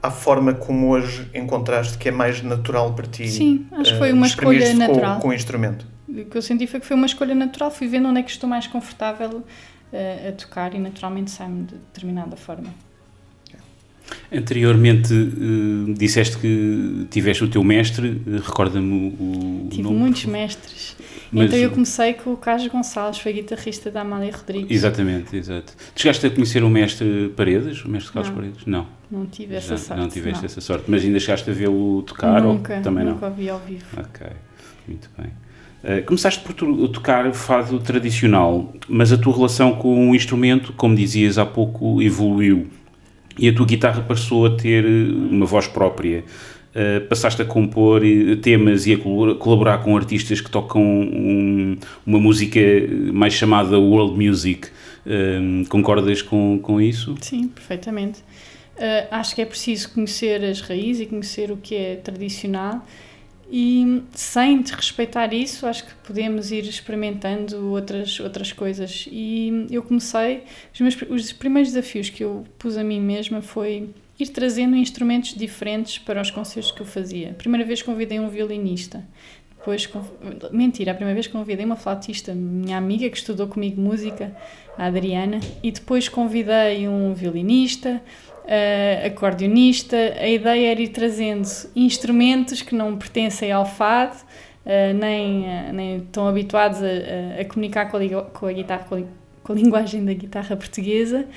à 0.02 0.10
forma 0.10 0.54
como 0.54 0.92
hoje 0.92 1.30
encontraste 1.34 1.98
que 1.98 2.08
é 2.08 2.12
mais 2.12 2.42
natural 2.42 2.94
para 2.94 3.06
ti? 3.06 3.28
Sim, 3.28 3.68
acho 3.74 3.92
que 3.92 3.98
foi 3.98 4.14
uma 4.14 4.28
escolha 4.28 4.74
natural. 4.76 5.16
Com, 5.16 5.24
com 5.24 5.28
o 5.30 5.34
instrumento. 5.34 5.95
O 6.08 6.26
que 6.26 6.38
eu 6.38 6.42
senti 6.42 6.68
foi 6.68 6.80
que 6.80 6.86
foi 6.86 6.96
uma 6.96 7.06
escolha 7.06 7.34
natural. 7.34 7.72
Fui 7.72 7.88
vendo 7.88 8.08
onde 8.08 8.20
é 8.20 8.24
que 8.24 8.32
estou 8.32 8.50
mais 8.50 8.68
confortável 8.68 9.38
uh, 9.40 10.30
a 10.30 10.32
tocar 10.34 10.74
e 10.74 10.80
naturalmente 10.80 11.32
sai-me 11.32 11.64
de 11.64 11.76
determinada 11.76 12.36
forma. 12.36 12.70
Anteriormente 14.32 15.14
uh, 15.14 15.94
disseste 15.94 16.38
que 16.38 17.08
tiveste 17.10 17.44
o 17.44 17.48
teu 17.48 17.64
mestre, 17.64 18.22
uh, 18.28 18.38
recorda-me 18.38 19.16
o, 19.20 19.68
Tive 19.70 19.84
nome, 19.84 19.98
muitos 19.98 20.26
mestres. 20.26 20.96
Mas, 21.32 21.48
então 21.48 21.60
eu 21.60 21.72
comecei 21.72 22.14
com 22.14 22.34
o 22.34 22.38
Carlos 22.38 22.68
Gonçalves, 22.68 23.20
foi 23.20 23.34
guitarrista 23.34 23.90
da 23.90 24.02
Amália 24.02 24.32
Rodrigues. 24.32 24.70
Exatamente, 24.70 25.36
exato. 25.36 25.74
Tu 25.94 26.02
chegaste 26.02 26.26
a 26.26 26.30
conhecer 26.30 26.64
o 26.64 26.70
mestre 26.70 27.34
Paredes, 27.36 27.84
o 27.84 27.90
mestre 27.90 28.14
Carlos 28.14 28.30
não, 28.30 28.36
Paredes? 28.36 28.66
Não. 28.66 28.88
Não 29.10 29.26
tive 29.26 29.56
essa 29.56 29.70
Já, 29.70 29.78
sorte. 29.78 30.02
Não 30.02 30.10
tiveste 30.10 30.40
não. 30.42 30.46
essa 30.46 30.62
sorte, 30.62 30.86
mas 30.88 31.04
ainda 31.04 31.20
chegaste 31.20 31.50
a 31.50 31.54
vê-lo 31.54 32.04
tocar? 32.04 32.42
Nunca, 32.42 32.76
ou 32.76 32.82
também 32.82 33.06
nunca 33.06 33.22
não? 33.22 33.30
ouvi 33.30 33.50
ao 33.50 33.60
vivo. 33.60 33.86
Ok, 33.98 34.28
muito 34.88 35.10
bem. 35.18 35.32
Uh, 35.86 36.04
começaste 36.04 36.44
por 36.44 36.54
tocar 36.90 37.32
fado 37.34 37.80
tradicional, 37.80 38.74
mas 38.90 39.14
a 39.14 39.18
tua 39.18 39.36
relação 39.36 39.76
com 39.76 40.10
o 40.10 40.16
instrumento, 40.16 40.74
como 40.74 40.96
dizias 40.96 41.38
há 41.38 41.46
pouco, 41.46 42.02
evoluiu 42.02 42.68
e 43.38 43.50
a 43.50 43.54
tua 43.54 43.66
guitarra 43.66 44.02
passou 44.02 44.46
a 44.46 44.56
ter 44.56 44.86
eh, 44.86 45.12
uma 45.12 45.46
voz 45.46 45.68
própria. 45.68 46.24
Uh, 46.76 47.08
passaste 47.08 47.42
a 47.42 47.46
compor 47.46 48.02
eh, 48.06 48.36
temas 48.36 48.86
e 48.86 48.94
a 48.94 48.98
colaborar 48.98 49.78
com 49.78 49.96
artistas 49.96 50.42
que 50.42 50.52
tocam 50.52 50.82
um, 50.82 51.78
uma 52.06 52.20
música 52.20 52.60
mais 53.14 53.34
chamada 53.34 53.80
world 53.80 54.14
music. 54.18 54.68
Uh, 55.06 55.66
concordas 55.70 56.22
com, 56.22 56.60
com 56.62 56.82
isso? 56.82 57.16
Sim, 57.22 57.48
perfeitamente. 57.48 58.20
Uh, 58.76 59.08
acho 59.10 59.36
que 59.36 59.42
é 59.42 59.46
preciso 59.46 59.94
conhecer 59.94 60.44
as 60.44 60.60
raízes 60.60 61.04
e 61.04 61.06
conhecer 61.06 61.50
o 61.50 61.56
que 61.56 61.76
é 61.76 61.96
tradicional 61.96 62.86
e 63.50 64.04
sem 64.14 64.62
desrespeitar 64.62 65.34
isso, 65.34 65.68
acho 65.68 65.86
que 65.86 65.94
podemos 66.06 66.52
ir 66.52 66.64
experimentando 66.64 67.72
outras, 67.72 68.20
outras 68.20 68.52
coisas. 68.52 69.08
E 69.12 69.68
eu 69.70 69.84
comecei, 69.84 70.44
os, 70.74 70.82
meus, 70.82 71.02
os 71.10 71.32
primeiros 71.32 71.72
desafios 71.72 72.10
que 72.10 72.24
eu 72.24 72.44
pus 72.58 72.78
a 72.78 72.84
mim 72.84 73.00
mesma 73.00 73.42
foi 73.42 73.90
ir 74.20 74.28
trazendo 74.30 74.76
instrumentos 74.76 75.36
diferentes 75.36 76.00
para 76.00 76.22
os 76.22 76.32
concertos 76.32 76.72
que 76.72 76.82
eu 76.82 76.86
fazia. 76.86 77.34
Primeira 77.38 77.66
vez 77.66 77.82
convidei 77.82 78.20
um 78.20 78.30
violinista, 78.30 79.04
depois, 79.66 79.90
mentira, 80.52 80.92
a 80.92 80.96
primeira 80.96 81.16
vez 81.16 81.26
convidei 81.26 81.66
uma 81.66 81.76
flautista, 81.76 82.36
minha 82.36 82.78
amiga 82.78 83.10
que 83.10 83.18
estudou 83.18 83.48
comigo 83.48 83.82
música, 83.82 84.36
a 84.78 84.86
Adriana, 84.86 85.40
e 85.64 85.72
depois 85.72 86.08
convidei 86.08 86.88
um 86.88 87.16
violinista, 87.16 88.00
uh, 88.46 89.08
acordeonista, 89.08 89.98
a 90.20 90.28
ideia 90.28 90.72
era 90.72 90.82
ir 90.82 90.90
trazendo 90.90 91.48
instrumentos 91.76 92.62
que 92.62 92.76
não 92.76 92.96
pertencem 92.96 93.52
ao 93.52 93.66
fado, 93.66 94.16
uh, 94.16 94.94
nem, 94.98 95.42
uh, 95.42 95.74
nem 95.74 95.98
estão 95.98 96.28
habituados 96.28 96.80
a, 96.82 97.42
a 97.42 97.46
comunicar 97.46 97.90
com 97.90 97.98
a, 97.98 98.24
com 98.24 98.46
a 98.46 98.54
guitarra, 98.54 98.86
com 98.88 98.96
a, 98.96 99.02
com 99.44 99.54
a, 99.54 99.56
linguagem 99.56 100.06
da 100.06 100.14
guitarra 100.14 100.56
portuguesa. 100.56 101.28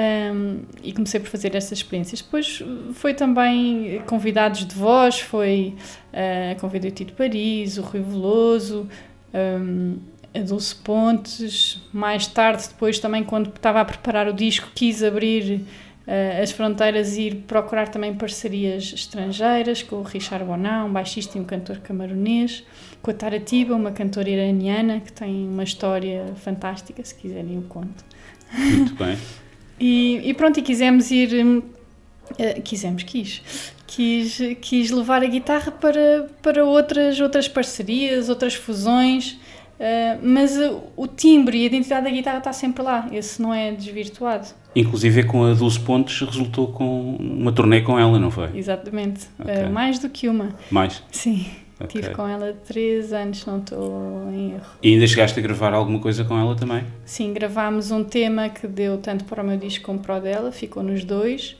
Um, 0.00 0.60
e 0.80 0.92
comecei 0.92 1.18
por 1.18 1.28
fazer 1.28 1.56
essas 1.56 1.72
experiências. 1.78 2.22
Depois 2.22 2.62
foi 2.94 3.14
também 3.14 4.00
convidados 4.06 4.64
de 4.64 4.72
voz, 4.72 5.18
foi 5.18 5.74
uh, 6.12 6.60
convidei 6.60 6.88
o 6.88 6.94
Tito 6.94 7.14
Paris, 7.14 7.78
o 7.78 7.82
Rui 7.82 8.00
Veloso, 8.00 8.88
um, 9.34 9.96
a 10.32 10.38
Dulce 10.38 10.76
Pontes. 10.76 11.82
Mais 11.92 12.28
tarde, 12.28 12.68
depois 12.68 13.00
também 13.00 13.24
quando 13.24 13.48
estava 13.48 13.80
a 13.80 13.84
preparar 13.84 14.28
o 14.28 14.32
disco, 14.32 14.68
quis 14.72 15.02
abrir 15.02 15.64
uh, 16.08 16.42
as 16.42 16.50
fronteiras 16.50 17.16
e 17.16 17.26
ir 17.28 17.34
procurar 17.46 17.88
também 17.88 18.14
parcerias 18.14 18.92
estrangeiras 18.94 19.82
com 19.82 19.96
o 19.96 20.02
Richard 20.02 20.44
Bonan, 20.44 20.86
um 20.86 20.92
baixista 20.92 21.36
e 21.36 21.40
um 21.40 21.44
cantor 21.44 21.78
camaronês, 21.78 22.64
com 23.02 23.10
a 23.10 23.14
Taratiba, 23.14 23.74
uma 23.74 23.92
cantora 23.92 24.30
iraniana 24.30 25.00
que 25.00 25.12
tem 25.12 25.46
uma 25.46 25.62
história 25.62 26.32
fantástica, 26.36 27.04
se 27.04 27.14
quiserem 27.14 27.56
eu 27.56 27.62
conto. 27.62 28.04
Muito 28.52 28.94
bem. 28.94 29.16
e, 29.78 30.30
e, 30.30 30.34
pronto, 30.34 30.58
e 30.58 30.62
quisemos 30.62 31.10
ir... 31.10 31.30
Uh, 31.34 32.62
quisemos, 32.62 33.02
quis. 33.02 33.72
Quis, 33.86 34.38
quis 34.60 34.90
levar 34.90 35.22
a 35.22 35.26
guitarra 35.26 35.72
para, 35.72 36.28
para 36.42 36.64
outras, 36.64 37.20
outras 37.20 37.48
parcerias, 37.48 38.28
outras 38.28 38.54
fusões, 38.54 39.38
Uh, 39.78 40.18
mas 40.20 40.56
uh, 40.56 40.82
o 40.96 41.06
timbre 41.06 41.58
e 41.58 41.62
a 41.62 41.66
identidade 41.66 42.02
da 42.04 42.10
guitarra 42.10 42.38
está 42.38 42.52
sempre 42.52 42.82
lá, 42.82 43.08
esse 43.12 43.40
não 43.40 43.54
é 43.54 43.70
desvirtuado. 43.70 44.48
Inclusive 44.78 45.24
com 45.24 45.44
a 45.44 45.54
Dulce 45.54 45.80
Pontes 45.80 46.20
resultou 46.20 46.68
com 46.68 47.16
uma 47.16 47.50
turnê 47.50 47.80
com 47.80 47.98
ela, 47.98 48.16
não 48.16 48.30
foi? 48.30 48.56
Exatamente, 48.56 49.26
okay. 49.36 49.64
uh, 49.64 49.72
mais 49.72 49.98
do 49.98 50.08
que 50.08 50.28
uma. 50.28 50.50
Mais? 50.70 51.02
Sim, 51.10 51.46
okay. 51.80 52.00
tive 52.00 52.14
com 52.14 52.28
ela 52.28 52.52
três 52.64 53.12
anos, 53.12 53.44
não 53.44 53.58
estou 53.58 54.30
em 54.32 54.52
erro. 54.52 54.66
E 54.80 54.94
ainda 54.94 55.04
chegaste 55.08 55.36
a 55.36 55.42
gravar 55.42 55.74
alguma 55.74 55.98
coisa 55.98 56.24
com 56.24 56.38
ela 56.38 56.54
também? 56.54 56.84
Sim, 57.04 57.32
gravámos 57.32 57.90
um 57.90 58.04
tema 58.04 58.48
que 58.48 58.68
deu 58.68 58.98
tanto 58.98 59.24
para 59.24 59.42
o 59.42 59.46
meu 59.46 59.56
disco 59.56 59.84
como 59.84 59.98
para 59.98 60.18
o 60.18 60.20
dela, 60.20 60.52
ficou 60.52 60.80
nos 60.80 61.02
dois. 61.02 61.56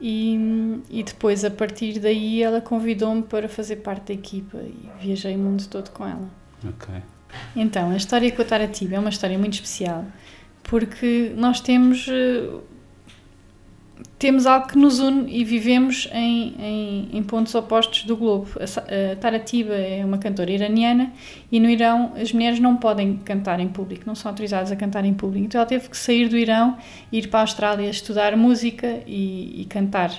E, 0.00 0.36
e 0.90 1.04
depois, 1.04 1.44
a 1.44 1.50
partir 1.50 2.00
daí, 2.00 2.42
ela 2.42 2.60
convidou-me 2.60 3.22
para 3.22 3.48
fazer 3.48 3.76
parte 3.76 4.08
da 4.08 4.14
equipa 4.14 4.58
e 4.58 4.90
viajei 5.00 5.36
o 5.36 5.38
mundo 5.38 5.64
todo 5.68 5.90
com 5.90 6.04
ela. 6.04 6.28
Ok. 6.68 6.94
Então, 7.54 7.90
a 7.90 7.96
história 7.96 8.30
com 8.32 8.42
a 8.42 8.44
Taratiba 8.44 8.96
é 8.96 8.98
uma 8.98 9.08
história 9.08 9.38
muito 9.38 9.54
especial 9.54 10.04
porque 10.66 11.32
nós 11.36 11.60
temos 11.60 12.06
eh, 12.08 12.50
temos 14.18 14.46
algo 14.46 14.66
que 14.66 14.78
nos 14.78 14.98
une 14.98 15.30
e 15.30 15.44
vivemos 15.44 16.08
em, 16.12 16.54
em, 16.58 17.08
em 17.12 17.22
pontos 17.22 17.54
opostos 17.54 18.04
do 18.04 18.16
globo. 18.16 18.48
A, 18.58 19.12
a 19.12 19.16
Taratiba 19.16 19.74
é 19.74 20.04
uma 20.04 20.18
cantora 20.18 20.50
iraniana 20.50 21.12
e 21.52 21.60
no 21.60 21.68
Irão 21.68 22.12
as 22.20 22.32
mulheres 22.32 22.58
não 22.58 22.76
podem 22.76 23.18
cantar 23.18 23.60
em 23.60 23.68
público, 23.68 24.04
não 24.06 24.14
são 24.14 24.30
autorizadas 24.30 24.72
a 24.72 24.76
cantar 24.76 25.04
em 25.04 25.14
público. 25.14 25.46
Então 25.46 25.60
ela 25.60 25.68
teve 25.68 25.88
que 25.88 25.96
sair 25.96 26.28
do 26.28 26.36
Irão, 26.36 26.76
ir 27.12 27.28
para 27.28 27.40
a 27.40 27.42
Austrália 27.42 27.88
estudar 27.88 28.36
música 28.36 29.02
e, 29.06 29.62
e 29.62 29.64
cantar. 29.66 30.10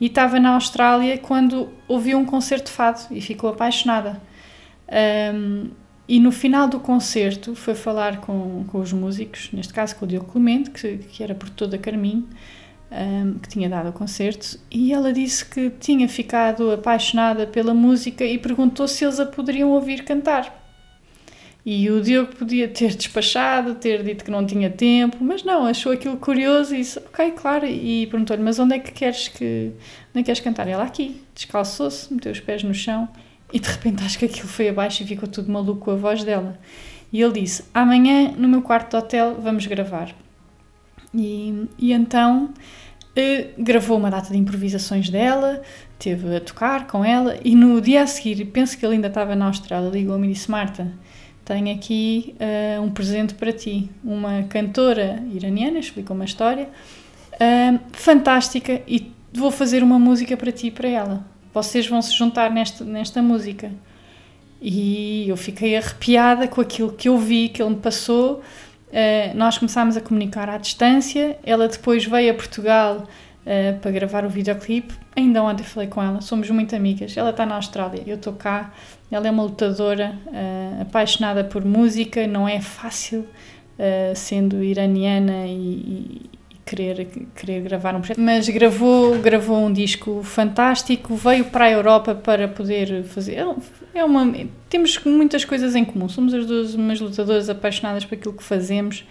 E 0.00 0.06
estava 0.06 0.38
na 0.38 0.54
Austrália 0.54 1.16
quando 1.16 1.70
ouviu 1.88 2.18
um 2.18 2.24
concerto 2.24 2.66
de 2.66 2.72
fado 2.72 3.00
e 3.10 3.20
ficou 3.20 3.50
apaixonada. 3.50 4.20
Um, 5.34 5.70
e 6.08 6.20
no 6.20 6.30
final 6.30 6.68
do 6.68 6.78
concerto 6.78 7.54
foi 7.54 7.74
falar 7.74 8.20
com, 8.20 8.64
com 8.68 8.78
os 8.78 8.92
músicos, 8.92 9.50
neste 9.52 9.72
caso 9.72 9.96
com 9.96 10.04
o 10.04 10.08
Diogo 10.08 10.30
Clemente, 10.30 10.70
que, 10.70 10.98
que 10.98 11.22
era 11.22 11.34
produtor 11.34 11.66
da 11.68 11.78
Carminho, 11.78 12.28
um, 12.92 13.38
que 13.38 13.48
tinha 13.48 13.68
dado 13.68 13.88
o 13.88 13.92
concerto, 13.92 14.58
e 14.70 14.92
ela 14.92 15.12
disse 15.12 15.44
que 15.44 15.70
tinha 15.70 16.08
ficado 16.08 16.70
apaixonada 16.70 17.46
pela 17.46 17.74
música 17.74 18.24
e 18.24 18.38
perguntou 18.38 18.86
se 18.86 19.04
eles 19.04 19.18
a 19.18 19.26
poderiam 19.26 19.70
ouvir 19.70 20.04
cantar. 20.04 20.64
E 21.64 21.90
o 21.90 22.00
Diogo 22.00 22.36
podia 22.36 22.68
ter 22.68 22.94
despachado, 22.94 23.74
ter 23.74 24.04
dito 24.04 24.24
que 24.24 24.30
não 24.30 24.46
tinha 24.46 24.70
tempo, 24.70 25.16
mas 25.20 25.42
não, 25.42 25.66
achou 25.66 25.90
aquilo 25.90 26.16
curioso 26.16 26.72
e 26.72 26.78
disse, 26.78 27.00
ok, 27.00 27.32
claro, 27.32 27.66
e 27.66 28.06
perguntou-lhe, 28.06 28.40
mas 28.40 28.60
onde 28.60 28.76
é 28.76 28.78
que 28.78 28.92
queres 28.92 29.26
que 29.26 29.72
onde 30.10 30.14
é 30.14 30.18
que 30.18 30.26
queres 30.26 30.38
cantar? 30.38 30.68
Ela 30.68 30.84
aqui, 30.84 31.20
descalçou-se, 31.34 32.14
meteu 32.14 32.30
os 32.30 32.38
pés 32.38 32.62
no 32.62 32.72
chão 32.72 33.08
e 33.52 33.60
de 33.60 33.68
repente 33.68 34.02
acho 34.04 34.18
que 34.18 34.24
aquilo 34.24 34.48
foi 34.48 34.68
abaixo 34.68 35.02
e 35.02 35.06
ficou 35.06 35.28
tudo 35.28 35.50
maluco 35.50 35.84
com 35.86 35.90
a 35.92 35.96
voz 35.96 36.24
dela. 36.24 36.58
E 37.12 37.22
ele 37.22 37.40
disse: 37.40 37.64
Amanhã 37.72 38.32
no 38.36 38.48
meu 38.48 38.62
quarto 38.62 38.90
de 38.90 38.96
hotel 38.96 39.36
vamos 39.40 39.66
gravar. 39.66 40.14
E, 41.14 41.68
e 41.78 41.92
então 41.92 42.52
Uh, 43.18 43.48
gravou 43.56 43.96
uma 43.96 44.10
data 44.10 44.30
de 44.30 44.36
improvisações 44.36 45.08
dela, 45.08 45.62
teve 45.98 46.36
a 46.36 46.38
tocar 46.38 46.86
com 46.86 47.02
ela 47.02 47.38
e 47.42 47.54
no 47.54 47.80
dia 47.80 48.02
a 48.02 48.06
seguir, 48.06 48.44
penso 48.44 48.76
que 48.76 48.84
ele 48.84 48.96
ainda 48.96 49.08
estava 49.08 49.34
na 49.34 49.46
Austrália, 49.46 49.88
ligou-me 49.88 50.28
e 50.28 50.32
disse: 50.34 50.50
Marta, 50.50 50.92
tenho 51.42 51.74
aqui 51.74 52.34
uh, 52.38 52.82
um 52.82 52.90
presente 52.90 53.32
para 53.32 53.52
ti. 53.52 53.88
Uma 54.04 54.42
cantora 54.42 55.24
iraniana, 55.32 55.78
explicou 55.78 56.14
uma 56.14 56.26
história 56.26 56.68
uh, 57.34 57.80
fantástica 57.92 58.82
e 58.86 59.10
vou 59.32 59.50
fazer 59.50 59.82
uma 59.82 59.98
música 59.98 60.36
para 60.36 60.52
ti 60.52 60.66
e 60.66 60.70
para 60.70 60.88
ela. 60.88 61.35
Vocês 61.56 61.86
vão 61.86 62.02
se 62.02 62.14
juntar 62.14 62.50
nesta, 62.50 62.84
nesta 62.84 63.22
música. 63.22 63.72
E 64.60 65.26
eu 65.26 65.38
fiquei 65.38 65.74
arrepiada 65.74 66.46
com 66.46 66.60
aquilo 66.60 66.92
que 66.92 67.08
eu 67.08 67.16
vi, 67.16 67.48
que 67.48 67.62
ele 67.62 67.70
me 67.70 67.80
passou. 67.80 68.42
Uh, 68.88 69.34
nós 69.34 69.56
começámos 69.56 69.96
a 69.96 70.02
comunicar 70.02 70.50
à 70.50 70.58
distância. 70.58 71.38
Ela 71.42 71.66
depois 71.66 72.04
veio 72.04 72.30
a 72.30 72.34
Portugal 72.34 73.04
uh, 73.06 73.78
para 73.80 73.90
gravar 73.90 74.26
o 74.26 74.28
videoclipe. 74.28 74.92
Ainda 75.16 75.42
ontem 75.42 75.64
falei 75.64 75.88
com 75.88 76.02
ela, 76.02 76.20
somos 76.20 76.50
muito 76.50 76.76
amigas. 76.76 77.16
Ela 77.16 77.30
está 77.30 77.46
na 77.46 77.54
Austrália, 77.54 78.02
eu 78.06 78.16
estou 78.16 78.34
cá. 78.34 78.74
Ela 79.10 79.26
é 79.26 79.30
uma 79.30 79.44
lutadora, 79.44 80.14
uh, 80.26 80.82
apaixonada 80.82 81.42
por 81.42 81.64
música. 81.64 82.26
Não 82.26 82.46
é 82.46 82.60
fácil, 82.60 83.26
sendo 84.14 84.62
iraniana 84.62 85.46
e, 85.46 86.20
querer, 86.66 87.06
querer 87.36 87.62
gravar 87.62 87.94
um 87.94 88.00
projeto, 88.00 88.20
mas 88.20 88.48
gravou, 88.48 89.16
gravou 89.20 89.64
um 89.64 89.72
disco 89.72 90.20
fantástico, 90.24 91.14
veio 91.14 91.44
para 91.44 91.66
a 91.66 91.70
Europa 91.70 92.12
para 92.12 92.48
poder 92.48 93.04
fazer. 93.04 93.46
É 93.94 94.04
uma, 94.04 94.34
temos 94.68 94.98
muitas 95.04 95.44
coisas 95.44 95.76
em 95.76 95.84
comum, 95.84 96.08
somos 96.08 96.34
as 96.34 96.44
duas 96.44 96.74
umas 96.74 97.00
lutadoras 97.00 97.48
apaixonadas 97.48 98.04
por 98.04 98.16
aquilo 98.16 98.34
que 98.34 98.42
fazemos 98.42 99.04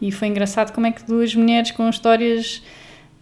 e 0.00 0.12
foi 0.12 0.28
engraçado 0.28 0.72
como 0.72 0.86
é 0.86 0.92
que 0.92 1.02
duas 1.04 1.34
mulheres 1.34 1.70
com 1.70 1.88
histórias 1.88 2.62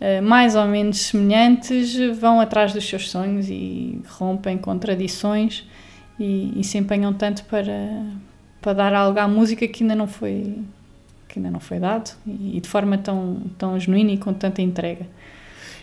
uh, 0.00 0.20
mais 0.20 0.56
ou 0.56 0.66
menos 0.66 0.98
semelhantes 0.98 1.96
vão 2.18 2.40
atrás 2.40 2.72
dos 2.72 2.86
seus 2.86 3.08
sonhos 3.08 3.48
e 3.48 4.02
rompem 4.08 4.58
com 4.58 4.76
tradições 4.76 5.66
e, 6.18 6.52
e 6.58 6.64
se 6.64 6.76
empenham 6.76 7.12
tanto 7.12 7.44
para, 7.44 8.04
para 8.60 8.72
dar 8.72 8.92
algo 8.92 9.18
à 9.18 9.28
música 9.28 9.66
que 9.68 9.84
ainda 9.84 9.94
não 9.94 10.08
foi 10.08 10.58
que 11.36 11.38
ainda 11.38 11.50
não 11.50 11.60
foi 11.60 11.78
dado 11.78 12.10
e, 12.26 12.58
de 12.60 12.68
forma 12.68 12.96
tão, 12.96 13.42
tão 13.58 13.78
genuína 13.78 14.12
e 14.12 14.18
com 14.18 14.32
tanta 14.32 14.62
entrega. 14.62 15.06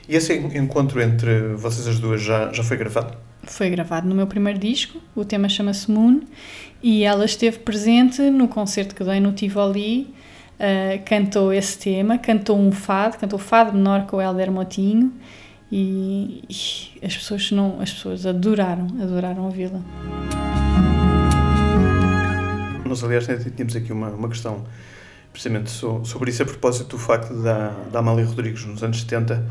E 0.09 0.15
esse 0.15 0.33
encontro 0.35 0.99
entre 0.99 1.53
vocês 1.53 1.87
as 1.87 1.99
duas 1.99 2.21
já, 2.21 2.51
já 2.51 2.63
foi 2.63 2.75
gravado? 2.75 3.15
Foi 3.43 3.69
gravado 3.69 4.07
no 4.07 4.15
meu 4.15 4.25
primeiro 4.25 4.57
disco, 4.57 4.99
o 5.15 5.23
tema 5.23 5.47
chama-se 5.47 5.91
Moon, 5.91 6.21
e 6.81 7.03
ela 7.03 7.23
esteve 7.23 7.59
presente 7.59 8.21
no 8.21 8.47
concerto 8.47 8.95
que 8.95 9.03
dei 9.03 9.19
no 9.19 9.31
Tivoli, 9.31 10.13
uh, 10.55 11.03
cantou 11.05 11.53
esse 11.53 11.77
tema, 11.77 12.17
cantou 12.17 12.57
um 12.59 12.71
fado, 12.71 13.17
cantou 13.17 13.37
fado 13.37 13.73
menor 13.73 14.07
com 14.07 14.17
o 14.17 14.21
Helder 14.21 14.51
Motinho, 14.51 15.13
e, 15.71 16.43
e 16.49 17.05
as 17.05 17.15
pessoas 17.15 17.51
não 17.51 17.79
as 17.79 17.93
pessoas 17.93 18.25
adoraram, 18.25 18.87
adoraram 19.01 19.45
ouvi-la. 19.45 19.81
Nós, 22.85 23.03
aliás, 23.03 23.25
tínhamos 23.27 23.75
aqui 23.75 23.91
uma, 23.93 24.09
uma 24.09 24.29
questão 24.29 24.63
precisamente 25.33 25.71
sobre 25.71 26.29
isso, 26.29 26.43
a 26.43 26.45
propósito 26.45 26.95
do 26.95 26.97
facto 26.99 27.33
da, 27.41 27.69
da 27.91 27.99
Amália 27.99 28.23
Rodrigues, 28.23 28.63
nos 28.65 28.83
anos 28.83 29.01
70, 29.01 29.43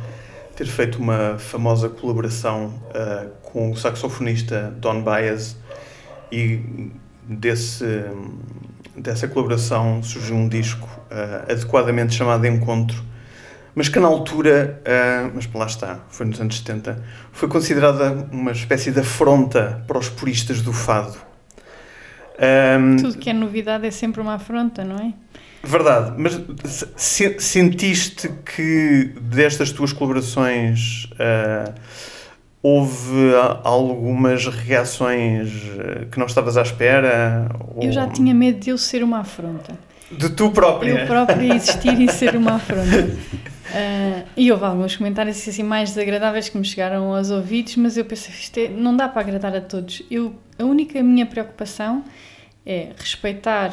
ter 0.55 0.67
feito 0.67 0.99
uma 0.99 1.37
famosa 1.39 1.89
colaboração 1.89 2.67
uh, 2.91 3.29
com 3.43 3.73
o 3.73 3.77
saxofonista 3.77 4.73
Don 4.79 5.03
Baez 5.03 5.57
e 6.31 6.93
desse, 7.25 7.85
dessa 8.97 9.27
colaboração 9.27 10.03
surgiu 10.05 10.37
um 10.37 10.49
disco 10.49 10.89
uh, 11.11 11.51
adequadamente 11.51 12.15
chamado 12.15 12.47
Encontro, 12.47 13.03
mas 13.75 13.89
que 13.89 13.99
na 13.99 14.07
altura, 14.07 14.81
uh, 14.87 15.33
mas 15.35 15.53
lá 15.53 15.67
está, 15.67 16.01
foi 16.11 16.27
nos 16.27 16.41
anos 16.41 16.59
70, 16.59 17.03
foi 17.33 17.49
considerada 17.49 18.29
uma 18.31 18.53
espécie 18.53 18.93
de 18.93 19.01
afronta 19.01 19.83
para 19.89 19.99
os 19.99 20.09
puristas 20.09 20.63
do 20.63 20.73
fado. 20.73 21.19
Um, 22.39 22.97
Tudo 22.97 23.19
que 23.19 23.31
é 23.31 23.33
novidade 23.33 23.87
é 23.87 23.91
sempre 23.91 24.21
uma 24.21 24.35
afronta, 24.35 24.85
não 24.85 24.97
é? 24.97 25.13
Verdade, 25.65 26.15
mas 26.19 26.41
se, 26.97 27.39
sentiste 27.39 28.29
que 28.45 29.13
destas 29.21 29.71
tuas 29.71 29.93
colaborações 29.93 31.09
uh, 31.13 31.73
houve 32.63 33.33
algumas 33.65 34.47
reações 34.47 35.51
eh, 35.79 36.07
que 36.11 36.19
não 36.19 36.27
estavas 36.27 36.57
à 36.57 36.63
espera? 36.63 37.49
Ou... 37.75 37.83
Eu 37.83 37.93
já 37.93 38.07
tinha 38.07 38.33
medo 38.33 38.61
de 38.61 38.71
eu 38.71 38.79
ser 38.79 39.03
uma 39.03 39.21
afronta. 39.21 39.77
De 40.11 40.29
tu 40.29 40.51
própria? 40.51 41.01
Eu 41.01 41.07
própria 41.07 41.55
existir 41.55 41.99
e 42.01 42.09
ser 42.09 42.37
uma 42.37 42.53
afronta. 42.55 43.05
Uh, 43.05 44.29
e 44.37 44.53
houve 44.53 44.65
alguns 44.65 44.97
comentários 44.97 45.37
assim, 45.49 45.63
mais 45.63 45.91
desagradáveis 45.91 46.49
que 46.49 46.59
me 46.59 46.65
chegaram 46.65 47.15
aos 47.15 47.31
ouvidos, 47.31 47.77
mas 47.77 47.97
eu 47.97 48.05
pensei, 48.05 48.33
isto 48.33 48.59
é, 48.59 48.69
não 48.69 48.97
dá 48.97 49.09
para 49.09 49.23
agradar 49.23 49.57
a 49.57 49.61
todos. 49.61 50.03
Eu, 50.11 50.35
a 50.59 50.65
única 50.65 51.03
minha 51.03 51.27
preocupação 51.27 52.05
é 52.65 52.91
respeitar 52.97 53.73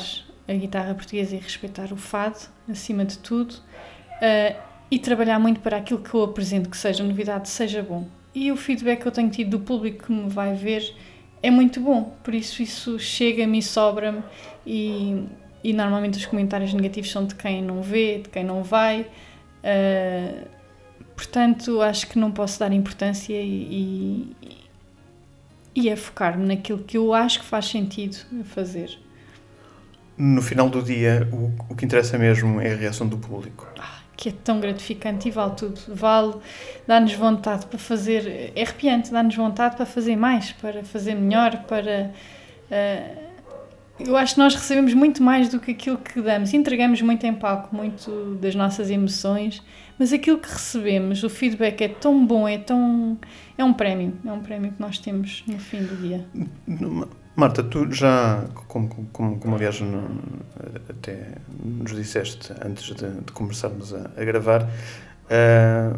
a 0.49 0.53
guitarra 0.53 0.95
portuguesa 0.95 1.35
e 1.35 1.39
respeitar 1.39 1.93
o 1.93 1.95
fado, 1.95 2.49
acima 2.67 3.05
de 3.05 3.19
tudo, 3.19 3.53
uh, 3.53 4.59
e 4.89 4.97
trabalhar 4.97 5.39
muito 5.39 5.59
para 5.59 5.77
aquilo 5.77 5.99
que 5.99 6.13
eu 6.13 6.23
apresento, 6.23 6.69
que 6.69 6.77
seja 6.77 7.03
novidade, 7.03 7.47
seja 7.49 7.83
bom. 7.83 8.07
E 8.33 8.51
o 8.51 8.57
feedback 8.57 9.01
que 9.01 9.07
eu 9.07 9.11
tenho 9.11 9.29
tido 9.29 9.51
do 9.51 9.59
público 9.59 10.05
que 10.05 10.11
me 10.11 10.27
vai 10.27 10.55
ver 10.55 10.95
é 11.41 11.51
muito 11.51 11.79
bom, 11.79 12.15
por 12.23 12.33
isso 12.33 12.61
isso 12.61 12.99
chega-me 12.99 13.59
e 13.59 13.63
sobra-me 13.63 14.23
e, 14.65 15.23
e 15.63 15.71
normalmente 15.71 16.17
os 16.17 16.25
comentários 16.25 16.73
negativos 16.73 17.11
são 17.11 17.25
de 17.25 17.35
quem 17.35 17.61
não 17.61 17.81
vê, 17.81 18.19
de 18.19 18.29
quem 18.29 18.43
não 18.43 18.63
vai. 18.63 19.01
Uh, 19.63 20.47
portanto, 21.15 21.81
acho 21.81 22.07
que 22.07 22.17
não 22.17 22.31
posso 22.31 22.59
dar 22.59 22.73
importância 22.73 23.39
e, 23.39 24.27
e, 24.35 24.35
e 25.75 25.89
é 25.89 25.95
focar-me 25.95 26.45
naquilo 26.45 26.79
que 26.79 26.97
eu 26.97 27.13
acho 27.13 27.39
que 27.39 27.45
faz 27.45 27.65
sentido 27.67 28.17
fazer 28.45 28.97
no 30.19 30.41
final 30.41 30.69
do 30.69 30.83
dia, 30.83 31.27
o, 31.31 31.53
o 31.71 31.75
que 31.75 31.85
interessa 31.85 32.17
mesmo 32.17 32.59
é 32.59 32.73
a 32.73 32.75
reação 32.75 33.07
do 33.07 33.17
público. 33.17 33.65
Ah, 33.79 33.99
que 34.17 34.27
é 34.27 34.33
tão 34.43 34.59
gratificante 34.59 35.29
e 35.29 35.31
vale 35.31 35.55
tudo. 35.55 35.79
Vale, 35.87 36.35
dá-nos 36.85 37.13
vontade 37.13 37.65
para 37.67 37.79
fazer. 37.79 38.51
É 38.53 38.61
arrepiante, 38.61 39.11
dá-nos 39.11 39.33
vontade 39.33 39.77
para 39.77 39.85
fazer 39.85 40.17
mais, 40.17 40.51
para 40.51 40.83
fazer 40.83 41.15
melhor, 41.15 41.63
para. 41.63 42.11
Uh, 42.69 43.29
eu 43.97 44.15
acho 44.15 44.35
que 44.35 44.39
nós 44.39 44.55
recebemos 44.55 44.93
muito 44.93 45.23
mais 45.23 45.47
do 45.47 45.59
que 45.59 45.71
aquilo 45.71 45.97
que 45.97 46.21
damos. 46.21 46.53
Entregamos 46.53 47.01
muito 47.01 47.25
em 47.25 47.33
palco, 47.33 47.73
muito 47.73 48.37
das 48.41 48.55
nossas 48.55 48.89
emoções, 48.89 49.61
mas 49.97 50.11
aquilo 50.11 50.37
que 50.37 50.49
recebemos, 50.49 51.23
o 51.23 51.29
feedback 51.29 51.81
é 51.81 51.87
tão 51.87 52.25
bom, 52.25 52.47
é 52.47 52.57
tão. 52.57 53.17
É 53.57 53.63
um 53.63 53.73
prémio. 53.73 54.17
É 54.25 54.31
um 54.33 54.41
prémio 54.41 54.73
que 54.73 54.81
nós 54.81 54.99
temos 54.99 55.45
no 55.47 55.59
fim 55.59 55.81
do 55.83 55.95
dia. 55.95 56.25
Marta, 57.39 57.63
tu 57.63 57.89
já, 57.89 58.43
como, 58.67 58.89
como, 59.13 59.39
como 59.39 59.55
aliás 59.55 59.79
no, 59.79 60.19
até 60.89 61.37
nos 61.63 61.95
disseste 61.95 62.51
antes 62.61 62.93
de, 62.93 63.09
de 63.09 63.31
começarmos 63.31 63.93
a, 63.93 64.11
a 64.17 64.23
gravar, 64.25 64.63
uh, 64.63 65.97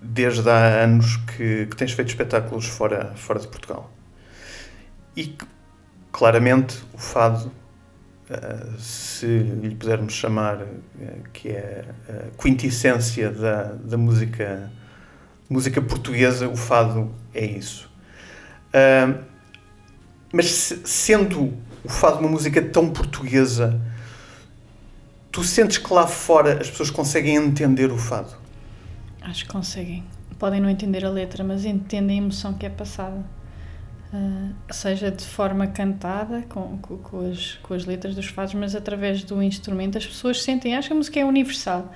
desde 0.00 0.48
há 0.48 0.84
anos 0.84 1.16
que, 1.16 1.66
que, 1.66 1.76
tens 1.76 1.90
feito 1.90 2.10
espetáculos 2.10 2.66
fora, 2.66 3.12
fora 3.16 3.40
de 3.40 3.48
Portugal. 3.48 3.90
E 5.16 5.36
claramente 6.12 6.84
o 6.94 6.98
fado, 6.98 7.50
uh, 8.30 8.78
se 8.78 9.26
lhe 9.26 9.74
pudermos 9.74 10.12
chamar, 10.12 10.62
uh, 10.62 10.68
que 11.32 11.48
é 11.48 11.84
a 12.08 12.40
quintessência 12.40 13.32
da, 13.32 13.72
da 13.72 13.96
música, 13.96 14.70
música 15.50 15.82
portuguesa, 15.82 16.48
o 16.48 16.56
fado 16.56 17.12
é 17.34 17.44
isso. 17.44 17.90
Uh, 18.68 19.27
mas 20.32 20.74
sendo 20.84 21.54
o 21.84 21.88
fado 21.88 22.18
uma 22.18 22.28
música 22.28 22.60
tão 22.60 22.90
portuguesa, 22.90 23.80
tu 25.30 25.42
sentes 25.42 25.78
que 25.78 25.92
lá 25.92 26.06
fora 26.06 26.60
as 26.60 26.70
pessoas 26.70 26.90
conseguem 26.90 27.36
entender 27.36 27.90
o 27.90 27.98
fado? 27.98 28.34
Acho 29.22 29.44
que 29.44 29.52
conseguem. 29.52 30.04
Podem 30.38 30.60
não 30.60 30.70
entender 30.70 31.04
a 31.04 31.10
letra, 31.10 31.42
mas 31.42 31.64
entendem 31.64 32.18
a 32.18 32.22
emoção 32.22 32.54
que 32.54 32.66
é 32.66 32.70
passada. 32.70 33.24
Uh, 34.12 34.54
seja 34.70 35.10
de 35.10 35.24
forma 35.24 35.66
cantada, 35.66 36.42
com, 36.48 36.78
com, 36.78 36.96
com, 36.96 37.30
as, 37.30 37.58
com 37.62 37.74
as 37.74 37.84
letras 37.84 38.14
dos 38.14 38.26
fados, 38.26 38.54
mas 38.54 38.74
através 38.74 39.22
do 39.22 39.42
instrumento, 39.42 39.98
as 39.98 40.06
pessoas 40.06 40.42
sentem. 40.42 40.76
Acho 40.76 40.88
que 40.88 40.94
a 40.94 40.96
música 40.96 41.20
é 41.20 41.24
universal. 41.24 41.92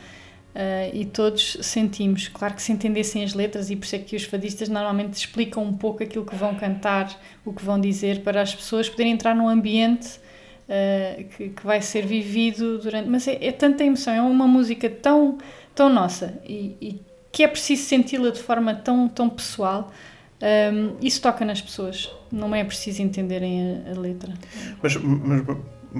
Uh, 0.54 0.94
e 0.94 1.06
todos 1.06 1.56
sentimos. 1.62 2.28
Claro 2.28 2.54
que 2.54 2.62
se 2.62 2.72
entendessem 2.72 3.24
as 3.24 3.32
letras, 3.32 3.70
e 3.70 3.76
por 3.76 3.86
isso 3.86 3.96
é 3.96 3.98
que 3.98 4.14
os 4.14 4.24
fadistas 4.24 4.68
normalmente 4.68 5.14
explicam 5.14 5.64
um 5.64 5.72
pouco 5.72 6.02
aquilo 6.02 6.26
que 6.26 6.36
vão 6.36 6.54
cantar, 6.54 7.18
o 7.42 7.54
que 7.54 7.64
vão 7.64 7.80
dizer, 7.80 8.20
para 8.20 8.42
as 8.42 8.54
pessoas 8.54 8.86
poderem 8.86 9.12
entrar 9.12 9.34
num 9.34 9.48
ambiente 9.48 10.20
uh, 10.68 11.24
que, 11.36 11.48
que, 11.48 11.64
vai 11.64 11.80
ser 11.80 12.04
vivido 12.04 12.78
durante. 12.78 13.08
Mas 13.08 13.26
é, 13.26 13.38
é, 13.40 13.50
tanta 13.50 13.82
emoção, 13.82 14.12
é 14.12 14.20
uma 14.20 14.46
música 14.46 14.90
tão, 14.90 15.38
tão 15.74 15.88
nossa 15.88 16.38
e, 16.46 16.76
e 16.82 17.02
que 17.32 17.42
é 17.42 17.48
preciso 17.48 17.84
senti-la 17.84 18.28
de 18.28 18.40
forma 18.40 18.74
tão, 18.74 19.08
tão 19.08 19.30
pessoal. 19.30 19.90
Um, 20.38 20.44
ehm, 20.44 20.96
isso 21.00 21.22
toca 21.22 21.46
nas 21.46 21.62
pessoas, 21.62 22.10
não 22.30 22.54
é 22.54 22.62
preciso 22.62 23.00
entenderem 23.00 23.82
a, 23.86 23.92
a 23.92 23.98
letra. 23.98 24.34
Mas, 24.82 24.96
mas, 24.96 25.44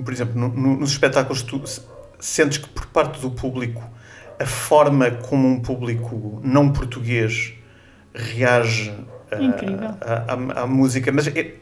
por 0.05 0.13
exemplo, 0.13 0.39
no, 0.39 0.49
no, 0.49 0.77
nos 0.81 0.91
espetáculos, 0.91 1.43
tu 1.43 1.63
sentes 2.21 2.59
que 2.59 2.69
por 2.69 2.87
parte 2.87 3.19
do 3.21 3.31
público 3.31 3.83
a 4.43 4.47
forma 4.47 5.11
como 5.11 5.47
um 5.47 5.61
público 5.61 6.41
não 6.43 6.73
português 6.73 7.55
reage 8.13 8.93
à, 10.57 10.67
música, 10.67 11.11
mas 11.13 11.29
é, 11.29 11.55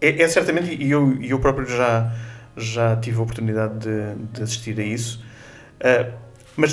é, 0.00 0.22
é, 0.22 0.28
certamente, 0.28 0.74
e 0.74 0.90
eu, 0.90 1.16
eu 1.22 1.38
próprio 1.38 1.66
já, 1.66 2.12
já 2.56 2.96
tive 2.96 3.18
a 3.18 3.22
oportunidade 3.22 3.78
de, 3.78 4.14
de 4.32 4.42
assistir 4.42 4.78
a 4.78 4.82
isso, 4.82 5.24
uh, 5.80 6.12
mas 6.56 6.72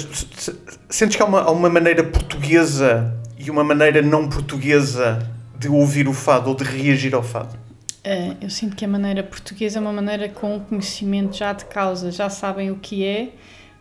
sentes 0.89 1.15
que 1.15 1.21
há 1.21 1.25
uma, 1.25 1.41
há 1.41 1.51
uma 1.51 1.69
maneira 1.69 2.03
portuguesa 2.03 3.15
e 3.37 3.49
uma 3.49 3.63
maneira 3.63 4.01
não 4.01 4.27
portuguesa 4.27 5.19
de 5.57 5.69
ouvir 5.69 6.07
o 6.07 6.13
fado 6.13 6.49
ou 6.49 6.55
de 6.55 6.63
reagir 6.63 7.13
ao 7.13 7.23
fado? 7.23 7.55
Uh, 7.99 8.35
eu 8.41 8.49
sinto 8.49 8.75
que 8.75 8.83
a 8.83 8.87
maneira 8.87 9.23
portuguesa 9.23 9.77
é 9.77 9.81
uma 9.81 9.93
maneira 9.93 10.27
com 10.27 10.59
conhecimento 10.59 11.37
já 11.37 11.53
de 11.53 11.65
causa, 11.65 12.11
já 12.11 12.29
sabem 12.29 12.71
o 12.71 12.77
que 12.77 13.05
é, 13.05 13.29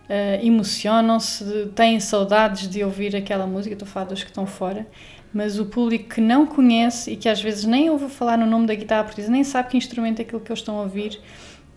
uh, 0.08 0.44
emocionam-se, 0.44 1.70
têm 1.74 2.00
saudades 2.00 2.68
de 2.68 2.82
ouvir 2.82 3.14
aquela 3.14 3.46
música, 3.46 3.74
estou 3.74 3.86
a 3.86 3.90
falar 3.90 4.06
dos 4.06 4.22
que 4.22 4.30
estão 4.30 4.46
fora, 4.46 4.86
mas 5.32 5.58
o 5.58 5.66
público 5.66 6.14
que 6.14 6.20
não 6.20 6.46
conhece 6.46 7.12
e 7.12 7.16
que 7.16 7.28
às 7.28 7.40
vezes 7.40 7.64
nem 7.64 7.90
ouve 7.90 8.08
falar 8.08 8.38
no 8.38 8.46
nome 8.46 8.66
da 8.66 8.74
guitarra 8.74 9.04
portuguesa, 9.04 9.30
nem 9.30 9.44
sabe 9.44 9.68
que 9.68 9.76
instrumento 9.76 10.20
é 10.20 10.22
aquilo 10.22 10.40
que 10.40 10.50
eles 10.50 10.60
estão 10.60 10.78
a 10.78 10.82
ouvir, 10.82 11.20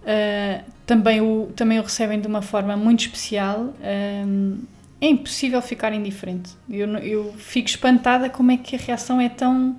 uh, 0.04 0.64
também, 0.86 1.22
o, 1.22 1.52
também 1.56 1.80
o 1.80 1.84
recebem 1.84 2.20
de 2.20 2.28
uma 2.28 2.42
forma 2.42 2.76
muito 2.76 3.02
especial. 3.02 3.74
Um, 4.26 4.60
é 5.00 5.08
impossível 5.08 5.60
ficar 5.64 5.92
indiferente. 5.94 6.52
Eu, 6.70 6.88
eu 6.98 7.34
fico 7.36 7.68
espantada 7.68 8.30
como 8.30 8.52
é 8.52 8.58
que 8.58 8.76
a 8.76 8.80
reação 8.80 9.20
é 9.20 9.28
tão 9.28 9.76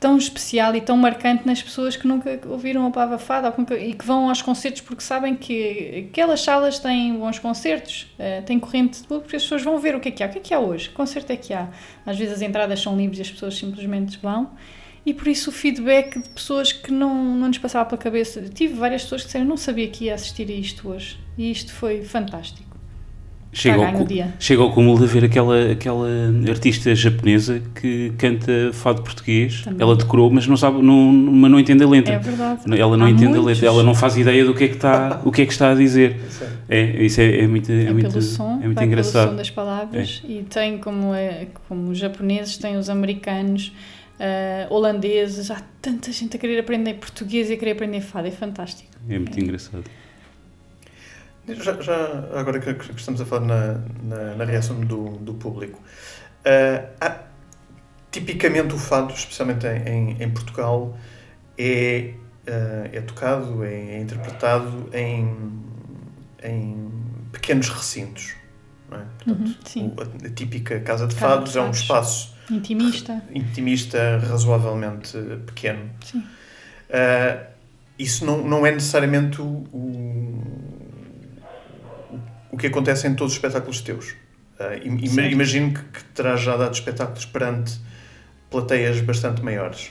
tão 0.00 0.16
especial 0.16 0.74
e 0.74 0.80
tão 0.80 0.96
marcante 0.96 1.46
nas 1.46 1.62
pessoas 1.62 1.94
que 1.94 2.06
nunca 2.06 2.40
ouviram 2.48 2.86
a 2.86 2.90
Pava 2.90 3.18
Fada 3.18 3.54
e 3.78 3.92
que 3.92 4.04
vão 4.04 4.30
aos 4.30 4.40
concertos 4.40 4.80
porque 4.80 5.02
sabem 5.02 5.36
que 5.36 6.08
aquelas 6.10 6.40
salas 6.40 6.78
têm 6.78 7.14
bons 7.18 7.38
concertos, 7.38 8.10
uh, 8.18 8.42
têm 8.46 8.58
corrente 8.58 9.02
de 9.02 9.06
público, 9.06 9.24
porque 9.24 9.36
as 9.36 9.42
pessoas 9.42 9.62
vão 9.62 9.78
ver 9.78 9.94
o 9.94 10.00
que 10.00 10.08
é 10.08 10.12
que 10.12 10.22
há. 10.22 10.26
O 10.26 10.30
que 10.30 10.38
é 10.38 10.40
que 10.40 10.54
há 10.54 10.58
hoje? 10.58 10.88
Que 10.88 10.94
concerto 10.94 11.30
é 11.30 11.36
que 11.36 11.52
há? 11.52 11.68
Às 12.06 12.18
vezes 12.18 12.36
as 12.36 12.42
entradas 12.42 12.80
são 12.80 12.96
livres 12.96 13.18
e 13.18 13.22
as 13.22 13.30
pessoas 13.30 13.54
simplesmente 13.54 14.18
vão. 14.22 14.50
E 15.04 15.12
por 15.12 15.28
isso 15.28 15.50
o 15.50 15.52
feedback 15.52 16.18
de 16.18 16.28
pessoas 16.30 16.72
que 16.72 16.90
não, 16.90 17.14
não 17.36 17.48
nos 17.48 17.58
passava 17.58 17.86
pela 17.86 18.00
cabeça. 18.00 18.42
Tive 18.48 18.74
várias 18.74 19.02
pessoas 19.02 19.22
que 19.22 19.28
disseram: 19.28 19.44
não 19.44 19.56
sabia 19.56 19.88
que 19.88 20.04
ia 20.04 20.14
assistir 20.14 20.48
a 20.48 20.54
isto 20.54 20.88
hoje. 20.88 21.18
E 21.36 21.50
isto 21.50 21.72
foi 21.72 22.02
fantástico. 22.04 22.69
Chega 23.52 23.84
ao, 23.84 24.06
chega 24.38 24.62
ao 24.62 24.72
cúmulo 24.72 25.00
de 25.00 25.06
ver 25.06 25.24
aquela, 25.24 25.72
aquela 25.72 26.06
artista 26.48 26.94
japonesa 26.94 27.60
que 27.74 28.12
canta 28.16 28.70
fado 28.72 29.02
português. 29.02 29.62
Também. 29.62 29.82
Ela 29.82 29.96
decorou, 29.96 30.30
mas 30.30 30.46
não 30.46 30.56
sabe, 30.56 30.80
não, 30.80 31.12
mas 31.12 31.50
não 31.50 31.58
entende 31.58 31.82
a 31.82 31.88
letra. 31.88 32.14
É 32.14 32.18
verdade. 32.18 32.60
Ela 32.78 32.96
não 32.96 33.06
Há 33.06 33.10
entende 33.10 33.26
muitos. 33.26 33.44
a 33.44 33.48
letra, 33.48 33.66
ela 33.66 33.82
não 33.82 33.94
faz 33.94 34.16
ideia 34.16 34.44
do 34.44 34.54
que 34.54 34.64
é 34.64 34.68
que 34.68 34.76
está, 34.76 35.20
o 35.24 35.32
que 35.32 35.42
é 35.42 35.46
que 35.46 35.52
está 35.52 35.72
a 35.72 35.74
dizer. 35.74 36.16
É, 36.68 37.04
isso 37.04 37.20
é, 37.20 37.40
é 37.40 37.46
muito, 37.48 37.72
é, 37.72 37.86
é 37.86 37.92
muito, 37.92 38.08
pelo 38.08 38.22
som, 38.22 38.60
é 38.62 38.66
muito 38.66 38.84
engraçado. 38.84 39.24
Pelo 39.24 39.30
som 39.32 39.36
das 39.36 39.50
palavras 39.50 40.22
é. 40.24 40.32
e 40.32 40.42
tem 40.44 40.78
como, 40.78 41.12
é, 41.12 41.48
como 41.68 41.90
os 41.90 41.98
japoneses, 41.98 42.56
tem 42.56 42.76
os 42.76 42.88
americanos. 42.88 43.72
Uh, 44.20 44.74
holandeses, 44.74 45.50
há 45.50 45.62
tanta 45.80 46.12
gente 46.12 46.36
a 46.36 46.38
querer 46.38 46.60
aprender 46.60 46.92
português 46.92 47.48
e 47.48 47.54
a 47.54 47.56
querer 47.56 47.70
aprender 47.70 48.02
fado, 48.02 48.28
é 48.28 48.30
fantástico. 48.30 48.90
É 49.08 49.18
muito 49.18 49.40
engraçado. 49.40 49.84
Já, 51.48 51.80
já, 51.80 51.94
agora 52.34 52.60
que, 52.60 52.74
que, 52.74 52.94
estamos 52.94 53.20
a 53.20 53.24
falar 53.24 53.46
na, 53.46 53.80
na, 54.02 54.34
na 54.36 54.44
reação 54.44 54.80
do, 54.80 55.16
do 55.18 55.34
público, 55.34 55.80
uh, 55.80 56.88
há, 57.00 57.18
tipicamente 58.10 58.74
o 58.74 58.78
fado, 58.78 59.12
especialmente 59.14 59.66
em, 59.66 59.88
em, 59.88 60.22
em 60.22 60.30
Portugal, 60.30 60.96
é, 61.58 62.14
uh, 62.46 62.88
é 62.92 63.00
tocado, 63.00 63.64
é, 63.64 63.96
é, 63.96 64.00
interpretado 64.00 64.90
em, 64.92 65.62
em 66.42 66.90
pequenos 67.32 67.68
recintos. 67.68 68.34
É? 68.92 69.24
Portanto, 69.24 69.76
uhum, 69.76 69.94
o, 69.96 70.00
a, 70.00 70.26
a, 70.26 70.30
típica 70.30 70.80
casa 70.80 71.06
de 71.06 71.14
casa 71.14 71.36
fados 71.36 71.52
de 71.52 71.58
é 71.58 71.62
um 71.62 71.70
espaço 71.70 72.34
intimista, 72.50 73.22
intimista 73.32 74.18
razoavelmente 74.18 75.16
pequeno. 75.46 75.90
Uh, 76.14 77.50
isso 77.98 78.24
não, 78.24 78.42
não 78.42 78.66
é 78.66 78.72
necessariamente 78.72 79.40
o 79.40 79.64
o 79.72 80.79
que 82.60 82.66
acontece 82.66 83.06
em 83.08 83.14
todos 83.14 83.32
os 83.32 83.38
espetáculos 83.38 83.80
teus. 83.80 84.10
Uh, 84.58 85.32
imagino 85.32 85.72
que, 85.72 85.82
que 85.82 86.04
terás 86.14 86.40
já 86.40 86.56
dado 86.56 86.74
espetáculos 86.74 87.24
perante 87.24 87.80
plateias 88.50 89.00
bastante 89.00 89.42
maiores. 89.42 89.90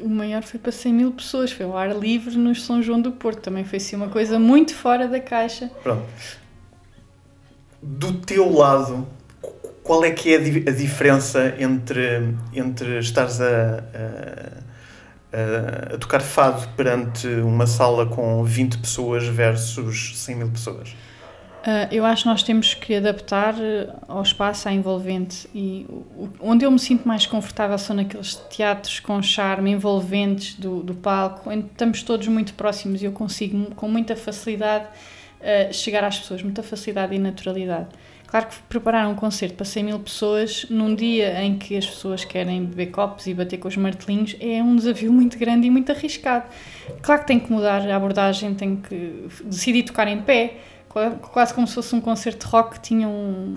O 0.00 0.08
maior 0.08 0.42
foi 0.42 0.58
para 0.58 0.72
100 0.72 0.92
mil 0.92 1.12
pessoas, 1.12 1.52
foi 1.52 1.66
ao 1.66 1.76
ar 1.76 1.96
livre 1.96 2.36
no 2.36 2.54
São 2.54 2.82
João 2.82 3.00
do 3.00 3.12
Porto. 3.12 3.40
Também 3.40 3.64
foi 3.64 3.78
assim 3.78 3.96
uma 3.96 4.08
coisa 4.08 4.38
muito 4.38 4.74
fora 4.74 5.08
da 5.08 5.20
caixa. 5.20 5.70
Pronto. 5.82 6.04
Do 7.80 8.12
teu 8.14 8.52
lado, 8.52 9.06
qual 9.82 10.04
é 10.04 10.10
que 10.10 10.34
é 10.34 10.36
a 10.36 10.72
diferença 10.72 11.54
entre, 11.58 12.34
entre 12.52 12.98
estares 12.98 13.40
a, 13.40 13.84
a, 15.32 15.94
a 15.94 15.98
tocar 15.98 16.22
fado 16.22 16.66
perante 16.76 17.26
uma 17.26 17.66
sala 17.66 18.06
com 18.06 18.42
20 18.42 18.78
pessoas 18.78 19.26
versus 19.26 20.18
100 20.18 20.36
mil 20.36 20.48
pessoas? 20.50 20.96
Uh, 21.64 21.88
eu 21.90 22.04
acho 22.04 22.24
que 22.24 22.28
nós 22.28 22.42
temos 22.42 22.74
que 22.74 22.94
adaptar 22.94 23.54
ah, 23.54 23.96
ao 24.06 24.22
espaço, 24.22 24.68
à 24.68 24.72
envolvente. 24.72 25.48
E 25.54 25.86
onde 26.38 26.62
eu 26.62 26.70
me 26.70 26.78
sinto 26.78 27.08
mais 27.08 27.24
confortável 27.24 27.78
são 27.78 27.96
naqueles 27.96 28.34
teatros 28.50 29.00
com 29.00 29.22
charme, 29.22 29.70
envolventes 29.70 30.56
do, 30.56 30.82
do 30.82 30.94
palco, 30.94 31.48
onde 31.48 31.64
estamos 31.64 32.02
todos 32.02 32.28
muito 32.28 32.52
próximos 32.52 33.00
e 33.00 33.06
eu 33.06 33.12
consigo, 33.12 33.74
com 33.76 33.88
muita 33.88 34.14
facilidade, 34.14 34.84
uh, 35.40 35.72
chegar 35.72 36.04
às 36.04 36.18
pessoas, 36.18 36.42
muita 36.42 36.62
facilidade 36.62 37.14
e 37.14 37.18
naturalidade. 37.18 37.88
Claro 38.26 38.48
que 38.48 38.56
preparar 38.68 39.08
um 39.08 39.14
concerto 39.14 39.54
para 39.54 39.64
100 39.64 39.84
mil 39.84 40.00
pessoas 40.00 40.66
num 40.68 40.94
dia 40.94 41.42
em 41.42 41.56
que 41.56 41.76
as 41.78 41.86
pessoas 41.86 42.26
querem 42.26 42.64
beber 42.64 42.90
copos 42.90 43.26
e 43.26 43.32
bater 43.32 43.56
com 43.58 43.68
os 43.68 43.76
martelinhos 43.78 44.36
é 44.38 44.62
um 44.62 44.76
desafio 44.76 45.10
muito 45.10 45.38
grande 45.38 45.66
e 45.66 45.70
muito 45.70 45.90
arriscado. 45.92 46.44
Claro 47.00 47.22
que 47.22 47.26
tem 47.28 47.38
que 47.38 47.50
mudar 47.50 47.88
a 47.88 47.96
abordagem, 47.96 48.52
tem 48.52 48.76
que 48.76 49.28
decidir 49.46 49.84
tocar 49.84 50.08
em 50.08 50.20
pé 50.20 50.58
quase 51.32 51.52
como 51.52 51.66
se 51.66 51.74
fosse 51.74 51.94
um 51.94 52.00
concerto 52.00 52.46
de 52.46 52.52
rock, 52.52 52.80
tinha 52.80 53.08
um... 53.08 53.54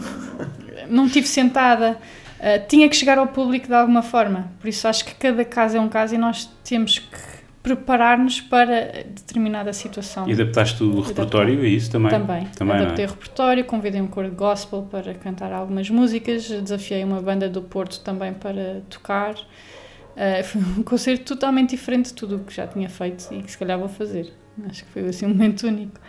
não 0.90 1.08
tive 1.08 1.28
sentada, 1.28 1.98
uh, 2.40 2.68
tinha 2.68 2.90
que 2.90 2.96
chegar 2.96 3.18
ao 3.18 3.28
público 3.28 3.68
de 3.68 3.74
alguma 3.74 4.02
forma, 4.02 4.52
por 4.60 4.68
isso 4.68 4.88
acho 4.88 5.06
que 5.06 5.16
cada 5.16 5.46
caso 5.46 5.78
é 5.78 5.80
um 5.80 5.90
caso 5.90 6.16
e 6.16 6.18
nós 6.18 6.50
temos 6.64 7.00
que 7.00 7.38
preparar-nos 7.62 8.40
para 8.40 9.04
determinada 9.04 9.74
situação. 9.74 10.28
E 10.28 10.32
adaptaste 10.32 10.82
o 10.84 11.02
repertório 11.02 11.60
a 11.62 11.68
isso 11.68 11.92
também? 11.92 12.10
Também, 12.10 12.46
também 12.56 12.78
é? 12.78 12.80
adaptei 12.80 13.04
é? 13.04 13.08
o 13.08 13.12
repertório, 13.12 13.66
convidei 13.66 14.00
um 14.00 14.08
coro 14.08 14.30
de 14.30 14.36
gospel 14.36 14.88
para 14.90 15.14
cantar 15.14 15.52
algumas 15.52 15.90
músicas, 15.90 16.48
desafiei 16.48 17.04
uma 17.04 17.22
banda 17.22 17.50
do 17.50 17.62
Porto 17.62 18.00
também 18.00 18.34
para 18.34 18.82
tocar, 18.90 19.34
uh, 19.34 20.44
foi 20.46 20.62
um 20.62 20.84
concerto 20.84 21.26
totalmente 21.26 21.72
diferente 21.72 22.08
de 22.08 22.14
tudo 22.14 22.38
o 22.38 22.40
que 22.40 22.56
já 22.56 22.66
tinha 22.66 22.90
feito 22.90 23.28
e 23.32 23.44
que 23.44 23.52
se 23.52 23.58
calhar 23.58 23.78
vou 23.78 23.90
fazer, 23.90 24.32
acho 24.70 24.86
que 24.86 24.92
foi 24.92 25.06
assim 25.06 25.26
um 25.26 25.30
momento 25.30 25.68
único. 25.68 26.00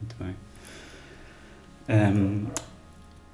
Muito 0.00 0.16
bem. 0.18 0.34
Um, 1.88 2.46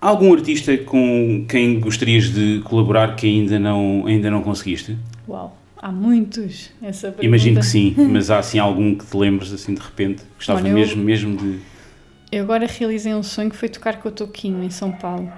algum 0.00 0.33
artista 0.33 0.76
com 0.79 1.44
quem 1.48 1.81
gostarias 1.81 2.33
de 2.33 2.61
colaborar 2.64 3.16
que 3.16 3.26
ainda 3.26 3.59
não, 3.59 4.07
ainda 4.07 4.31
não 4.31 4.42
conseguiste? 4.42 4.96
Uau, 5.29 5.57
há 5.76 5.92
muitos. 5.92 6.70
Essa 6.83 7.09
pergunta. 7.09 7.26
Imagino 7.26 7.61
que 7.61 7.66
sim, 7.66 7.94
mas 8.11 8.31
há 8.31 8.38
assim 8.38 8.59
algum 8.59 8.94
que 8.94 9.05
te 9.07 9.16
lembres 9.16 9.52
assim 9.52 9.74
de 9.74 9.81
repente? 9.81 10.22
Gostava 10.37 10.61
Olha, 10.61 10.72
mesmo, 10.72 11.02
eu, 11.02 11.05
mesmo 11.05 11.37
de. 11.37 11.59
Eu 12.33 12.44
agora 12.44 12.66
realizei 12.66 13.14
um 13.14 13.22
sonho 13.22 13.50
que 13.50 13.57
foi 13.57 13.68
tocar 13.68 14.00
com 14.00 14.09
o 14.09 14.12
Toquinho 14.12 14.62
em 14.62 14.70
São 14.70 14.90
Paulo. 14.92 15.31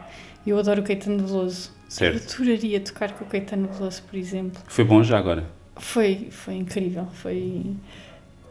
Eu 0.46 0.58
adoro 0.58 0.80
o 0.80 0.84
Caetano 0.84 1.26
Veloso. 1.26 1.72
Certo. 1.88 2.36
Eu 2.38 2.44
adoraria 2.44 2.80
tocar 2.80 3.12
com 3.12 3.24
o 3.24 3.28
Caetano 3.28 3.68
Veloso, 3.68 4.02
por 4.02 4.16
exemplo. 4.16 4.60
Foi 4.66 4.84
bom 4.84 5.02
já 5.02 5.18
agora? 5.18 5.44
Foi, 5.76 6.28
foi 6.30 6.54
incrível. 6.54 7.06
Foi 7.12 7.76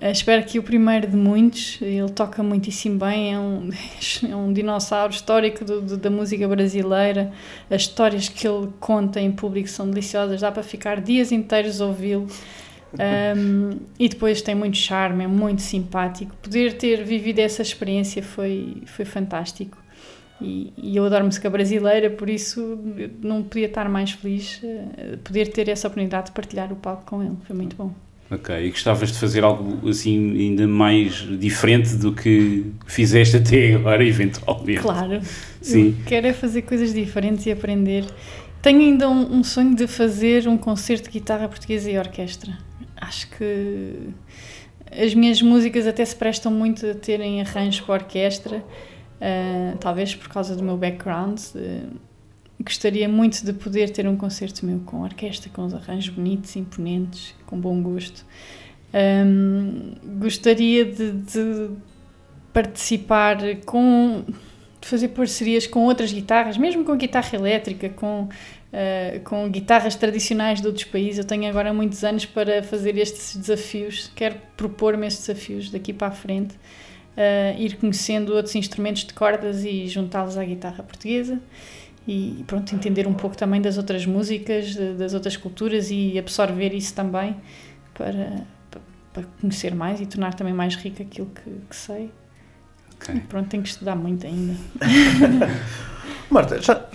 espero 0.01 0.43
que 0.45 0.59
o 0.59 0.63
primeiro 0.63 1.07
de 1.07 1.15
muitos, 1.15 1.79
ele 1.81 2.09
toca 2.09 2.43
muitíssimo 2.43 2.99
bem, 2.99 3.33
é 3.33 3.39
um, 3.39 3.69
é 4.29 4.35
um 4.35 4.53
dinossauro 4.53 5.11
histórico 5.11 5.65
do, 5.65 5.81
do, 5.81 5.97
da 5.97 6.09
música 6.09 6.47
brasileira. 6.47 7.31
As 7.69 7.83
histórias 7.83 8.29
que 8.29 8.47
ele 8.47 8.69
conta 8.79 9.19
em 9.19 9.31
público 9.31 9.67
são 9.67 9.89
deliciosas, 9.89 10.41
dá 10.41 10.51
para 10.51 10.63
ficar 10.63 11.01
dias 11.01 11.31
inteiros 11.31 11.81
a 11.81 11.85
ouvi-lo. 11.85 12.27
Um, 12.97 13.79
e 13.99 14.07
depois 14.07 14.41
tem 14.41 14.55
muito 14.55 14.77
charme, 14.77 15.25
é 15.25 15.27
muito 15.27 15.61
simpático. 15.61 16.33
Poder 16.37 16.77
ter 16.77 17.03
vivido 17.03 17.39
essa 17.39 17.61
experiência 17.61 18.23
foi, 18.23 18.81
foi 18.85 19.03
fantástico. 19.03 19.77
E, 20.39 20.71
e 20.77 20.95
eu 20.95 21.05
adoro 21.05 21.25
música 21.25 21.49
brasileira, 21.49 22.09
por 22.09 22.29
isso 22.29 22.79
não 23.21 23.43
podia 23.43 23.65
estar 23.65 23.89
mais 23.89 24.11
feliz 24.11 24.61
uh, 24.63 25.17
poder 25.17 25.47
ter 25.47 25.67
essa 25.67 25.87
oportunidade 25.87 26.27
de 26.27 26.31
partilhar 26.31 26.71
o 26.71 26.75
palco 26.75 27.05
com 27.05 27.21
ele. 27.23 27.35
Foi 27.45 27.55
muito 27.55 27.75
bom. 27.75 28.06
Ok, 28.29 28.53
e 28.65 28.69
gostavas 28.69 29.11
de 29.11 29.17
fazer 29.17 29.43
algo 29.43 29.87
assim 29.87 30.37
ainda 30.37 30.67
mais 30.67 31.25
diferente 31.39 31.95
do 31.95 32.11
que 32.11 32.65
fizeste 32.85 33.37
até 33.37 33.73
agora, 33.73 34.05
eventualmente? 34.05 34.81
Claro, 34.81 35.21
Sim. 35.61 35.95
Quero 36.05 36.27
é 36.27 36.33
fazer 36.33 36.63
coisas 36.63 36.93
diferentes 36.93 37.45
e 37.45 37.51
aprender. 37.51 38.05
Tenho 38.61 38.81
ainda 38.81 39.09
um, 39.09 39.37
um, 39.37 39.43
sonho 39.43 39.75
de 39.75 39.87
fazer 39.87 40.47
um 40.47 40.57
concerto 40.57 41.05
de 41.05 41.19
guitarra 41.19 41.47
portuguesa 41.47 41.89
e 41.89 41.97
orquestra. 41.97 42.57
Acho 42.97 43.29
que 43.29 44.09
as 44.91 45.13
minhas 45.13 45.41
músicas 45.41 45.87
até 45.87 46.03
se 46.03 46.15
prestam 46.15 46.51
muito 46.51 46.85
a 46.85 46.93
terem 46.95 47.39
arranjos 47.39 47.81
para 47.81 47.95
orquestra 47.95 48.63
uh, 49.17 49.77
talvez 49.77 50.15
por 50.15 50.29
causa 50.29 50.55
do 50.55 50.63
meu 50.63 50.77
background. 50.77 51.39
Uh, 51.55 52.06
gostaria 52.59 53.07
muito 53.07 53.45
de 53.45 53.53
poder 53.53 53.89
ter 53.91 54.07
um 54.07 54.17
concerto 54.17 54.65
meu 54.65 54.79
com 54.79 55.01
orquestra, 55.01 55.49
com 55.53 55.65
os 55.65 55.73
arranjos 55.73 56.09
bonitos, 56.09 56.55
imponentes, 56.55 57.35
com 57.45 57.59
bom 57.59 57.81
gosto. 57.81 58.25
Um, 58.93 59.93
gostaria 60.19 60.85
de, 60.85 61.11
de, 61.11 61.69
participar 62.51 63.37
com. 63.65 64.23
de 64.81 64.87
fazer 64.87 65.09
parcerias 65.09 65.67
com 65.67 65.85
outras 65.85 66.11
guitarras, 66.11 66.57
mesmo 66.57 66.83
com 66.83 66.95
guitarra 66.95 67.35
elétrica, 67.35 67.89
com, 67.89 68.23
uh, 68.23 69.19
com 69.23 69.47
guitarras 69.49 69.95
tradicionais 69.95 70.59
de 70.59 70.67
outros 70.67 70.85
países. 70.85 71.19
Eu 71.19 71.25
tenho 71.25 71.47
agora 71.47 71.71
muitos 71.73 72.03
anos 72.03 72.25
para 72.25 72.63
fazer 72.63 72.97
estes 72.97 73.35
desafios, 73.35 74.11
quero 74.15 74.35
propor-me 74.55 75.05
estes 75.05 75.27
desafios 75.27 75.69
daqui 75.69 75.93
para 75.93 76.07
a 76.07 76.11
frente. 76.11 76.55
Uh, 77.17 77.59
ir 77.59 77.77
conhecendo 77.77 78.35
outros 78.35 78.53
instrumentos 78.55 79.03
de 79.03 79.11
cordas 79.11 79.65
e 79.65 79.87
juntá-los 79.87 80.37
à 80.37 80.45
guitarra 80.45 80.83
portuguesa 80.83 81.39
e 82.07 82.43
pronto, 82.47 82.73
entender 82.73 83.05
um 83.05 83.13
pouco 83.13 83.35
também 83.35 83.61
das 83.61 83.77
outras 83.77 84.05
músicas, 84.05 84.75
das 84.97 85.13
outras 85.13 85.35
culturas 85.35 85.91
e 85.91 86.17
absorver 86.17 86.73
isso 86.73 86.93
também 86.93 87.35
para, 87.93 88.45
para 89.11 89.23
conhecer 89.41 89.75
mais 89.75 89.99
e 89.99 90.05
tornar 90.05 90.33
também 90.33 90.53
mais 90.53 90.75
rico 90.75 91.01
aquilo 91.01 91.27
que, 91.27 91.49
que 91.69 91.75
sei. 91.75 92.09
Okay. 92.95 93.15
E 93.15 93.19
pronto, 93.19 93.49
tenho 93.49 93.61
que 93.61 93.69
estudar 93.69 93.95
muito 93.97 94.25
ainda. 94.25 94.55
Marta, 96.31 96.61
já, 96.61 96.85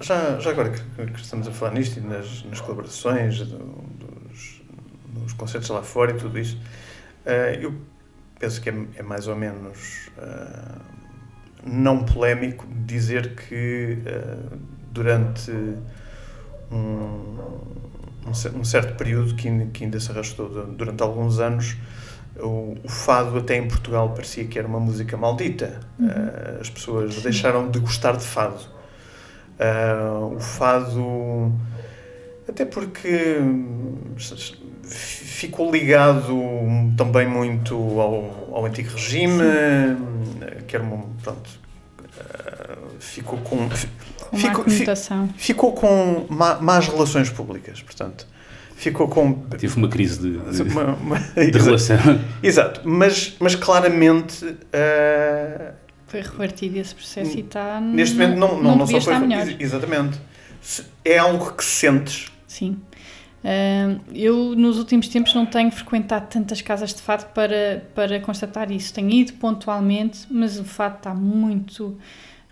já, 0.00 0.38
já 0.38 0.50
agora 0.50 0.70
que, 0.70 1.20
estamos 1.20 1.48
a 1.48 1.50
falar 1.50 1.72
nisto 1.72 1.98
e 1.98 2.02
nas, 2.02 2.44
nas 2.44 2.60
colaborações, 2.60 3.38
do, 3.38 3.58
dos, 3.58 4.62
dos 5.08 5.32
concertos 5.32 5.70
lá 5.70 5.82
fora 5.82 6.12
e 6.12 6.14
tudo 6.14 6.38
isso, 6.38 6.58
uh, 7.26 7.58
eu 7.58 7.74
penso 8.38 8.60
que 8.60 8.68
é, 8.68 8.74
é 8.96 9.02
mais 9.02 9.28
ou 9.28 9.34
menos. 9.34 10.10
Uh, 10.18 10.97
não 11.64 12.04
polémico 12.04 12.66
dizer 12.86 13.34
que 13.34 13.98
uh, 14.06 14.58
durante 14.92 15.50
um, 16.70 17.38
um, 18.26 18.64
certo 18.64 18.96
período 18.96 19.34
que, 19.34 19.66
que 19.66 19.84
ainda 19.84 19.98
se 19.98 20.10
arrastou 20.10 20.48
durante 20.66 21.02
alguns 21.02 21.38
anos 21.38 21.76
o, 22.36 22.76
o, 22.84 22.88
fado 22.88 23.38
até 23.38 23.56
em 23.56 23.66
Portugal 23.66 24.10
parecia 24.10 24.44
que 24.44 24.58
era 24.58 24.68
uma 24.68 24.78
música 24.78 25.16
maldita. 25.16 25.80
Uhum. 25.98 26.06
uh, 26.06 26.60
as 26.60 26.70
pessoas 26.70 27.22
deixaram 27.22 27.70
de 27.70 27.78
gostar 27.78 28.16
de 28.16 28.24
fado. 28.24 28.60
Uh, 29.58 30.36
o 30.36 30.40
fado 30.40 31.52
até 32.48 32.64
porque 32.64 33.38
ficou 34.88 35.70
ligado 35.70 36.34
também 36.96 37.26
muito 37.28 37.74
ao, 38.00 38.50
ao 38.52 38.66
antigo 38.66 38.90
regime, 38.92 39.38
Sim. 39.38 40.64
que 40.66 40.76
era 40.76 40.84
uma, 40.84 41.04
pronto, 41.22 41.48
uh, 42.00 42.88
ficou 42.98 43.38
com, 43.38 43.68
com 43.68 44.36
ficou, 44.36 44.64
ficou 45.36 45.72
com 45.72 46.26
má, 46.28 46.58
más 46.60 46.88
relações 46.88 47.30
públicas, 47.30 47.80
portanto, 47.82 48.26
ficou 48.74 49.08
com 49.08 49.44
tive 49.56 49.76
uma 49.76 49.88
crise 49.88 50.20
de, 50.20 50.38
de, 50.38 50.62
uma, 50.70 50.94
uma, 50.94 51.18
de 51.18 51.58
relação, 51.58 51.98
exato, 52.42 52.80
mas 52.84 53.36
mas 53.38 53.54
claramente 53.54 54.44
uh, 54.44 55.72
foi 56.06 56.22
revertido 56.22 56.78
esse 56.78 56.94
processo 56.94 57.36
e 57.36 57.40
está 57.40 57.80
neste 57.80 58.16
momento 58.16 58.38
não 58.38 58.54
não, 58.54 58.62
não, 58.62 58.76
não 58.78 58.86
só 58.86 59.00
foi 59.00 59.14
exatamente. 59.60 60.18
É 61.04 61.18
algo 61.18 61.52
que 61.52 61.64
sentes 61.64 62.32
sim 62.46 62.78
Uh, 63.44 64.00
eu, 64.12 64.54
nos 64.56 64.78
últimos 64.78 65.08
tempos, 65.08 65.32
não 65.34 65.46
tenho 65.46 65.70
frequentado 65.70 66.26
tantas 66.28 66.60
casas 66.60 66.92
de 66.92 67.00
fado 67.00 67.26
para, 67.32 67.84
para 67.94 68.20
constatar 68.20 68.70
isso. 68.70 68.92
Tenho 68.92 69.10
ido 69.10 69.34
pontualmente, 69.34 70.26
mas 70.30 70.58
o 70.58 70.64
fado 70.64 70.96
está 70.96 71.14
muito. 71.14 71.96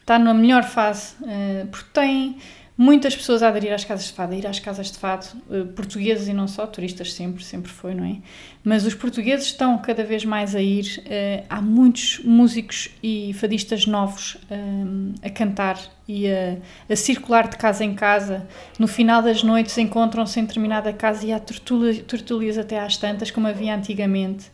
está 0.01 0.19
na 0.19 0.33
melhor 0.33 0.63
fase, 0.65 1.15
uh, 1.23 1.67
porque 1.69 1.89
tem 1.93 2.37
muitas 2.77 3.17
pessoas 3.17 3.43
a 3.43 3.49
aderir 3.49 3.73
às 3.73 3.85
casas 3.85 4.07
de 4.07 4.13
fado, 4.13 4.35
a 4.35 4.37
ir 4.37 4.47
às 4.47 4.59
casas 4.59 4.91
de 4.91 4.99
fado, 4.99 5.27
uh, 5.49 5.67
portugueses 5.69 6.29
e 6.29 6.33
não 6.33 6.47
só, 6.47 6.67
turistas 6.67 7.13
sempre, 7.15 7.43
sempre 7.43 7.73
foi, 7.73 7.95
não 7.95 8.05
é? 8.05 8.17
Mas 8.63 8.85
os 8.85 8.95
portugueses 8.95 9.47
estão 9.47 9.79
cada 9.79 10.05
vez 10.05 10.25
mais 10.25 10.55
a 10.55 10.61
ir, 10.61 11.03
uh, 11.07 11.47
há 11.49 11.63
muitos 11.63 12.21
músicos 12.25 12.91
e 13.03 13.33
fadistas 13.35 13.87
novos 13.87 14.35
uh, 14.35 15.15
a 15.23 15.31
cantar 15.31 15.79
e 16.07 16.29
a, 16.29 16.59
a, 16.89 16.95
circular 16.95 17.49
de 17.49 17.57
casa 17.57 17.85
em 17.85 17.95
casa. 17.95 18.47
No 18.79 18.87
final 18.87 19.23
das 19.23 19.43
noites 19.43 19.77
encontram-se 19.79 20.39
em 20.39 20.45
determinada 20.45 20.93
casa 20.93 21.27
e 21.27 21.33
há 21.33 21.41
tertúlias 21.41 22.59
até 22.59 22.79
às 22.79 22.97
tantas, 22.97 23.31
como 23.31 23.47
havia 23.47 23.75
antigamente. 23.75 24.51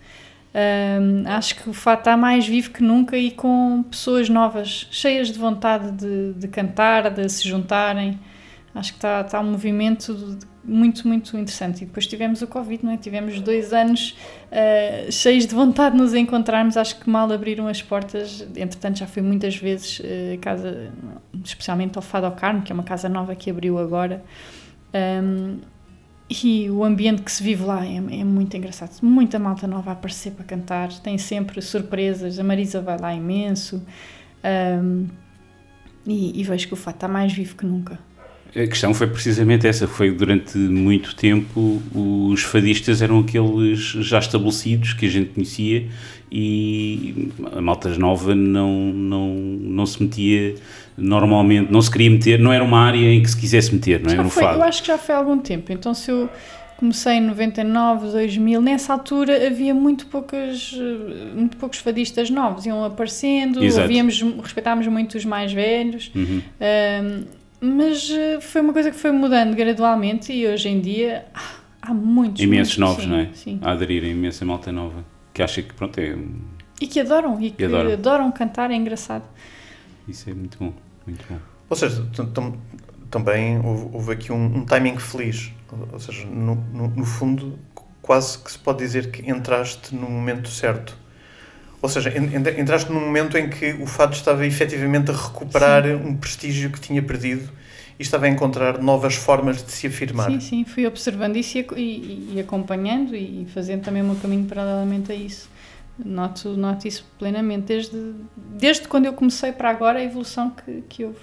Um, 0.55 1.27
acho 1.29 1.57
que 1.57 1.71
o 1.71 1.73
fato 1.73 2.01
está 2.01 2.17
mais 2.17 2.47
vivo 2.47 2.71
que 2.71 2.83
nunca 2.83 3.17
e 3.17 3.31
com 3.31 3.83
pessoas 3.85 4.29
novas, 4.29 4.87
cheias 4.91 5.29
de 5.29 5.39
vontade 5.39 5.91
de, 5.93 6.35
de 6.35 6.49
cantar, 6.49 7.11
de 7.11 7.29
se 7.29 7.49
juntarem. 7.49 8.19
Acho 8.75 8.93
que 8.93 8.99
está, 8.99 9.21
está 9.21 9.41
um 9.41 9.51
movimento 9.51 10.39
muito, 10.65 11.07
muito 11.07 11.37
interessante. 11.37 11.83
E 11.83 11.87
depois 11.87 12.07
tivemos 12.07 12.41
o 12.43 12.47
Covid, 12.47 12.85
não 12.85 12.93
é? 12.93 12.97
Tivemos 12.97 13.41
dois 13.41 13.73
anos 13.73 14.17
uh, 14.51 15.11
cheios 15.13 15.47
de 15.47 15.55
vontade 15.55 15.97
de 15.97 16.03
nos 16.03 16.15
encontrarmos. 16.15 16.77
Acho 16.77 16.99
que 16.99 17.09
mal 17.09 17.31
abriram 17.31 17.67
as 17.69 17.83
portas. 17.83 18.47
Entretanto, 18.57 18.99
já 18.99 19.07
fui 19.07 19.23
muitas 19.23 19.57
vezes, 19.57 20.01
uh, 20.01 20.39
casa, 20.41 20.91
especialmente 21.45 21.97
ao 21.97 22.03
Fado 22.03 22.27
ao 22.27 22.33
Carmo, 22.33 22.63
que 22.63 22.73
é 22.73 22.75
uma 22.75 22.85
casa 22.85 23.09
nova 23.09 23.35
que 23.35 23.51
abriu 23.51 23.79
agora. 23.79 24.23
Um, 24.95 25.61
e 26.43 26.71
o 26.71 26.85
ambiente 26.85 27.23
que 27.23 27.31
se 27.31 27.43
vive 27.43 27.65
lá 27.65 27.85
é, 27.85 27.97
é, 27.97 28.25
muito 28.25 28.57
engraçado. 28.57 28.91
Muita 29.03 29.39
malta 29.39 29.67
nova 29.67 29.91
a 29.91 29.93
aparecer 29.93 30.33
para 30.33 30.45
cantar, 30.45 30.93
tem 31.01 31.19
sempre 31.19 31.61
surpresas. 31.61 32.39
A 32.39 32.45
Marisa 32.45 32.81
vai 32.81 32.99
lá 32.99 33.15
imenso. 33.15 33.83
Um, 34.45 35.07
e, 36.07 36.41
e, 36.41 36.45
vejo 36.45 36.67
que 36.67 36.75
o 36.75 36.77
fato 36.77 36.97
está 36.97 37.09
mais 37.09 37.33
vivo 37.33 37.57
que 37.57 37.65
nunca. 37.65 37.99
A 38.55 38.67
questão 38.67 38.93
foi 38.93 39.07
precisamente 39.07 39.67
essa: 39.67 39.89
foi 39.89 40.11
durante 40.11 40.59
muito 40.59 41.17
tempo 41.17 41.83
os 41.95 42.43
fadistas 42.43 43.01
eram 43.01 43.21
aqueles 43.21 43.79
já 43.79 44.19
estabelecidos 44.19 44.93
que 44.93 45.07
a 45.07 45.09
gente 45.09 45.31
conhecia 45.31 45.87
e 46.31 47.31
a 47.55 47.61
malta 47.61 47.89
nova 47.99 48.35
não, 48.35 48.93
não, 48.93 49.35
não 49.35 49.87
se 49.87 50.03
metia 50.03 50.55
normalmente 50.97 51.71
não 51.71 51.81
se 51.81 51.91
queria 51.91 52.11
meter, 52.11 52.39
não 52.39 52.53
era 52.53 52.63
uma 52.63 52.81
área 52.81 53.13
em 53.13 53.23
que 53.23 53.31
se 53.31 53.37
quisesse 53.37 53.75
meter, 53.75 54.01
não 54.01 54.13
é? 54.13 54.17
Já 54.17 54.25
foi, 54.25 54.43
fado. 54.43 54.59
Eu 54.59 54.65
acho 54.65 54.83
que 54.83 54.89
já 54.89 54.99
foi 54.99 55.15
há 55.15 55.19
algum 55.19 55.39
tempo. 55.39 55.73
Então, 55.73 55.95
se 55.95 56.11
eu 56.11 56.29
comecei 56.77 57.15
em 57.15 57.21
99, 57.21 58.11
2000, 58.11 58.61
nessa 58.61 58.93
altura 58.93 59.47
havia 59.47 59.73
muito 59.73 60.07
poucas, 60.07 60.75
muito 61.35 61.57
poucos 61.57 61.79
fadistas 61.79 62.29
novos, 62.29 62.67
iam 62.67 62.85
aparecendo, 62.85 63.63
Exato. 63.63 63.83
ouvíamos, 63.83 64.21
respeitámos 64.43 64.87
muito 64.89 65.17
os 65.17 65.25
mais 65.25 65.53
velhos. 65.53 66.11
Uhum. 66.15 66.43
Um, 66.61 67.42
mas 67.63 68.11
eh, 68.11 68.41
foi 68.41 68.61
uma 68.61 68.73
coisa 68.73 68.91
que 68.91 68.97
foi 68.97 69.13
mudando 69.13 69.55
gradualmente 69.55 70.33
e 70.33 70.49
hoje 70.49 70.69
em 70.69 70.81
dia 70.81 71.27
há 71.81 71.95
muitos. 71.95 72.43
Imensos 72.43 72.77
muitos, 72.77 72.99
novos, 72.99 73.05
sim, 73.05 73.09
não 73.09 73.17
é? 73.19 73.31
Sim. 73.35 73.61
A 73.63 73.71
aderirem, 73.71 74.11
imensa 74.11 74.45
malta 74.45 74.73
nova. 74.73 75.05
Que 75.33 75.43
acha 75.43 75.63
que, 75.63 75.73
pronto, 75.73 75.97
é. 75.99 76.19
E 76.81 76.89
que 76.89 76.99
adoram, 76.99 77.41
e 77.41 77.53
que 77.53 77.65
adoram. 77.65 77.93
adoram 77.93 78.33
cantar, 78.33 78.73
é 78.73 78.75
engraçado. 78.75 79.23
Isso 80.09 80.29
é 80.29 80.35
muito 80.35 80.59
bom, 80.59 80.73
muito 81.07 81.25
bom. 81.31 81.39
Ou 81.71 81.77
seja, 81.77 82.05
também 83.09 83.61
houve 83.65 84.13
aqui 84.13 84.33
um, 84.33 84.59
um 84.59 84.65
timing 84.67 84.99
feliz. 84.99 85.53
Ou 85.93 86.01
seja, 86.01 86.27
no, 86.27 86.57
no, 86.57 86.89
no, 86.89 87.05
fundo, 87.05 87.57
quase 88.03 88.39
que 88.39 88.51
se 88.51 88.59
pode 88.59 88.79
dizer 88.79 89.13
que 89.13 89.31
entraste 89.31 89.95
no 89.95 90.11
momento 90.11 90.49
certo. 90.49 90.99
Ou 91.83 91.89
seja, 91.89 92.13
entraste 92.17 92.93
num 92.93 93.01
momento 93.01 93.37
em 93.37 93.51
que 93.51 93.73
o 93.73 93.87
fado 93.87 94.15
estava 94.15 94.47
efetivamente 94.47 95.11
a 95.11 95.15
recuperar 95.15 95.83
sim. 95.83 95.95
um 95.95 96.17
prestígio 96.17 96.71
que 96.71 96.81
tinha 96.81 97.03
perdido 97.03 97.51
e 97.99 98.03
estava 98.03 98.27
a 98.27 98.29
encontrar 98.29 98.81
novas 98.81 99.17
formas 99.17 99.65
de 99.65 99.73
se 99.73 99.89
afirmar. 99.89 100.31
Sim, 100.31 100.39
sim, 100.39 100.65
fui 100.65 100.87
observando 100.87 101.37
isso 101.37 101.59
e, 101.59 101.67
e, 101.77 102.33
e 102.35 102.41
acompanhando 102.41 103.17
e 103.17 103.47
fazendo 103.53 103.83
também 103.83 104.01
o 104.01 104.05
meu 104.05 104.15
caminho 104.15 104.45
paralelamente 104.45 105.11
a 105.11 105.15
isso. 105.15 105.51
Noto, 105.99 106.51
noto 106.51 106.87
isso 106.87 107.05
plenamente, 107.19 107.67
desde, 107.67 108.15
desde 108.37 108.87
quando 108.87 109.07
eu 109.07 109.13
comecei 109.13 109.51
para 109.51 109.69
agora, 109.69 109.99
a 109.99 110.05
evolução 110.05 110.51
que, 110.51 110.83
que 110.89 111.05
houve. 111.05 111.19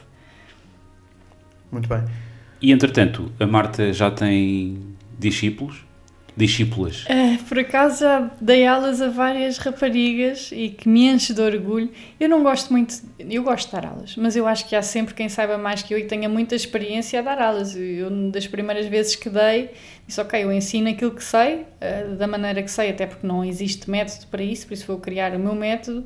Muito 1.72 1.88
bem. 1.88 2.04
E 2.62 2.74
entretanto, 2.74 3.32
a 3.40 3.48
Marta 3.48 3.94
já 3.94 4.12
tem 4.12 4.78
discípulos? 5.18 5.86
Discípulas? 6.40 7.04
Uh, 7.04 7.44
por 7.44 7.60
acaso 7.60 8.00
já 8.00 8.32
dei 8.40 8.66
aulas 8.66 9.02
a 9.02 9.10
várias 9.10 9.58
raparigas 9.58 10.52
e 10.54 10.70
que 10.70 10.88
me 10.88 11.08
enche 11.08 11.34
de 11.34 11.42
orgulho. 11.42 11.92
Eu 12.20 12.30
não 12.30 12.42
gosto 12.42 12.72
muito, 12.72 12.96
eu 13.20 13.44
gosto 13.44 13.68
de 13.68 13.74
dar 13.74 13.86
aulas, 13.86 14.16
mas 14.16 14.36
eu 14.36 14.48
acho 14.48 14.68
que 14.68 14.76
há 14.76 14.82
sempre 14.82 15.14
quem 15.14 15.28
saiba 15.28 15.58
mais 15.58 15.84
que 15.84 15.94
eu 15.94 16.00
e 16.00 16.06
tenha 16.06 16.30
muita 16.30 16.56
experiência 16.56 17.20
a 17.20 17.22
dar 17.22 17.40
aulas. 17.40 17.76
Eu, 17.76 18.10
das 18.32 18.48
primeiras 18.48 18.88
vezes 18.88 19.16
que 19.16 19.30
dei, 19.30 19.72
disse: 20.08 20.20
Ok, 20.22 20.42
eu 20.42 20.52
ensino 20.52 20.90
aquilo 20.90 21.12
que 21.12 21.24
sei, 21.24 21.56
uh, 21.56 22.16
da 22.16 22.26
maneira 22.26 22.64
que 22.64 22.72
sei, 22.72 22.90
até 22.90 23.06
porque 23.06 23.28
não 23.28 23.44
existe 23.44 23.90
método 23.90 24.26
para 24.28 24.42
isso, 24.42 24.66
por 24.66 24.74
isso 24.74 24.88
vou 24.88 24.98
criar 24.98 25.36
o 25.36 25.40
meu 25.40 25.54
método. 25.54 26.06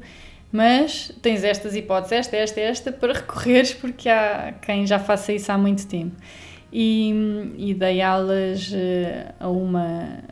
Mas 0.52 1.12
tens 1.22 1.44
estas 1.44 1.76
hipóteses, 1.76 2.12
esta, 2.12 2.38
esta, 2.38 2.62
esta, 2.62 2.92
para 2.92 3.14
recorreres, 3.14 3.74
porque 3.74 4.08
há 4.08 4.54
quem 4.62 4.86
já 4.86 5.00
faça 5.00 5.34
isso 5.34 5.52
há 5.52 5.58
muito 5.58 5.88
tempo 5.88 6.16
e, 6.74 7.54
e 7.58 7.74
dei 7.76 8.02
aulas 8.02 8.72
uh, 8.72 9.34
a 9.40 9.48
uma 9.48 10.24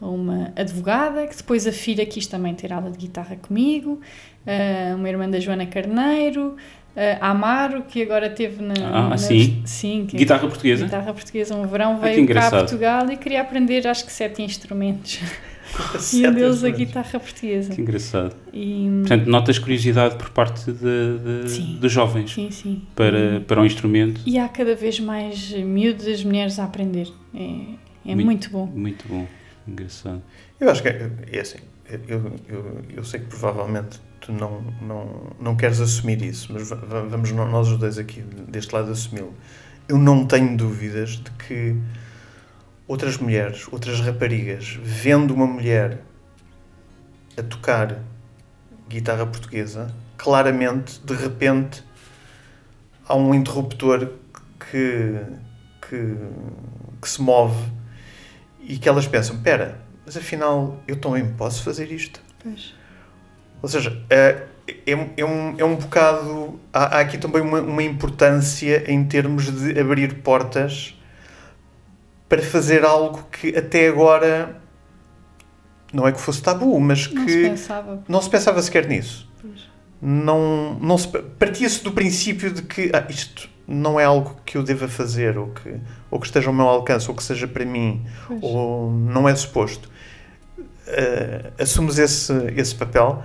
a 0.00 0.06
uma 0.08 0.50
advogada, 0.56 1.26
que 1.26 1.36
depois 1.36 1.66
a 1.66 1.72
filha 1.72 2.06
quis 2.06 2.26
também 2.26 2.54
ter 2.54 2.72
aula 2.72 2.90
de 2.90 2.96
guitarra 2.96 3.36
comigo, 3.36 4.00
uh, 4.46 4.96
uma 4.96 5.06
irmã 5.06 5.28
da 5.28 5.38
Joana 5.38 5.66
Carneiro, 5.66 6.56
uh, 6.96 7.18
Amaro, 7.20 7.82
que 7.82 8.02
agora 8.02 8.30
teve 8.30 8.62
na. 8.62 8.72
Ah, 8.82 9.08
na, 9.10 9.18
sim? 9.18 9.60
sim 9.66 10.06
que- 10.08 10.16
Guitarra 10.16 10.48
portuguesa? 10.48 10.86
Guitarra 10.86 11.12
portuguesa, 11.12 11.54
um 11.54 11.66
verão 11.66 11.96
Ah, 11.96 12.06
veio 12.06 12.26
cá 12.28 12.46
a. 12.46 12.50
Portugal 12.50 13.10
e 13.10 13.16
queria 13.18 13.42
aprender 13.42 13.86
acho 13.86 14.06
que 14.06 14.12
sete 14.12 14.42
instrumentos. 14.42 15.20
e 16.12 16.26
um 16.26 16.32
deles 16.34 16.64
a 16.64 16.70
guitarra 16.70 17.20
portuguesa. 17.20 17.74
Que 17.74 17.80
engraçado. 17.80 18.34
E, 18.52 18.88
Portanto, 19.00 19.26
notas 19.26 19.58
curiosidade 19.58 20.16
por 20.16 20.30
parte 20.30 20.70
de, 20.72 21.42
de- 21.44 21.50
Sim. 21.50 21.78
dos 21.80 21.92
jovens 21.92 22.32
sim, 22.34 22.50
sim. 22.50 22.82
para, 22.94 23.40
para 23.40 23.60
um 23.60 23.64
instrumento. 23.64 24.20
E 24.26 24.38
há 24.38 24.48
cada 24.48 24.74
vez 24.74 24.98
mais 25.00 25.50
miúdas 25.52 26.22
mulheres 26.24 26.58
a 26.58 26.64
aprender. 26.64 27.08
É, 27.34 27.38
é 28.06 28.14
Muito- 28.14 28.24
muito 28.26 28.50
bom. 28.50 28.66
Muito 28.66 29.06
bom. 29.08 29.26
Engraçado. 29.68 30.22
Eu 30.58 30.70
acho 30.70 30.82
que 30.82 30.88
é, 30.88 31.10
é 31.32 31.40
assim. 31.40 31.58
Eu, 32.08 32.32
eu, 32.48 32.80
eu 32.96 33.04
sei 33.04 33.20
que 33.20 33.26
provavelmente 33.26 34.00
tu 34.20 34.32
não, 34.32 34.62
não, 34.80 35.32
não 35.40 35.56
queres 35.56 35.80
assumir 35.80 36.22
isso, 36.22 36.52
mas 36.52 36.68
va- 36.68 36.76
va- 36.76 37.02
vamos 37.02 37.30
nós 37.32 37.68
os 37.68 37.78
dois 37.78 37.98
aqui 37.98 38.22
deste 38.48 38.72
lado 38.74 38.90
assumi-lo. 38.92 39.34
Eu 39.88 39.98
não 39.98 40.24
tenho 40.24 40.56
dúvidas 40.56 41.10
de 41.10 41.30
que 41.32 41.74
outras 42.90 43.16
mulheres, 43.18 43.68
outras 43.70 44.00
raparigas, 44.00 44.76
vendo 44.82 45.32
uma 45.32 45.46
mulher 45.46 46.00
a 47.38 47.42
tocar 47.44 48.00
guitarra 48.88 49.24
portuguesa, 49.24 49.94
claramente, 50.16 50.98
de 50.98 51.14
repente, 51.14 51.84
há 53.06 53.14
um 53.14 53.32
interruptor 53.32 54.08
que, 54.58 55.20
que, 55.88 56.16
que 57.00 57.08
se 57.08 57.22
move 57.22 57.64
e 58.60 58.76
que 58.76 58.88
elas 58.88 59.06
pensam: 59.06 59.36
espera, 59.36 59.80
mas 60.04 60.16
afinal 60.16 60.82
eu 60.88 60.96
também 60.96 61.24
posso 61.34 61.62
fazer 61.62 61.92
isto? 61.92 62.20
Pois. 62.42 62.74
Ou 63.62 63.68
seja, 63.68 64.02
é, 64.10 64.46
é, 64.84 64.96
um- 64.96 65.10
é 65.16 65.24
um, 65.24 65.54
é 65.60 65.64
um 65.64 65.76
bocado. 65.76 66.58
Há, 66.72 66.96
há 66.96 67.00
aqui 67.02 67.18
também 67.18 67.40
uma, 67.40 67.60
uma 67.60 67.84
importância 67.84 68.90
em 68.90 69.04
termos 69.04 69.48
de 69.48 69.78
abrir 69.78 70.22
portas 70.22 70.96
para 72.30 72.40
fazer 72.42 72.84
algo 72.84 73.24
que 73.32 73.48
até 73.56 73.88
agora 73.88 74.56
não 75.92 76.06
é 76.06 76.12
que 76.12 76.20
fosse 76.20 76.40
tabu, 76.40 76.78
mas 76.78 77.12
Não 77.12 77.26
se 77.26 77.26
que 77.26 77.42
pensava. 77.42 78.04
não 78.08 78.22
se 78.22 78.30
pensava 78.30 78.62
sequer 78.62 78.86
nisso. 78.86 79.28
Pois. 79.42 79.68
Não, 80.00 80.78
não 80.80 80.96
se, 80.96 81.08
partia-se 81.08 81.82
do 81.82 81.90
princípio 81.92 82.52
de 82.52 82.62
que 82.62 82.88
ah, 82.94 83.04
isto 83.10 83.50
não 83.66 83.98
é 83.98 84.04
algo 84.04 84.36
que 84.46 84.56
eu 84.56 84.62
deva 84.62 84.86
fazer, 84.86 85.36
ou 85.36 85.48
que, 85.48 85.74
ou 86.08 86.20
que 86.20 86.26
esteja 86.26 86.48
ao 86.48 86.54
meu 86.54 86.66
alcance, 86.68 87.08
ou 87.10 87.16
que 87.16 87.22
seja 87.24 87.48
para 87.48 87.64
mim, 87.64 88.06
Pois. 88.28 88.40
ou 88.42 88.92
não 88.92 89.28
é 89.28 89.34
suposto. 89.34 89.90
Ah, 90.86 91.50
assumes 91.62 91.98
esse, 91.98 92.32
esse 92.56 92.74
papel. 92.76 93.22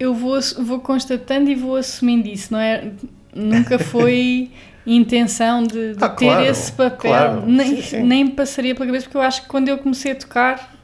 Eu 0.00 0.14
vou, 0.14 0.38
vou 0.64 0.80
constatando 0.80 1.50
e 1.50 1.54
vou 1.54 1.76
assumindo 1.76 2.26
isso, 2.28 2.50
não 2.52 2.58
é? 2.58 2.92
Nunca 3.34 3.78
foi 3.78 4.50
intenção 4.86 5.62
de, 5.62 5.94
de 5.94 6.04
Ah, 6.04 6.08
ter 6.08 6.26
claro, 6.26 6.44
esse 6.44 6.72
papel, 6.72 6.96
claro. 6.98 7.46
nem, 7.46 7.76
Sim, 7.76 7.82
sim. 7.82 8.02
nem 8.02 8.24
me 8.24 8.30
passaria 8.32 8.74
pela 8.74 8.86
cabeça, 8.86 9.04
porque 9.06 9.16
eu 9.16 9.22
acho 9.22 9.42
que 9.42 9.48
quando 9.48 9.68
eu 9.68 9.78
comecei 9.78 10.12
a 10.12 10.14
tocar, 10.14 10.74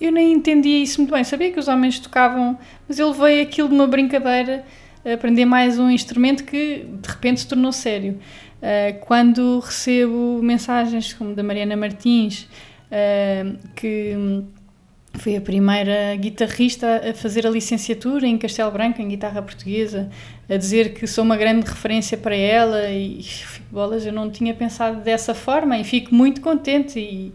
eu 0.00 0.12
nem 0.12 0.32
entendia 0.32 0.78
isso 0.82 1.00
muito 1.00 1.12
bem. 1.12 1.24
Sabia 1.24 1.50
que 1.50 1.58
os 1.58 1.68
homens 1.68 1.98
tocavam, 1.98 2.58
mas 2.88 2.98
eu 2.98 3.10
levei 3.10 3.40
aquilo 3.40 3.68
de 3.68 3.74
uma 3.74 3.86
brincadeira, 3.86 4.64
a 5.04 5.14
aprender 5.14 5.44
mais 5.44 5.78
um 5.78 5.88
instrumento 5.90 6.44
que 6.44 6.84
de 7.00 7.08
repente 7.08 7.40
se 7.40 7.46
tornou 7.48 7.72
sério. 7.72 8.18
Ah, 8.62 8.94
quando 9.00 9.58
recebo 9.60 10.40
mensagens 10.42 11.12
como 11.12 11.34
da 11.34 11.42
Mariana 11.42 11.76
Martins, 11.76 12.48
ah, 12.92 13.52
que 13.74 14.14
foi 15.14 15.34
a 15.36 15.40
primeira 15.40 16.14
guitarrista 16.16 17.00
a 17.10 17.14
fazer 17.14 17.46
a 17.46 17.50
licenciatura 17.50 18.26
em 18.26 18.36
Castelo 18.36 18.70
Branco, 18.70 19.00
em 19.00 19.08
guitarra 19.08 19.40
portuguesa, 19.40 20.10
a 20.48 20.56
dizer 20.56 20.94
que 20.94 21.06
sou 21.06 21.24
uma 21.24 21.36
grande 21.36 21.66
referência 21.66 22.16
para 22.16 22.34
ela 22.34 22.88
e 22.90 23.24
bolas, 23.70 24.06
eu 24.06 24.12
não 24.12 24.30
tinha 24.30 24.54
pensado 24.54 25.00
dessa 25.00 25.34
forma 25.34 25.76
e 25.78 25.84
fico 25.84 26.14
muito 26.14 26.40
contente 26.40 27.00
e, 27.00 27.32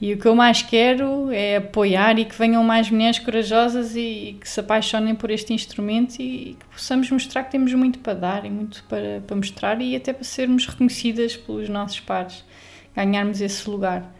e 0.00 0.14
o 0.14 0.18
que 0.18 0.26
eu 0.26 0.34
mais 0.34 0.62
quero 0.62 1.30
é 1.30 1.56
apoiar 1.56 2.18
e 2.18 2.24
que 2.24 2.36
venham 2.36 2.64
mais 2.64 2.90
mulheres 2.90 3.18
corajosas 3.18 3.94
e, 3.94 4.36
que 4.40 4.48
se 4.48 4.58
apaixonem 4.60 5.14
por 5.14 5.30
este 5.30 5.52
instrumento 5.52 6.20
e, 6.20 6.56
que 6.58 6.66
possamos 6.72 7.10
mostrar 7.10 7.44
que 7.44 7.52
temos 7.52 7.72
muito 7.74 7.98
para 7.98 8.14
dar 8.14 8.44
e 8.46 8.50
muito 8.50 8.82
para, 8.88 9.22
para 9.26 9.36
mostrar 9.36 9.80
e 9.82 9.94
até 9.94 10.12
para 10.12 10.24
sermos 10.24 10.66
reconhecidas 10.66 11.36
pelos 11.36 11.68
nossos 11.68 12.00
pares, 12.00 12.44
ganharmos 12.96 13.42
esse 13.42 13.68
lugar. 13.68 14.10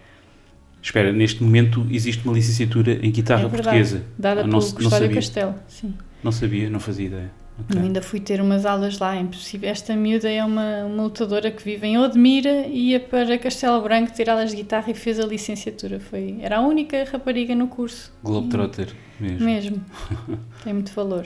Espera, 0.83 1.11
neste 1.15 1.43
momento 1.43 1.87
existe 1.91 2.23
uma 2.27 2.35
licenciatura 2.35 2.99
em 3.03 3.11
guitarra 3.11 3.45
é 3.45 3.49
verdade, 3.49 3.79
portuguesa. 3.79 4.05
dada 4.19 4.43
pelo 4.43 4.53
não, 4.53 4.61
não 4.61 4.71
Custódio 4.71 4.91
sabia. 4.91 5.15
Castelo, 5.15 5.55
sim. 5.67 5.95
Não 6.23 6.31
sabia, 6.31 6.69
não 6.69 6.79
fazia 6.79 7.07
ideia. 7.07 7.44
Ok. 7.61 7.79
Eu 7.79 7.85
ainda 7.85 8.03
fui 8.03 8.19
ter 8.19 8.41
umas 8.41 8.67
aulas 8.67 8.99
lá, 8.99 9.17
é 9.17 9.21
impossível. 9.21 9.71
Esta 9.71 9.95
miúda 9.95 10.29
é 10.29 10.45
uma, 10.45 10.85
uma 10.87 11.05
lutadora 11.05 11.51
que 11.53 11.63
vive 11.63 11.87
em 11.87 11.97
Odmira 11.99 12.67
e 12.67 12.91
ia 12.91 13.01
para 13.01 13.39
Castelo 13.39 13.81
Branco 13.81 14.13
ter 14.13 14.29
aulas 14.29 14.51
de 14.51 14.57
guitarra 14.57 14.91
e 14.91 14.95
fez 14.95 15.21
a 15.21 15.27
licenciatura. 15.27 16.01
Foi, 16.01 16.37
era 16.41 16.57
a 16.59 16.61
única 16.61 17.05
rapariga 17.05 17.55
no 17.55 17.69
curso. 17.69 18.13
Globetrotter 18.25 18.89
mesmo. 19.21 19.45
Mesmo. 19.45 19.85
Tem 20.65 20.73
muito 20.73 20.93
valor. 20.93 21.25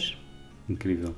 Incrível. 0.69 1.15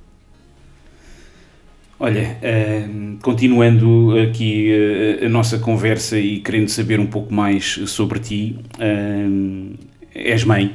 Olha, 1.98 2.38
ehm, 2.40 3.16
continuando 3.20 4.18
aqui 4.18 4.70
eh, 4.70 5.26
a 5.26 5.28
nossa 5.28 5.58
conversa 5.58 6.18
e 6.18 6.40
querendo 6.40 6.68
saber 6.68 6.98
um 6.98 7.06
pouco 7.06 7.34
mais 7.34 7.78
sobre 7.86 8.18
ti, 8.20 8.58
ehm, 8.78 9.74
és 10.14 10.44
mãe, 10.44 10.74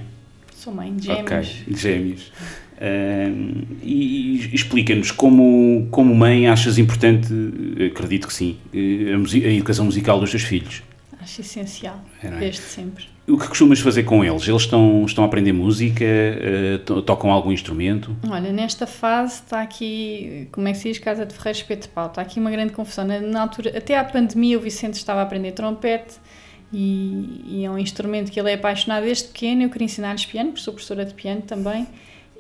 Sou 0.54 0.72
mãe 0.74 0.96
de 0.96 1.08
gêmeos. 1.08 1.22
ok, 1.22 1.74
de 1.74 1.80
gêmeos. 1.82 2.32
Ehm, 2.82 3.64
e 3.82 4.26
e 4.52 4.56
explica-nos 4.56 5.12
como, 5.12 5.88
como 5.92 6.14
mãe 6.14 6.48
achas 6.48 6.78
importante, 6.78 7.28
acredito 7.92 8.28
que 8.28 8.34
sim, 8.34 8.58
eh, 8.74 9.14
a, 9.14 9.48
a 9.48 9.54
educação 9.54 9.86
musical 9.86 10.20
dos 10.20 10.30
teus 10.32 10.44
filhos. 10.44 10.84
Acho 11.22 11.42
essencial, 11.42 12.00
É, 12.22 12.28
é? 12.28 12.32
desde 12.32 12.62
sempre. 12.62 13.06
O 13.28 13.38
que 13.40 13.48
costumas 13.48 13.80
fazer 13.80 14.04
com 14.04 14.24
eles? 14.24 14.48
Eles 14.48 14.62
estão, 14.62 15.04
estão 15.06 15.24
a 15.24 15.28
aprender 15.28 15.52
música? 15.52 16.06
to- 16.86 17.02
tocam 17.02 17.32
algum 17.32 17.52
instrumento? 17.52 18.16
Olha, 18.30 18.52
nesta 18.54 18.86
fase 18.86 19.36
está 19.42 19.62
aqui, 19.62 20.48
como 20.52 20.68
é 20.68 20.74
que 20.74 20.78
se 20.78 20.90
diz, 20.90 21.00
Casa 21.00 21.26
de 21.26 21.34
Ferreiros 21.34 21.62
Espeto 21.62 21.88
de 21.88 21.94
Pau, 21.94 22.06
está 22.08 22.22
aqui 22.22 22.40
uma 22.40 22.52
grande 22.52 22.72
confusão. 22.74 23.04
Na, 23.08 23.20
na 23.20 23.42
altura, 23.42 23.76
até 23.76 23.98
à 23.98 24.04
pandemia, 24.04 24.58
o 24.58 24.62
Vicente 24.62 24.94
estava 24.96 25.22
a 25.22 25.24
aprender 25.24 25.54
trompete 25.54 26.16
e, 26.72 27.42
e 27.48 27.66
é 27.66 27.72
um 27.72 27.80
instrumento 27.80 28.32
que 28.32 28.40
ele 28.40 28.52
é 28.52 28.54
apaixonado 28.54 29.06
desde 29.06 29.24
pequeno. 29.30 29.64
Eu 29.64 29.70
queria 29.72 29.86
ensinar-lhes 29.86 30.26
piano, 30.26 30.50
porque 30.50 30.62
sou 30.64 30.74
professora 30.74 31.04
de 31.06 31.14
piano 31.16 31.42
também. 31.42 31.88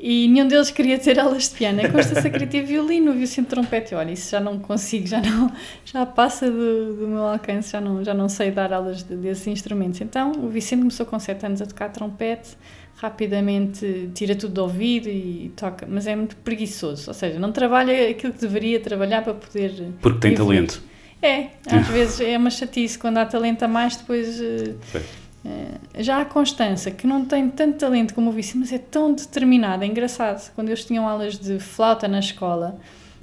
E 0.08 0.28
nenhum 0.28 0.47
deles 0.47 0.70
queria 0.70 0.99
ter 0.99 1.20
aulas 1.20 1.49
de 1.49 1.56
piano. 1.56 1.82
A 1.82 1.89
Constância 1.89 2.30
queria 2.30 2.45
ter 2.45 2.62
violino, 2.62 3.10
o 3.12 3.16
Vicente 3.16 3.47
trompete. 3.47 3.95
Olha, 3.95 4.12
isso 4.12 4.30
já 4.30 4.39
não 4.39 4.60
consigo, 4.60 5.08
já 5.08 5.20
não, 5.20 5.51
já 5.84 6.06
passa 6.06 6.51
do, 6.51 6.93
do 6.95 7.08
meu 7.08 7.24
alcance, 7.26 7.72
já 7.72 7.82
não, 7.82 8.03
já 8.03 8.14
não 8.14 8.30
sei 8.30 8.51
dar 8.51 8.72
aulas 8.72 9.01
de- 9.01 9.16
desses 9.16 9.47
instrumentos. 9.47 9.99
Então, 10.01 10.32
o 10.34 10.47
Vicente 10.47 10.82
começou 10.82 11.08
com 11.08 11.18
7 11.18 11.43
anos 11.47 11.60
a 11.60 11.66
tocar 11.66 11.89
trompete, 11.89 12.49
rapidamente 12.97 14.10
tira 14.14 14.36
tudo 14.36 14.53
do 14.53 14.62
ouvido 14.62 15.10
e 15.10 15.51
toca, 15.56 15.88
mas 15.89 16.06
é 16.06 16.16
muito 16.16 16.36
preguiçoso, 16.38 17.10
ou 17.10 17.14
seja, 17.14 17.39
não 17.39 17.51
trabalha 17.51 18.10
aquilo 18.10 18.32
que 18.34 18.41
deveria 18.41 18.80
trabalhar 18.80 19.24
para 19.24 19.34
poder. 19.34 19.72
Porque 20.01 20.20
tem 20.20 20.34
evoluir. 20.34 20.68
talento. 20.68 20.84
É, 21.22 21.47
às 21.68 21.88
vezes 21.88 22.20
é 22.22 22.38
uma 22.38 22.51
chatice, 22.51 22.99
quando 22.99 23.18
há 23.18 23.26
talento 23.26 23.64
a 23.64 23.68
mais, 23.68 23.95
depois. 23.95 24.39
eh, 24.39 24.76
já 25.97 26.21
a 26.21 26.25
Constança, 26.25 26.91
que 26.91 27.07
não 27.07 27.25
tem 27.25 27.49
tanto 27.49 27.77
talento 27.77 28.13
como 28.13 28.29
o 28.29 28.33
Vicente, 28.33 28.57
mas 28.59 28.73
é 28.73 28.77
tão 28.77 29.13
determinada, 29.13 29.85
é 29.85 29.87
engraçado. 29.87 30.51
Quando 30.53 30.69
eles 30.69 30.83
tinham 30.83 31.07
aulas 31.07 31.37
de 31.37 31.59
flauta 31.59 32.07
na 32.07 32.19
escola, 32.19 32.79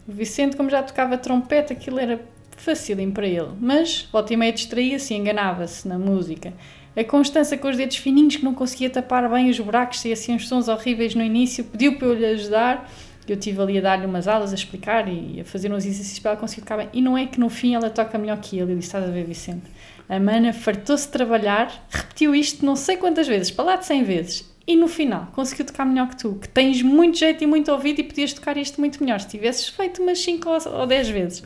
o 0.09 0.13
Vicente, 0.13 0.57
como 0.57 0.71
já 0.71 0.83
tocava 0.83 1.19
trompete, 1.19 1.73
aquilo 1.73 1.99
era 1.99 2.21
facílimo 2.57 3.13
para 3.13 3.27
ele. 3.27 3.51
Mas, 3.61 4.09
volta 4.13 4.33
e 4.33 4.37
meia, 4.37 4.53
distraía-se 4.53 5.13
e 5.15 5.17
enganava-se 5.17 5.87
na 5.87 5.99
música. 5.99 6.53
A 6.95 7.03
Constança, 7.05 7.57
com 7.57 7.69
os 7.69 7.77
dedos 7.77 7.97
fininhos, 7.97 8.37
que 8.37 8.45
não 8.45 8.55
conseguia 8.55 8.91
tapar 8.91 9.29
bem 9.31 9.49
os 9.49 9.59
buracos, 9.59 10.05
e 10.05 10.13
assim 10.13 10.35
uns 10.35 10.47
sons 10.47 10.69
horríveis 10.69 11.15
no 11.15 11.23
início, 11.23 11.65
pediu 11.65 11.97
para 11.97 12.09
eu 12.09 12.15
lhe 12.15 12.27
ajudar. 12.27 12.91
Eu 13.27 13.37
estive 13.37 13.63
ali 13.63 13.79
a 13.79 13.81
dar-lhe 13.81 14.05
umas 14.05 14.27
aulas, 14.29 14.51
a 14.51 14.55
explicar 14.55 15.09
e 15.09 15.41
a 15.41 15.45
fazer 15.45 15.73
uns 15.73 15.87
exercícios 15.87 16.19
para 16.19 16.33
ela 16.33 16.41
conseguir 16.41 16.63
tocar 16.63 16.77
bem. 16.77 16.89
E 16.93 17.01
não 17.01 17.17
é 17.17 17.27
que 17.27 17.39
no 17.39 17.49
fim 17.49 17.75
ela 17.75 17.89
toca 17.89 18.19
melhor 18.19 18.39
que 18.39 18.59
ele. 18.59 18.73
Eu 18.73 18.77
disse: 18.77 18.89
Estás 18.89 19.05
a 19.05 19.11
ver, 19.11 19.25
Vicente? 19.25 19.63
A 20.09 20.19
Mana 20.21 20.53
fartou-se 20.53 21.07
de 21.07 21.13
trabalhar, 21.13 21.87
repetiu 21.91 22.35
isto 22.35 22.65
não 22.67 22.77
sei 22.77 22.97
quantas 22.97 23.27
vezes, 23.27 23.51
para 23.51 23.65
lá 23.65 23.77
de 23.77 23.87
100 23.87 24.05
vezes. 24.05 24.53
E 24.67 24.77
no 24.77 24.87
final 24.87 25.29
conseguiu 25.33 25.65
tocar 25.67 25.85
melhor 25.85 26.09
que 26.09 26.17
tu, 26.17 26.35
que 26.41 26.49
tens 26.49 26.83
muito 26.83 27.19
jeito 27.19 27.43
e 27.43 27.47
muito 27.47 27.71
ouvido 27.73 28.01
e 28.01 28.05
podias 28.05 28.33
tocar 28.33 28.57
isto 28.57 28.81
muito 28.81 29.03
melhor 29.03 29.19
se 29.21 29.29
tivesses 29.29 29.69
feito 29.69 30.03
umas 30.03 30.19
5 30.21 30.49
ou- 30.49 30.81
ou 30.81 30.87
10 30.87 31.09
vezes. 31.09 31.43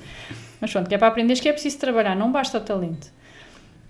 Mas 0.60 0.70
pronto, 0.72 0.88
que 0.88 0.94
é 0.94 0.98
para 0.98 1.08
aprenderes 1.08 1.40
que 1.40 1.48
é 1.48 1.52
preciso 1.52 1.78
trabalhar, 1.78 2.14
não 2.16 2.30
basta 2.32 2.58
o 2.58 2.60
talento. 2.60 3.10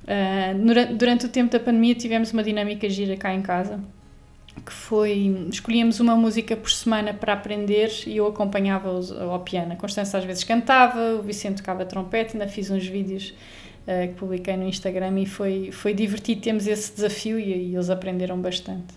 Ah, 0.06 0.52
durante, 0.54 0.94
durante 0.94 1.26
o 1.26 1.28
tempo 1.28 1.50
da 1.50 1.58
pandemia 1.58 1.94
tivemos 1.94 2.32
uma 2.32 2.42
dinâmica 2.42 2.88
gira 2.88 3.16
cá 3.16 3.34
em 3.34 3.42
casa, 3.42 3.80
que 4.64 4.72
foi, 4.72 5.46
escolhíamos 5.50 5.98
uma 6.00 6.14
música 6.14 6.56
por 6.56 6.70
semana 6.70 7.12
para 7.12 7.32
aprender 7.32 7.90
e 8.06 8.16
eu 8.18 8.26
acompanhava-os 8.28 9.10
ao 9.12 9.40
piano. 9.40 9.72
A 9.72 9.76
Constança 9.76 10.18
às 10.18 10.24
vezes 10.24 10.44
cantava, 10.44 11.14
o 11.16 11.22
Vicente 11.22 11.56
tocava 11.58 11.84
trompete, 11.84 12.34
ainda 12.36 12.46
fiz 12.48 12.70
uns 12.70 12.86
vídeos 12.86 13.34
uh, 13.86 14.08
que 14.08 14.14
publiquei 14.14 14.56
no 14.56 14.64
Instagram 14.64 15.18
e 15.20 15.26
foi, 15.26 15.70
foi 15.72 15.94
divertido, 15.94 16.40
temos 16.40 16.66
esse 16.66 16.94
desafio 16.94 17.38
e, 17.38 17.70
e 17.70 17.74
eles 17.74 17.90
aprenderam 17.90 18.40
bastante. 18.40 18.94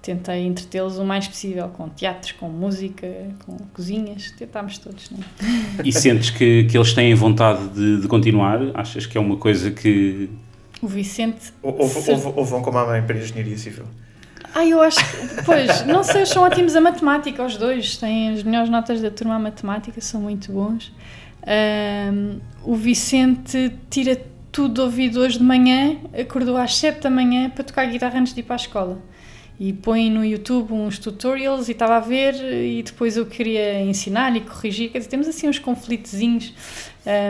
Tentei 0.00 0.46
entretê-los 0.46 0.96
o 0.96 1.04
mais 1.04 1.26
possível 1.26 1.68
com 1.68 1.88
teatros, 1.88 2.32
com 2.32 2.48
música, 2.48 3.06
com 3.44 3.56
cozinhas, 3.74 4.30
tentámos 4.38 4.78
todos. 4.78 5.10
Não 5.10 5.18
é? 5.18 5.82
E 5.84 5.92
sentes 5.92 6.30
que, 6.30 6.64
que 6.64 6.78
eles 6.78 6.92
têm 6.94 7.14
vontade 7.14 7.68
de, 7.68 8.00
de 8.00 8.08
continuar? 8.08 8.58
Achas 8.74 9.06
que 9.06 9.18
é 9.18 9.20
uma 9.20 9.36
coisa 9.36 9.70
que. 9.70 10.30
O 10.80 10.86
Vicente. 10.86 11.52
Ou, 11.62 11.72
ou, 11.72 11.80
ou, 11.80 12.36
ou 12.36 12.44
vão 12.44 12.62
como 12.62 12.78
a 12.78 12.86
mãe 12.86 13.02
para 13.02 13.16
a 13.16 13.18
engenharia 13.18 13.58
civil? 13.58 13.84
Ah, 14.54 14.64
eu 14.64 14.80
acho 14.80 14.98
que, 14.98 15.42
pois, 15.44 15.84
não 15.86 16.02
sei, 16.02 16.24
são 16.24 16.42
ótimos 16.42 16.74
a 16.74 16.80
matemática, 16.80 17.44
os 17.44 17.56
dois, 17.56 17.96
têm 17.96 18.30
as 18.30 18.42
melhores 18.42 18.70
notas 18.70 19.00
da 19.00 19.10
turma 19.10 19.36
a 19.36 19.38
matemática, 19.38 20.00
são 20.00 20.20
muito 20.20 20.50
bons. 20.52 20.92
Um, 21.46 22.40
o 22.64 22.74
Vicente 22.74 23.72
tira 23.88 24.20
tudo 24.50 24.74
de 24.74 24.80
ouvido 24.80 25.20
hoje 25.20 25.38
de 25.38 25.44
manhã, 25.44 25.96
acordou 26.18 26.56
às 26.56 26.76
7 26.76 27.00
da 27.00 27.10
manhã 27.10 27.48
para 27.50 27.64
tocar 27.64 27.86
guitarra 27.86 28.18
antes 28.18 28.34
de 28.34 28.40
ir 28.40 28.42
para 28.42 28.56
a 28.56 28.56
escola. 28.56 28.98
E 29.60 29.72
põe 29.72 30.08
no 30.08 30.24
YouTube 30.24 30.72
uns 30.72 30.98
tutorials 30.98 31.68
e 31.68 31.72
estava 31.72 31.96
a 31.96 32.00
ver 32.00 32.34
e 32.34 32.80
depois 32.80 33.16
eu 33.16 33.26
queria 33.26 33.82
ensinar 33.82 34.34
e 34.36 34.40
corrigir. 34.40 34.90
Quer 34.90 34.98
dizer, 34.98 35.10
temos 35.10 35.26
assim 35.26 35.48
uns 35.48 35.58
conflitozinhos, 35.58 36.54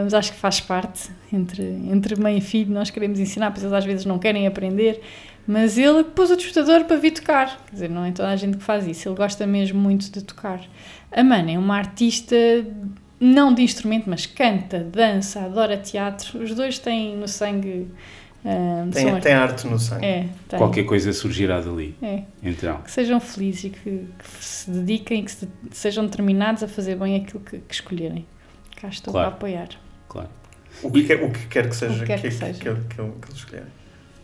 mas 0.05 0.13
acho 0.13 0.33
que 0.33 0.39
faz 0.39 0.61
parte 0.61 1.09
entre, 1.33 1.63
entre 1.63 2.21
mãe 2.21 2.37
e 2.37 2.41
filho. 2.43 2.71
Nós 2.71 2.91
queremos 2.91 3.19
ensinar, 3.19 3.51
pois 3.51 3.63
eles 3.63 3.73
às 3.73 3.85
vezes 3.85 4.05
não 4.05 4.19
querem 4.19 4.47
aprender. 4.47 5.01
Mas 5.47 5.79
ele 5.79 6.05
pôs 6.05 6.31
o 6.31 6.37
despertador 6.37 6.85
para 6.85 6.99
vir 6.99 7.13
tocar. 7.13 7.65
Quer 7.65 7.73
dizer, 7.73 7.89
não 7.89 8.05
é 8.05 8.13
toda 8.13 8.29
a 8.29 8.37
gente 8.37 8.59
que 8.59 8.63
faz 8.63 8.87
isso. 8.87 9.09
Ele 9.09 9.17
gosta 9.17 9.47
mesmo 9.47 9.81
muito 9.81 10.11
de 10.13 10.23
tocar. 10.23 10.61
A 11.11 11.25
Mana 11.25 11.53
é 11.53 11.59
uma 11.59 11.79
artista 11.79 12.37
não 13.21 13.53
de 13.53 13.63
instrumento, 13.63 14.09
mas 14.09 14.27
canta, 14.27 14.81
dança, 14.81 15.41
adora 15.41 15.77
teatro. 15.77 16.43
Os 16.43 16.55
dois 16.55 16.79
têm 16.79 17.17
no 17.17 17.27
sangue. 17.27 17.89
Uh, 18.45 18.91
tem, 18.93 19.21
tem 19.21 19.33
arte 19.33 19.67
no 19.67 19.79
sangue. 19.79 20.07
É, 20.07 20.29
tem. 20.49 20.59
Qualquer 20.59 20.85
coisa 20.85 21.13
surgirá 21.13 21.61
dali. 21.61 21.97
É. 22.01 22.23
Então. 22.43 22.81
Que 22.83 22.91
sejam 22.91 23.19
felizes 23.19 23.65
e 23.65 23.71
que, 23.71 24.09
que 24.19 24.45
se 24.45 24.71
dediquem, 24.71 25.25
que 25.25 25.33
se, 25.33 25.49
sejam 25.73 26.05
determinados 26.05 26.63
a 26.63 26.69
fazer 26.69 26.97
bem 26.97 27.17
aquilo 27.17 27.41
que, 27.41 27.59
que 27.59 27.75
escolherem. 27.75 28.25
Cá 28.81 28.89
estou 28.89 29.13
claro. 29.13 29.31
para 29.31 29.37
apoiar. 29.37 29.69
Claro. 30.09 30.31
O 30.83 30.93
que, 30.93 31.01
e, 31.01 31.05
quer, 31.05 31.23
o 31.25 31.31
que 31.31 31.47
quer 31.49 31.69
que 31.69 31.75
seja 31.75 31.99
que, 31.99 32.07
quer 32.07 32.21
que, 32.21 32.29
que, 32.29 32.35
seja. 32.35 32.53
que, 32.53 32.75
que, 32.75 32.95
que 32.95 33.01
eles 33.01 33.35
escolherem. 33.35 33.78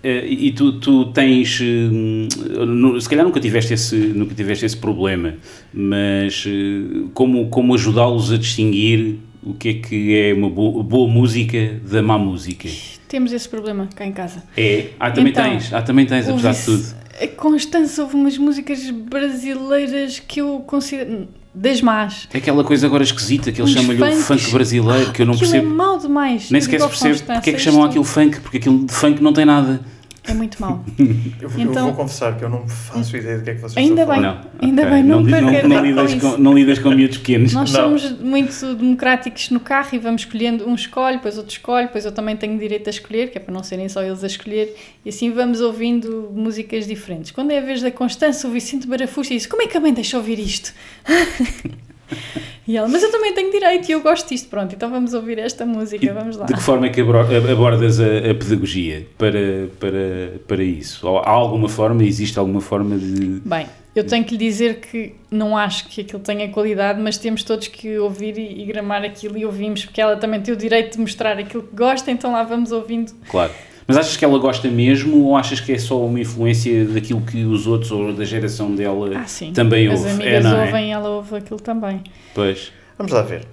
Uh, 0.04 0.26
e 0.26 0.52
tu, 0.52 0.78
tu 0.80 1.06
tens, 1.06 1.60
uh, 1.60 3.00
se 3.00 3.08
calhar 3.08 3.24
nunca 3.24 3.40
tiveste 3.40 3.72
esse, 3.72 3.96
nunca 3.96 4.34
tiveste 4.34 4.66
esse 4.66 4.76
problema, 4.76 5.34
mas 5.72 6.44
uh, 6.44 7.08
como, 7.14 7.48
como 7.48 7.72
ajudá-los 7.72 8.30
a 8.30 8.36
distinguir 8.36 9.16
o 9.42 9.54
que 9.54 9.68
é 9.70 9.74
que 9.74 10.14
é 10.14 10.34
uma 10.34 10.50
boa, 10.50 10.82
boa, 10.82 11.08
música 11.08 11.80
da 11.90 12.02
má 12.02 12.18
música? 12.18 12.68
Temos 13.08 13.32
esse 13.32 13.48
problema 13.48 13.88
cá 13.94 14.04
em 14.04 14.12
casa. 14.12 14.42
É? 14.54 14.88
Ah, 15.00 15.10
também 15.10 15.32
então, 15.32 15.42
tens, 15.42 15.72
ah, 15.72 15.80
também 15.80 16.04
tens, 16.04 16.28
apesar 16.28 16.52
de 16.52 16.64
tudo. 16.66 16.84
A 17.22 17.26
Constância 17.28 18.02
houve 18.04 18.14
umas 18.16 18.36
músicas 18.36 18.90
brasileiras 18.90 20.18
que 20.18 20.42
eu 20.42 20.60
considero 20.66 21.28
das 21.54 21.80
más. 21.80 22.28
É 22.32 22.38
aquela 22.38 22.64
coisa 22.64 22.86
agora 22.86 23.04
esquisita 23.04 23.52
que 23.52 23.60
eles 23.60 23.70
chamam-lhe 23.70 24.02
o 24.02 24.16
funk 24.16 24.50
brasileiro, 24.50 25.12
que 25.12 25.22
eu 25.22 25.26
não 25.26 25.36
percebo. 25.38 25.66
é 25.66 25.70
mau 25.70 25.98
demais. 25.98 26.50
Nem 26.50 26.60
sequer 26.60 26.80
se 26.80 26.88
percebe 26.88 27.18
porque 27.22 27.50
é 27.50 27.52
que 27.52 27.58
chamam 27.60 27.84
aquilo 27.84 28.04
funk, 28.04 28.40
porque 28.40 28.56
aquilo 28.56 28.84
de 28.84 28.92
funk 28.92 29.22
não 29.22 29.32
tem 29.32 29.44
nada. 29.44 29.80
É 30.26 30.32
muito 30.32 30.60
mau. 30.60 30.84
eu, 30.98 31.50
então, 31.58 31.88
eu 31.88 31.94
vou 31.94 31.94
confessar 31.94 32.36
que 32.36 32.44
eu 32.44 32.48
não 32.48 32.66
faço 32.66 33.16
ideia 33.16 33.38
do 33.38 33.44
que 33.44 33.50
é 33.50 33.54
que 33.54 33.60
vocês 33.60 33.76
ainda 33.76 34.02
estão 34.02 34.16
bem, 34.16 34.24
a 34.24 34.32
falar. 34.32 34.50
Ainda 34.60 34.82
okay. 34.82 34.94
bem, 34.94 35.02
não, 35.02 35.20
não, 35.20 35.40
não, 35.40 35.68
não, 35.68 35.84
lidas 35.84 36.14
com, 36.14 36.36
não 36.38 36.54
lidas 36.54 36.78
com 36.78 36.90
miúdos 36.90 37.18
pequenos. 37.18 37.52
Nós 37.52 37.72
não. 37.72 37.98
somos 37.98 38.18
muito 38.20 38.74
democráticos 38.74 39.50
no 39.50 39.60
carro 39.60 39.90
e 39.92 39.98
vamos 39.98 40.22
escolhendo, 40.22 40.68
um 40.68 40.74
escolhe, 40.74 41.16
depois 41.16 41.36
outro 41.36 41.52
escolhe, 41.52 41.86
depois 41.86 42.06
eu 42.06 42.12
também 42.12 42.36
tenho 42.36 42.58
direito 42.58 42.86
a 42.86 42.90
escolher, 42.90 43.30
que 43.30 43.38
é 43.38 43.40
para 43.40 43.52
não 43.52 43.62
serem 43.62 43.88
só 43.88 44.02
eles 44.02 44.24
a 44.24 44.26
escolher, 44.26 44.74
e 45.04 45.10
assim 45.10 45.30
vamos 45.30 45.60
ouvindo 45.60 46.30
músicas 46.34 46.86
diferentes. 46.86 47.30
Quando 47.30 47.50
é 47.50 47.58
a 47.58 47.62
vez 47.62 47.82
da 47.82 47.90
Constância, 47.90 48.48
o 48.48 48.52
Vicente 48.52 48.86
Barafusta 48.86 49.34
diz: 49.34 49.46
Como 49.46 49.62
é 49.62 49.66
que 49.66 49.76
a 49.76 49.80
mãe 49.80 49.92
deixa 49.92 50.16
ouvir 50.16 50.38
isto? 50.38 50.72
E 52.66 52.76
ela, 52.76 52.88
mas 52.88 53.02
eu 53.02 53.10
também 53.10 53.32
tenho 53.34 53.50
direito 53.50 53.88
e 53.88 53.92
eu 53.92 54.00
gosto 54.00 54.28
disto. 54.28 54.48
Pronto, 54.48 54.74
então 54.74 54.90
vamos 54.90 55.12
ouvir 55.14 55.38
esta 55.38 55.66
música, 55.66 56.04
e 56.04 56.08
vamos 56.08 56.36
lá. 56.36 56.46
De 56.46 56.54
que 56.54 56.62
forma 56.62 56.86
é 56.86 56.90
que 56.90 57.00
abordas 57.00 58.00
a, 58.00 58.04
a, 58.04 58.34
pedagogia 58.34 59.06
para, 59.18 59.68
para, 59.78 60.40
para 60.46 60.62
isso? 60.62 61.06
Há 61.08 61.30
alguma 61.30 61.68
forma, 61.68 62.02
existe 62.02 62.38
alguma 62.38 62.60
forma 62.60 62.96
de... 62.96 63.40
Bem, 63.44 63.66
eu 63.94 64.04
tenho 64.04 64.24
que 64.24 64.36
lhe 64.36 64.38
dizer 64.38 64.80
que 64.80 65.14
não 65.30 65.56
acho 65.56 65.88
que 65.88 66.00
aquilo 66.00 66.20
tenha 66.20 66.48
qualidade, 66.48 67.00
mas 67.00 67.18
temos 67.18 67.42
todos 67.42 67.68
que 67.68 67.98
ouvir 67.98 68.38
e, 68.38 68.62
e 68.62 68.64
gramar 68.66 69.04
aquilo 69.04 69.36
e 69.36 69.44
ouvimos, 69.44 69.84
porque 69.84 70.00
ela 70.00 70.16
também 70.16 70.40
tem 70.40 70.52
o 70.52 70.56
direito 70.56 70.94
de 70.94 71.00
mostrar 71.00 71.38
aquilo 71.38 71.62
que 71.62 71.76
gosta, 71.76 72.10
então 72.10 72.32
lá 72.32 72.42
vamos 72.42 72.72
ouvindo. 72.72 73.12
Claro. 73.28 73.52
Mas 73.86 73.96
achas 73.98 74.16
que 74.16 74.24
ela 74.24 74.38
gosta 74.38 74.68
mesmo 74.68 75.24
ou 75.24 75.36
achas 75.36 75.60
que 75.60 75.72
é 75.72 75.78
só 75.78 76.04
uma 76.04 76.18
influência 76.18 76.86
daquilo 76.86 77.20
que 77.20 77.44
os 77.44 77.66
outros 77.66 77.90
ou 77.90 78.12
da 78.12 78.24
geração 78.24 78.74
dela 78.74 79.18
ah, 79.18 79.26
sim. 79.26 79.52
também 79.52 79.88
As 79.88 79.98
ouve? 79.98 80.08
As 80.08 80.14
amigas 80.14 80.44
é, 80.44 80.64
ouvem 80.64 80.88
e 80.88 80.90
ela 80.90 81.08
ouve 81.10 81.36
aquilo 81.36 81.60
também. 81.60 82.02
Pois. 82.34 82.72
Vamos 82.96 83.12
lá 83.12 83.22
ver. 83.22 83.46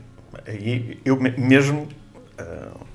Eu 1.03 1.19
mesmo, 1.19 1.87
uh, 2.39 2.85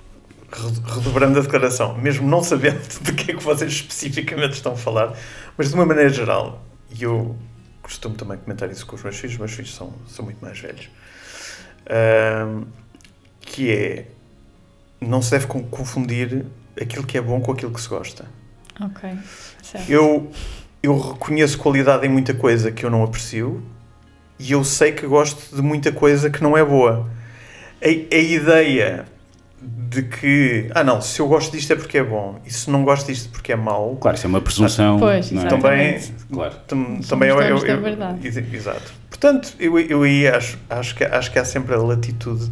redobrando 0.95 1.39
a 1.39 1.43
declaração, 1.43 1.97
mesmo 1.99 2.27
não 2.29 2.43
sabendo 2.43 2.81
de 3.03 3.13
que 3.13 3.33
é 3.33 3.35
que 3.35 3.43
vocês 3.43 3.73
especificamente 3.73 4.55
estão 4.55 4.73
a 4.73 4.77
falar, 4.77 5.13
mas 5.57 5.69
de 5.69 5.75
uma 5.75 5.85
maneira 5.85 6.09
geral, 6.09 6.65
e 6.99 7.03
eu 7.03 7.37
costumo 7.83 8.15
também 8.15 8.39
comentar 8.39 8.71
isso 8.71 8.87
com 8.87 8.97
os 8.97 9.03
meus 9.03 9.17
filhos, 9.17 9.35
os 9.35 9.39
meus 9.39 9.53
filhos 9.53 9.75
são, 9.75 9.93
são 10.09 10.25
muito 10.25 10.39
mais 10.41 10.59
velhos, 10.59 10.89
uh, 11.87 12.67
que 13.41 13.71
é, 13.71 14.07
não 15.01 15.21
se 15.21 15.33
deve 15.33 15.47
confundir 15.47 16.45
aquilo 16.81 17.05
que 17.05 17.19
é 17.19 17.21
bom 17.21 17.41
com 17.41 17.53
aquilo 17.53 17.73
que 17.73 17.81
se 17.81 17.89
gosta. 17.89 18.27
Ok, 18.81 19.11
certo. 19.63 19.91
Eu, 19.91 20.31
eu 20.83 20.99
reconheço 20.99 21.59
qualidade 21.59 22.07
em 22.07 22.11
muita 22.11 22.35
coisa 22.35 22.71
que 22.71 22.85
eu 22.85 22.91
não 22.91 23.03
aprecio 23.03 23.63
e 24.39 24.53
eu 24.53 24.63
sei 24.65 24.93
que 24.93 25.07
gosto 25.07 25.55
de 25.55 25.63
muita 25.63 25.91
coisa 25.91 26.29
que 26.31 26.43
não 26.43 26.57
é 26.57 26.65
boa. 26.65 27.09
A, 27.83 27.87
a 27.87 28.19
ideia 28.19 29.07
de 29.61 30.03
que, 30.03 30.71
ah 30.75 30.85
não, 30.85 31.01
se 31.01 31.21
eu 31.21 31.27
gosto 31.27 31.53
disto 31.53 31.73
é 31.73 31.77
porque 31.77 31.99
é 31.99 32.05
bom 32.05 32.39
e 32.45 32.53
se 32.53 32.71
não 32.71 32.85
gosto 32.85 33.07
disto 33.07 33.31
porque 33.31 33.53
é 33.53 33.57
mau. 33.57 33.97
Claro, 33.97 34.17
isso 34.17 34.27
é 34.27 34.29
uma 34.29 34.41
presunção. 34.41 34.99
Pois, 34.99 35.31
não 35.31 35.43
é? 35.43 35.47
Também, 35.47 36.01
claro. 36.31 36.55
tam, 36.67 37.01
também 37.01 37.31
eu, 37.31 37.41
eu, 37.41 37.59
eu, 37.59 37.81
verdade. 37.81 38.29
Exato. 38.53 38.93
Portanto, 39.09 39.55
eu, 39.59 39.79
eu 39.79 40.03
aí 40.03 40.29
acho, 40.29 40.59
acho, 40.69 40.95
que, 40.95 41.05
acho 41.05 41.33
que 41.33 41.39
há 41.39 41.45
sempre 41.45 41.75
a 41.75 41.79
latitude 41.79 42.51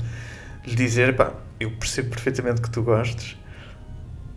de 0.64 0.74
dizer, 0.74 1.14
pá, 1.14 1.32
eu 1.60 1.70
percebo 1.72 2.10
perfeitamente 2.10 2.62
que 2.62 2.70
tu 2.70 2.82
gostes, 2.82 3.36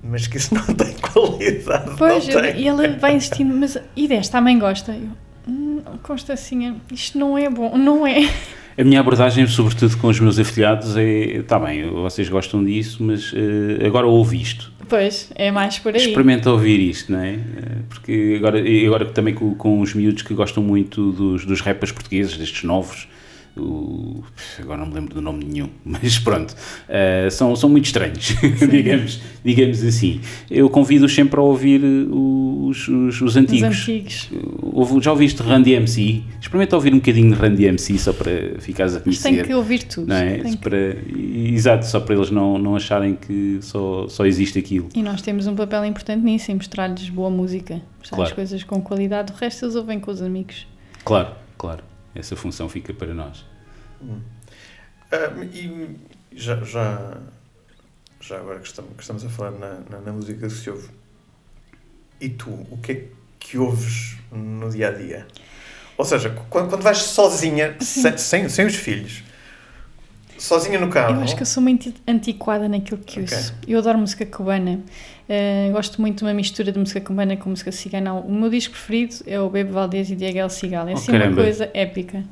mas 0.04 0.28
que 0.28 0.38
isso 0.38 0.54
não 0.54 0.66
tem 0.66 0.94
qualidade. 0.94 1.96
Pois, 1.98 2.28
não 2.28 2.42
tem. 2.42 2.62
e 2.62 2.68
ela 2.68 2.88
vai 2.98 3.16
insistindo, 3.16 3.54
mas 3.54 3.78
e 3.96 4.08
desta 4.08 4.38
também 4.38 4.58
gosta? 4.60 4.92
Eu, 4.92 5.10
hum, 5.48 5.82
Constancinha, 6.04 6.76
isto 6.92 7.18
não 7.18 7.38
é 7.38 7.50
bom, 7.50 7.78
não 7.78 8.06
é. 8.06 8.30
A 8.78 8.84
minha 8.84 9.00
abordagem, 9.00 9.48
sobretudo 9.48 9.98
com 9.98 10.08
os 10.08 10.20
meus 10.20 10.38
afiliados, 10.38 10.96
é: 10.96 11.38
está 11.38 11.58
bem, 11.58 11.90
vocês 11.90 12.30
gostam 12.30 12.64
disso, 12.64 13.04
mas 13.04 13.34
uh, 13.34 13.86
agora 13.86 14.06
ouve 14.06 14.40
isto. 14.40 14.72
Pois, 14.88 15.32
é 15.36 15.52
mais 15.52 15.80
por 15.80 15.94
aí. 15.94 16.02
Experimenta 16.02 16.52
ouvir 16.52 16.80
isto, 16.80 17.12
não 17.12 17.20
é? 17.20 17.40
Porque 17.90 18.36
agora, 18.38 18.64
agora 18.86 19.06
também 19.08 19.34
com, 19.34 19.54
com 19.56 19.82
os 19.82 19.94
miúdos 19.94 20.22
que 20.22 20.34
gostam 20.34 20.64
muito 20.64 21.12
dos, 21.12 21.46
dos 21.46 21.60
rappers 21.60 21.92
portugueses, 21.92 22.38
destes 22.38 22.64
novos, 22.64 23.08
o, 23.62 24.24
agora 24.60 24.80
não 24.80 24.88
me 24.88 24.94
lembro 24.94 25.14
do 25.14 25.22
nome 25.22 25.44
nenhum, 25.46 25.70
mas 25.84 26.20
pronto, 26.20 26.52
uh, 26.54 27.32
são, 27.32 27.56
são 27.56 27.70
muito 27.70 27.86
estranhos, 27.86 28.36
digamos, 28.70 29.22
digamos 29.44 29.84
assim. 29.84 30.22
Eu 30.50 30.70
convido-os 30.70 31.14
sempre 31.14 31.40
a 31.40 31.44
ouvir 31.44 31.82
os, 31.84 32.88
os, 32.88 33.22
os 33.22 33.38
antigos. 33.38 33.78
Os 33.78 33.90
antigos. 33.90 34.30
já 35.02 35.12
ouviste 35.12 35.42
Randy 35.42 35.74
MC? 35.74 36.24
Experimenta 36.42 36.76
ouvir 36.76 36.94
um 36.94 36.98
bocadinho 36.98 37.34
de 37.34 37.40
Randy 37.40 37.66
MC 37.66 37.98
só 37.98 38.14
para 38.14 38.60
ficares 38.60 38.96
a 38.96 39.00
conhecer. 39.00 39.30
Mas 39.30 39.38
tem 39.38 39.46
que 39.46 39.54
ouvir 39.54 39.84
tudo. 39.84 40.08
Não 40.08 40.16
é? 40.16 40.40
para, 40.58 40.98
exato, 41.08 41.86
só 41.86 42.00
para 42.00 42.16
eles 42.16 42.32
não, 42.32 42.58
não 42.58 42.76
acharem 42.76 43.16
que 43.16 43.60
só, 43.62 44.08
só 44.08 44.26
existe 44.26 44.58
aquilo. 44.60 44.90
E 44.96 45.04
nós 45.04 45.22
temos 45.22 45.48
um 45.48 45.56
papel 45.56 45.86
importante 45.86 46.24
nisso, 46.24 46.52
em 46.52 46.56
mostrar-lhes 46.56 47.10
boa 47.10 47.30
música, 47.30 47.82
mostrar-lhes 48.00 48.30
claro. 48.30 48.36
coisas 48.36 48.64
com 48.64 48.82
qualidade, 48.82 49.34
o 49.34 49.36
resto 49.36 49.66
eles 49.66 49.76
ouvem 49.76 50.00
com 50.00 50.12
os 50.12 50.22
amigos. 50.22 50.68
Claro, 51.04 51.30
claro 51.58 51.97
essa 52.18 52.36
função 52.36 52.68
fica 52.68 52.94
para 52.94 53.14
nós. 53.14 53.46
Hum. 54.02 54.22
Uh, 55.12 55.44
e 55.44 55.98
já, 56.34 56.56
já, 56.64 57.18
já 58.20 58.38
agora 58.38 58.60
que 58.60 58.68
estamos, 58.68 58.94
que 58.96 59.02
estamos 59.02 59.26
a 59.26 59.30
falar 59.30 59.52
na, 59.52 59.80
na, 59.90 60.02
na, 60.02 60.12
música 60.12 60.48
que 60.48 60.54
se 60.54 60.70
ouve, 60.70 60.90
e 62.20 62.30
tu, 62.30 62.50
o 62.50 62.78
que 62.82 62.92
é 62.92 63.06
que 63.40 63.58
ouves 63.58 64.18
no 64.32 64.70
dia 64.70 64.90
a 64.90 64.92
dia? 64.92 65.28
Ou 65.98 66.06
seja, 66.06 66.30
quando, 66.50 66.70
quando 66.70 66.82
vais 66.82 66.98
sozinha, 66.98 67.76
sem, 67.80 68.18
sem, 68.18 68.50
sem 68.50 68.66
os 68.66 68.76
filhos, 68.76 69.24
sozinha 70.38 70.80
no 70.80 70.88
carro. 70.90 71.16
Eu 71.16 71.22
acho 71.22 71.36
que 71.36 71.42
eu 71.42 71.46
sou 71.46 71.62
muito 71.62 71.94
antiquada 72.08 72.68
naquilo 72.68 73.00
que 73.06 73.20
okay. 73.20 73.38
uso. 73.38 73.54
Eu 73.68 73.80
adoro 73.80 73.98
música 73.98 74.26
cubana. 74.26 74.80
Uh, 75.30 75.72
gosto 75.74 76.00
muito 76.00 76.20
de 76.20 76.24
uma 76.24 76.34
mistura 76.34 76.72
de 76.72 76.80
música 76.80 77.02
cubana 77.02 77.36
com 77.36 77.50
música 77.50 77.72
cigana. 77.72 78.14
O 78.14 78.32
meu 78.32 78.50
disco 78.50 78.74
preferido 78.74 79.16
é 79.26 79.40
o 79.40 79.50
Bebe 79.50 79.72
Valdez 79.72 80.10
e 80.10 80.16
Diego 80.16 80.38
El 80.38 80.50
Cigal. 80.50 80.88
É 80.88 80.94
assim 80.94 81.12
oh, 81.12 81.16
uma 81.16 81.36
coisa 81.36 81.70
épica. 81.74 82.24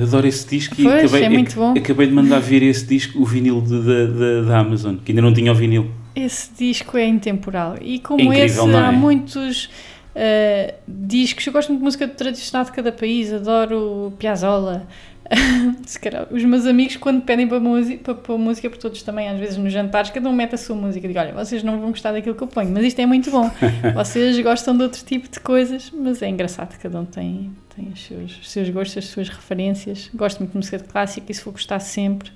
Adoro 0.00 0.26
esse 0.26 0.46
disco 0.46 0.74
e 0.78 0.84
Pois, 0.84 1.04
acabei, 1.04 1.24
é 1.24 1.28
muito 1.28 1.54
bom. 1.56 1.74
acabei 1.76 2.06
de 2.06 2.12
mandar 2.12 2.40
vir 2.40 2.62
esse 2.62 2.84
disco, 2.86 3.20
o 3.20 3.24
vinil 3.24 3.60
de- 3.60 4.44
da, 4.46 4.58
Amazon, 4.58 4.96
que 4.96 5.10
ainda 5.12 5.22
não 5.22 5.32
tinha 5.32 5.50
o 5.50 5.54
vinil. 5.54 5.90
Esse 6.14 6.50
disco 6.56 6.96
é 6.96 7.06
intemporal. 7.06 7.76
E 7.80 7.98
como 7.98 8.20
É 8.20 8.24
incrível, 8.24 8.64
esse, 8.64 8.72
não 8.72 8.78
há 8.78 8.88
é? 8.88 8.92
muitos 8.92 9.70
eh, 10.14 10.74
discos. 10.86 11.46
Eu 11.46 11.52
gosto 11.52 11.68
muito 11.68 11.80
de 11.80 11.84
música 11.84 12.08
tradicional 12.08 12.64
de 12.64 12.72
cada 12.72 12.92
país, 12.92 13.32
adoro 13.32 14.12
Piazzolla. 14.18 14.86
Se 15.86 15.98
calhar, 15.98 16.26
os 16.30 16.42
meus 16.44 16.66
amigos, 16.66 16.96
quando 16.96 17.22
pedem 17.22 17.46
para, 17.46 17.60
música, 17.60 18.02
para, 18.02 18.14
para 18.14 18.38
música, 18.38 18.68
porque 18.68 18.80
todos 18.80 19.02
também, 19.02 19.28
às 19.28 19.38
vezes 19.38 19.56
nos 19.56 19.72
jantares, 19.72 20.10
cada 20.10 20.28
um 20.28 20.32
mete 20.32 20.54
a 20.54 20.58
sua 20.58 20.74
música. 20.74 21.06
Digo, 21.06 21.20
olha, 21.20 21.32
vocês 21.32 21.62
não 21.62 21.78
vão 21.78 21.90
gostar 21.90 22.12
daquilo 22.12 22.34
que 22.34 22.42
eu 22.42 22.46
ponho, 22.46 22.70
mas 22.70 22.84
isto 22.84 23.00
é 23.00 23.06
muito 23.06 23.30
bom. 23.30 23.50
Vocês 23.94 24.38
gostam 24.40 24.76
de 24.76 24.82
outro 24.82 25.04
tipo 25.04 25.28
de 25.28 25.40
coisas, 25.40 25.90
mas 25.90 26.22
é 26.22 26.28
engraçado, 26.28 26.78
cada 26.78 27.00
um 27.00 27.04
tem, 27.04 27.52
tem 27.74 27.88
os, 27.88 28.04
seus, 28.04 28.38
os 28.40 28.50
seus 28.50 28.70
gostos, 28.70 28.98
as 28.98 29.04
suas 29.06 29.28
referências. 29.28 30.10
Gosto 30.14 30.38
muito 30.38 30.52
de 30.52 30.56
música 30.58 30.78
clássica, 30.78 31.30
isso 31.30 31.44
vou 31.44 31.52
gostar 31.52 31.80
sempre. 31.80 32.30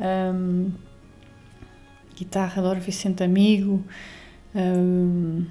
Ahm, 0.00 0.70
guitarra, 2.16 2.60
adoro 2.60 2.80
Vicente 2.80 3.22
Amigo. 3.22 3.84
Ahm, 4.54 5.44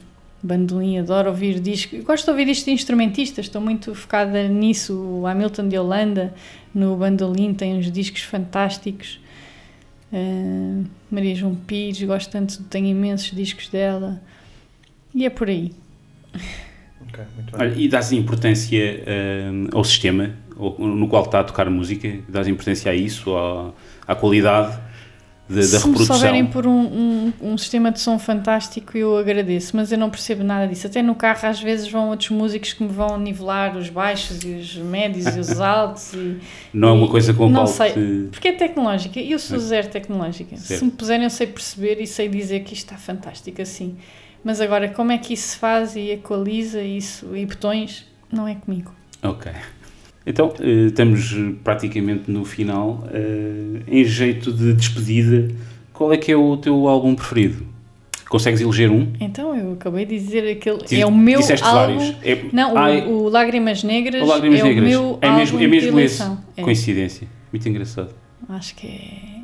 bandolim, 0.47 0.97
adoro 0.99 1.29
ouvir 1.29 1.59
discos. 1.59 2.03
Gosto 2.03 2.25
de 2.25 2.31
ouvir 2.31 2.45
discos 2.45 2.65
de 2.65 2.71
instrumentistas, 2.71 3.45
estou 3.45 3.61
muito 3.61 3.93
focada 3.93 4.47
nisso. 4.47 4.93
O 4.93 5.27
Hamilton 5.27 5.67
de 5.67 5.77
Holanda, 5.77 6.33
no 6.73 6.95
bandolim, 6.95 7.53
tem 7.53 7.75
uns 7.77 7.91
discos 7.91 8.21
fantásticos. 8.21 9.19
Ah, 10.11 10.83
Maria 11.11 11.35
João 11.35 11.53
Pires, 11.55 12.01
gosto 12.03 12.31
tanto, 12.31 12.63
tenho 12.63 12.87
imensos 12.87 13.31
discos 13.31 13.67
dela. 13.69 14.21
E 15.13 15.25
é 15.25 15.29
por 15.29 15.49
aí. 15.49 15.73
Ok, 17.01 17.23
muito 17.35 17.51
bem. 17.57 17.61
Olha, 17.67 17.73
e 17.75 17.87
dás 17.87 18.11
importância 18.11 19.03
hum, 19.51 19.67
ao 19.73 19.83
sistema 19.83 20.31
no 20.79 21.07
qual 21.07 21.23
está 21.25 21.41
a 21.41 21.43
tocar 21.43 21.69
música? 21.69 22.19
Dás 22.27 22.47
importância 22.47 22.91
a 22.91 22.95
isso, 22.95 23.35
à, 23.35 23.71
à 24.07 24.15
qualidade 24.15 24.75
de- 24.75 24.86
da 25.49 25.61
Se 25.63 25.75
me 25.87 25.91
reprodução? 25.91 26.15
souberem 26.17 26.45
por 26.45 26.67
um, 26.67 26.71
um, 26.71 27.33
um 27.41 27.57
sistema 27.57 27.91
de 27.91 27.99
som 27.99 28.19
fantástico, 28.19 28.97
eu 28.97 29.17
agradeço, 29.17 29.75
mas 29.75 29.91
eu 29.91 29.97
não 29.97 30.09
percebo 30.09 30.43
nada 30.43 30.67
disso. 30.67 30.87
Até 30.87 31.01
no 31.01 31.15
carro, 31.15 31.47
às 31.47 31.61
vezes, 31.61 31.89
vão 31.89 32.09
outros 32.09 32.29
músicos 32.29 32.73
que 32.73 32.83
me 32.83 32.89
vão 32.89 33.17
nivelar 33.17 33.77
os 33.77 33.89
baixos 33.89 34.43
e 34.43 34.55
os 34.55 34.75
médios 34.75 35.25
e 35.35 35.39
os 35.39 35.59
altos. 35.61 36.13
E, 36.13 36.37
Não 36.73 36.89
é 36.89 36.91
uma 36.91 37.07
coisa 37.07 37.33
com 37.33 37.49
Não 37.49 37.65
sei. 37.65 38.27
Porque 38.31 38.49
é 38.49 38.51
tecnológica, 38.53 39.19
eu 39.19 39.39
sou 39.39 39.57
zero 39.59 39.87
tecnológica. 39.87 40.57
Certo. 40.57 40.79
Se 40.79 40.85
me 40.85 40.91
puserem, 40.91 41.23
eu 41.23 41.29
sei 41.29 41.47
perceber 41.47 42.01
e 42.01 42.07
sei 42.07 42.27
dizer 42.27 42.61
que 42.61 42.73
isto 42.73 42.85
está 42.85 42.97
fantástico 42.97 43.61
assim. 43.61 43.95
Mas 44.43 44.61
agora, 44.61 44.89
como 44.89 45.11
é 45.11 45.17
que 45.17 45.33
isso 45.33 45.49
se 45.49 45.57
faz 45.57 45.95
e 45.95 46.11
equaliza 46.11 46.81
isso 46.81 47.35
e 47.35 47.45
botões, 47.45 48.05
não 48.31 48.47
é 48.47 48.55
comigo. 48.55 48.93
Ok. 49.23 49.51
Então, 50.29 50.53
eh, 50.59 50.87
estamos 50.87 51.33
eh, 51.33 51.53
praticamente 51.63 52.29
no 52.29 52.43
final. 52.43 53.07
Eh, 53.13 53.79
em 53.87 54.03
jeito 54.03 54.51
de 54.51 54.73
despedida, 54.73 55.47
qual 55.93 56.11
é 56.11 56.17
que 56.17 56.29
é 56.31 56.35
o 56.35 56.57
teu 56.57 56.85
álbum 56.87 57.15
preferido? 57.15 57.65
Consegues 58.29 58.59
eleger 58.59 58.91
um? 58.91 59.07
Então, 59.21 59.55
eu 59.55 59.71
acabei 59.71 60.05
de 60.05 60.19
dizer 60.19 60.45
aquele. 60.51 60.79
Diz- 60.79 60.91
é 60.99 61.05
o 61.05 61.15
meu 61.15 61.39
Disseste 61.39 61.65
álbum. 61.65 61.97
vários. 61.97 62.15
É, 62.25 62.43
Não, 62.51 62.73
o, 62.73 62.77
Ai, 62.77 63.07
o 63.07 63.29
Lágrimas 63.29 63.83
Negras 63.83 64.21
o 64.21 64.25
Lágrimas 64.25 64.59
é 64.59 64.63
Negras. 64.63 64.83
o 64.83 64.87
meu 64.89 65.19
é 65.21 65.31
mesmo, 65.31 65.55
álbum 65.57 65.65
é 65.65 65.67
mesmo 65.69 65.97
de 65.97 66.03
esse. 66.03 66.23
É. 66.57 66.61
Coincidência. 66.61 67.25
Muito 67.53 67.69
engraçado. 67.69 68.09
Acho 68.49 68.75
que 68.75 68.85
é. 68.85 69.36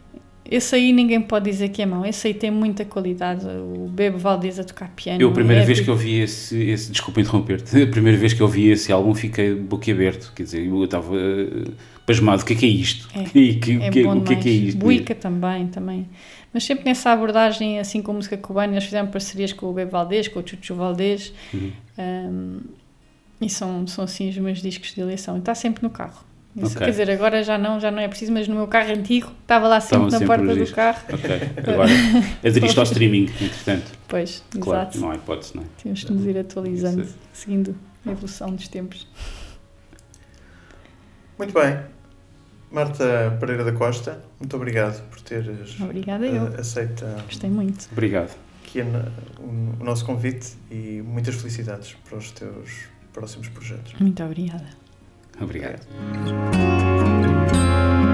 Esse 0.55 0.75
aí 0.75 0.93
ninguém 0.93 1.19
pode 1.19 1.49
dizer 1.49 1.69
que 1.69 1.81
é 1.81 1.85
mau. 1.85 2.05
Esse 2.05 2.27
aí 2.27 2.33
tem 2.33 2.51
muita 2.51 2.85
qualidade. 2.85 3.43
O 3.45 3.87
Bebo 3.89 4.17
Valdez 4.19 4.59
a 4.59 4.63
tocar 4.63 4.89
piano. 4.95 5.19
Eu, 5.19 5.29
a 5.29 5.31
primeira 5.31 5.63
é 5.63 5.65
vez 5.65 5.79
que 5.79 5.89
eu 5.89 5.95
vi 5.95 6.19
esse, 6.19 6.61
esse 6.61 6.91
desculpa 6.91 7.21
interromper-te, 7.21 7.81
a 7.81 7.87
primeira 7.87 8.17
vez 8.17 8.33
que 8.33 8.41
eu 8.41 8.47
vi 8.47 8.69
esse 8.69 8.91
álbum 8.91 9.15
fiquei 9.15 9.55
boquiaberto, 9.55 10.31
quer 10.35 10.43
dizer, 10.43 10.65
eu 10.67 10.83
estava 10.83 11.15
eh, 11.17 11.71
pasmado, 12.05 12.41
o 12.41 12.45
que 12.45 12.53
é 12.53 12.55
que 12.55 12.65
é 12.65 12.69
isto? 12.69 13.07
É, 13.15 13.23
E 13.37 13.55
que- 13.55 13.81
É 13.81 13.89
que- 13.89 14.03
bom 14.03 14.17
o 14.17 14.21
que 14.21 14.33
é 14.33 14.35
que 14.35 14.49
é 14.49 14.51
isto? 14.51 14.77
Buica 14.77 15.15
também, 15.15 15.67
também. 15.67 16.07
Mas 16.53 16.65
sempre 16.65 16.85
nessa 16.85 17.11
abordagem, 17.11 17.79
assim 17.79 18.01
com 18.03 18.13
música 18.13 18.37
cubana, 18.37 18.73
eles 18.73 18.83
fizeram 18.83 19.07
parcerias 19.07 19.51
com 19.51 19.65
o 19.65 19.73
Bebo 19.73 19.89
Valdez, 19.89 20.27
com 20.27 20.39
o 20.39 20.47
Chuchu 20.47 20.75
Valdez. 20.75 21.33
Uhum. 21.51 21.71
um, 21.97 22.59
e 23.41 23.49
são, 23.49 23.87
são 23.87 24.03
assim 24.03 24.29
os 24.29 24.37
meus 24.37 24.61
discos 24.61 24.93
de 24.93 25.01
eleição. 25.01 25.35
E 25.35 25.39
está 25.39 25.55
sempre 25.55 25.81
no 25.81 25.89
carro. 25.89 26.23
Isso, 26.55 26.65
Ok. 26.67 26.77
Quer 26.85 26.91
dizer, 26.91 27.09
agora 27.09 27.43
já 27.43 27.57
não, 27.57 27.79
já 27.79 27.89
não 27.89 27.99
é 27.99 28.07
preciso, 28.07 28.31
mas 28.31 28.47
no 28.47 28.53
meu 28.55 28.67
carro 28.67 28.91
antigo 28.91 29.31
estava 29.41 29.67
lá 29.67 29.81
sempre 29.81 30.05
Estavam 30.05 30.11
na 30.11 30.17
sempre 30.19 30.53
porta 30.55 30.65
do 30.65 30.71
carro. 30.75 30.99
Ok, 31.11 31.71
agora 31.71 31.89
aderiste 32.47 32.77
ao 32.79 32.83
streaming, 32.85 33.23
entretanto. 33.41 33.91
Pois, 34.07 34.43
Claro, 34.59 34.81
exato. 34.81 34.99
não 34.99 35.09
há 35.11 35.15
hipótese, 35.15 35.55
não 35.55 35.63
é? 35.63 35.65
Temos 35.81 35.99
de 36.01 36.13
nos 36.13 36.25
ir 36.25 36.37
atualizando, 36.37 37.01
Isso 37.01 37.15
seguindo 37.33 37.75
a 38.05 38.11
evolução 38.11 38.53
dos 38.53 38.67
tempos. 38.67 39.07
Muito 41.37 41.53
bem. 41.53 41.79
Marta 42.71 43.35
Pereira 43.39 43.63
da 43.63 43.71
Costa, 43.71 44.23
muito 44.39 44.55
obrigado 44.55 45.01
por 45.09 45.21
teres 45.21 45.79
Obrigada 45.79 46.25
eu. 46.25 46.47
eh, 46.53 46.59
aceito 46.59 47.05
eh, 47.05 47.21
Gostei 47.25 47.49
muito. 47.49 47.87
Obrigado. 47.91 48.35
na- 48.75 49.11
o, 49.39 49.81
o 49.81 49.83
nosso 49.83 50.03
convite 50.05 50.53
e 50.71 51.01
muitas 51.05 51.35
felicidades 51.35 51.95
para 52.07 52.17
os 52.17 52.31
teus 52.31 52.85
próximos 53.11 53.47
projetos. 53.49 53.93
Muito 53.99 54.23
obrigada. 54.23 54.82
Obrigado. 55.41 55.79
Obrigado. 56.21 58.12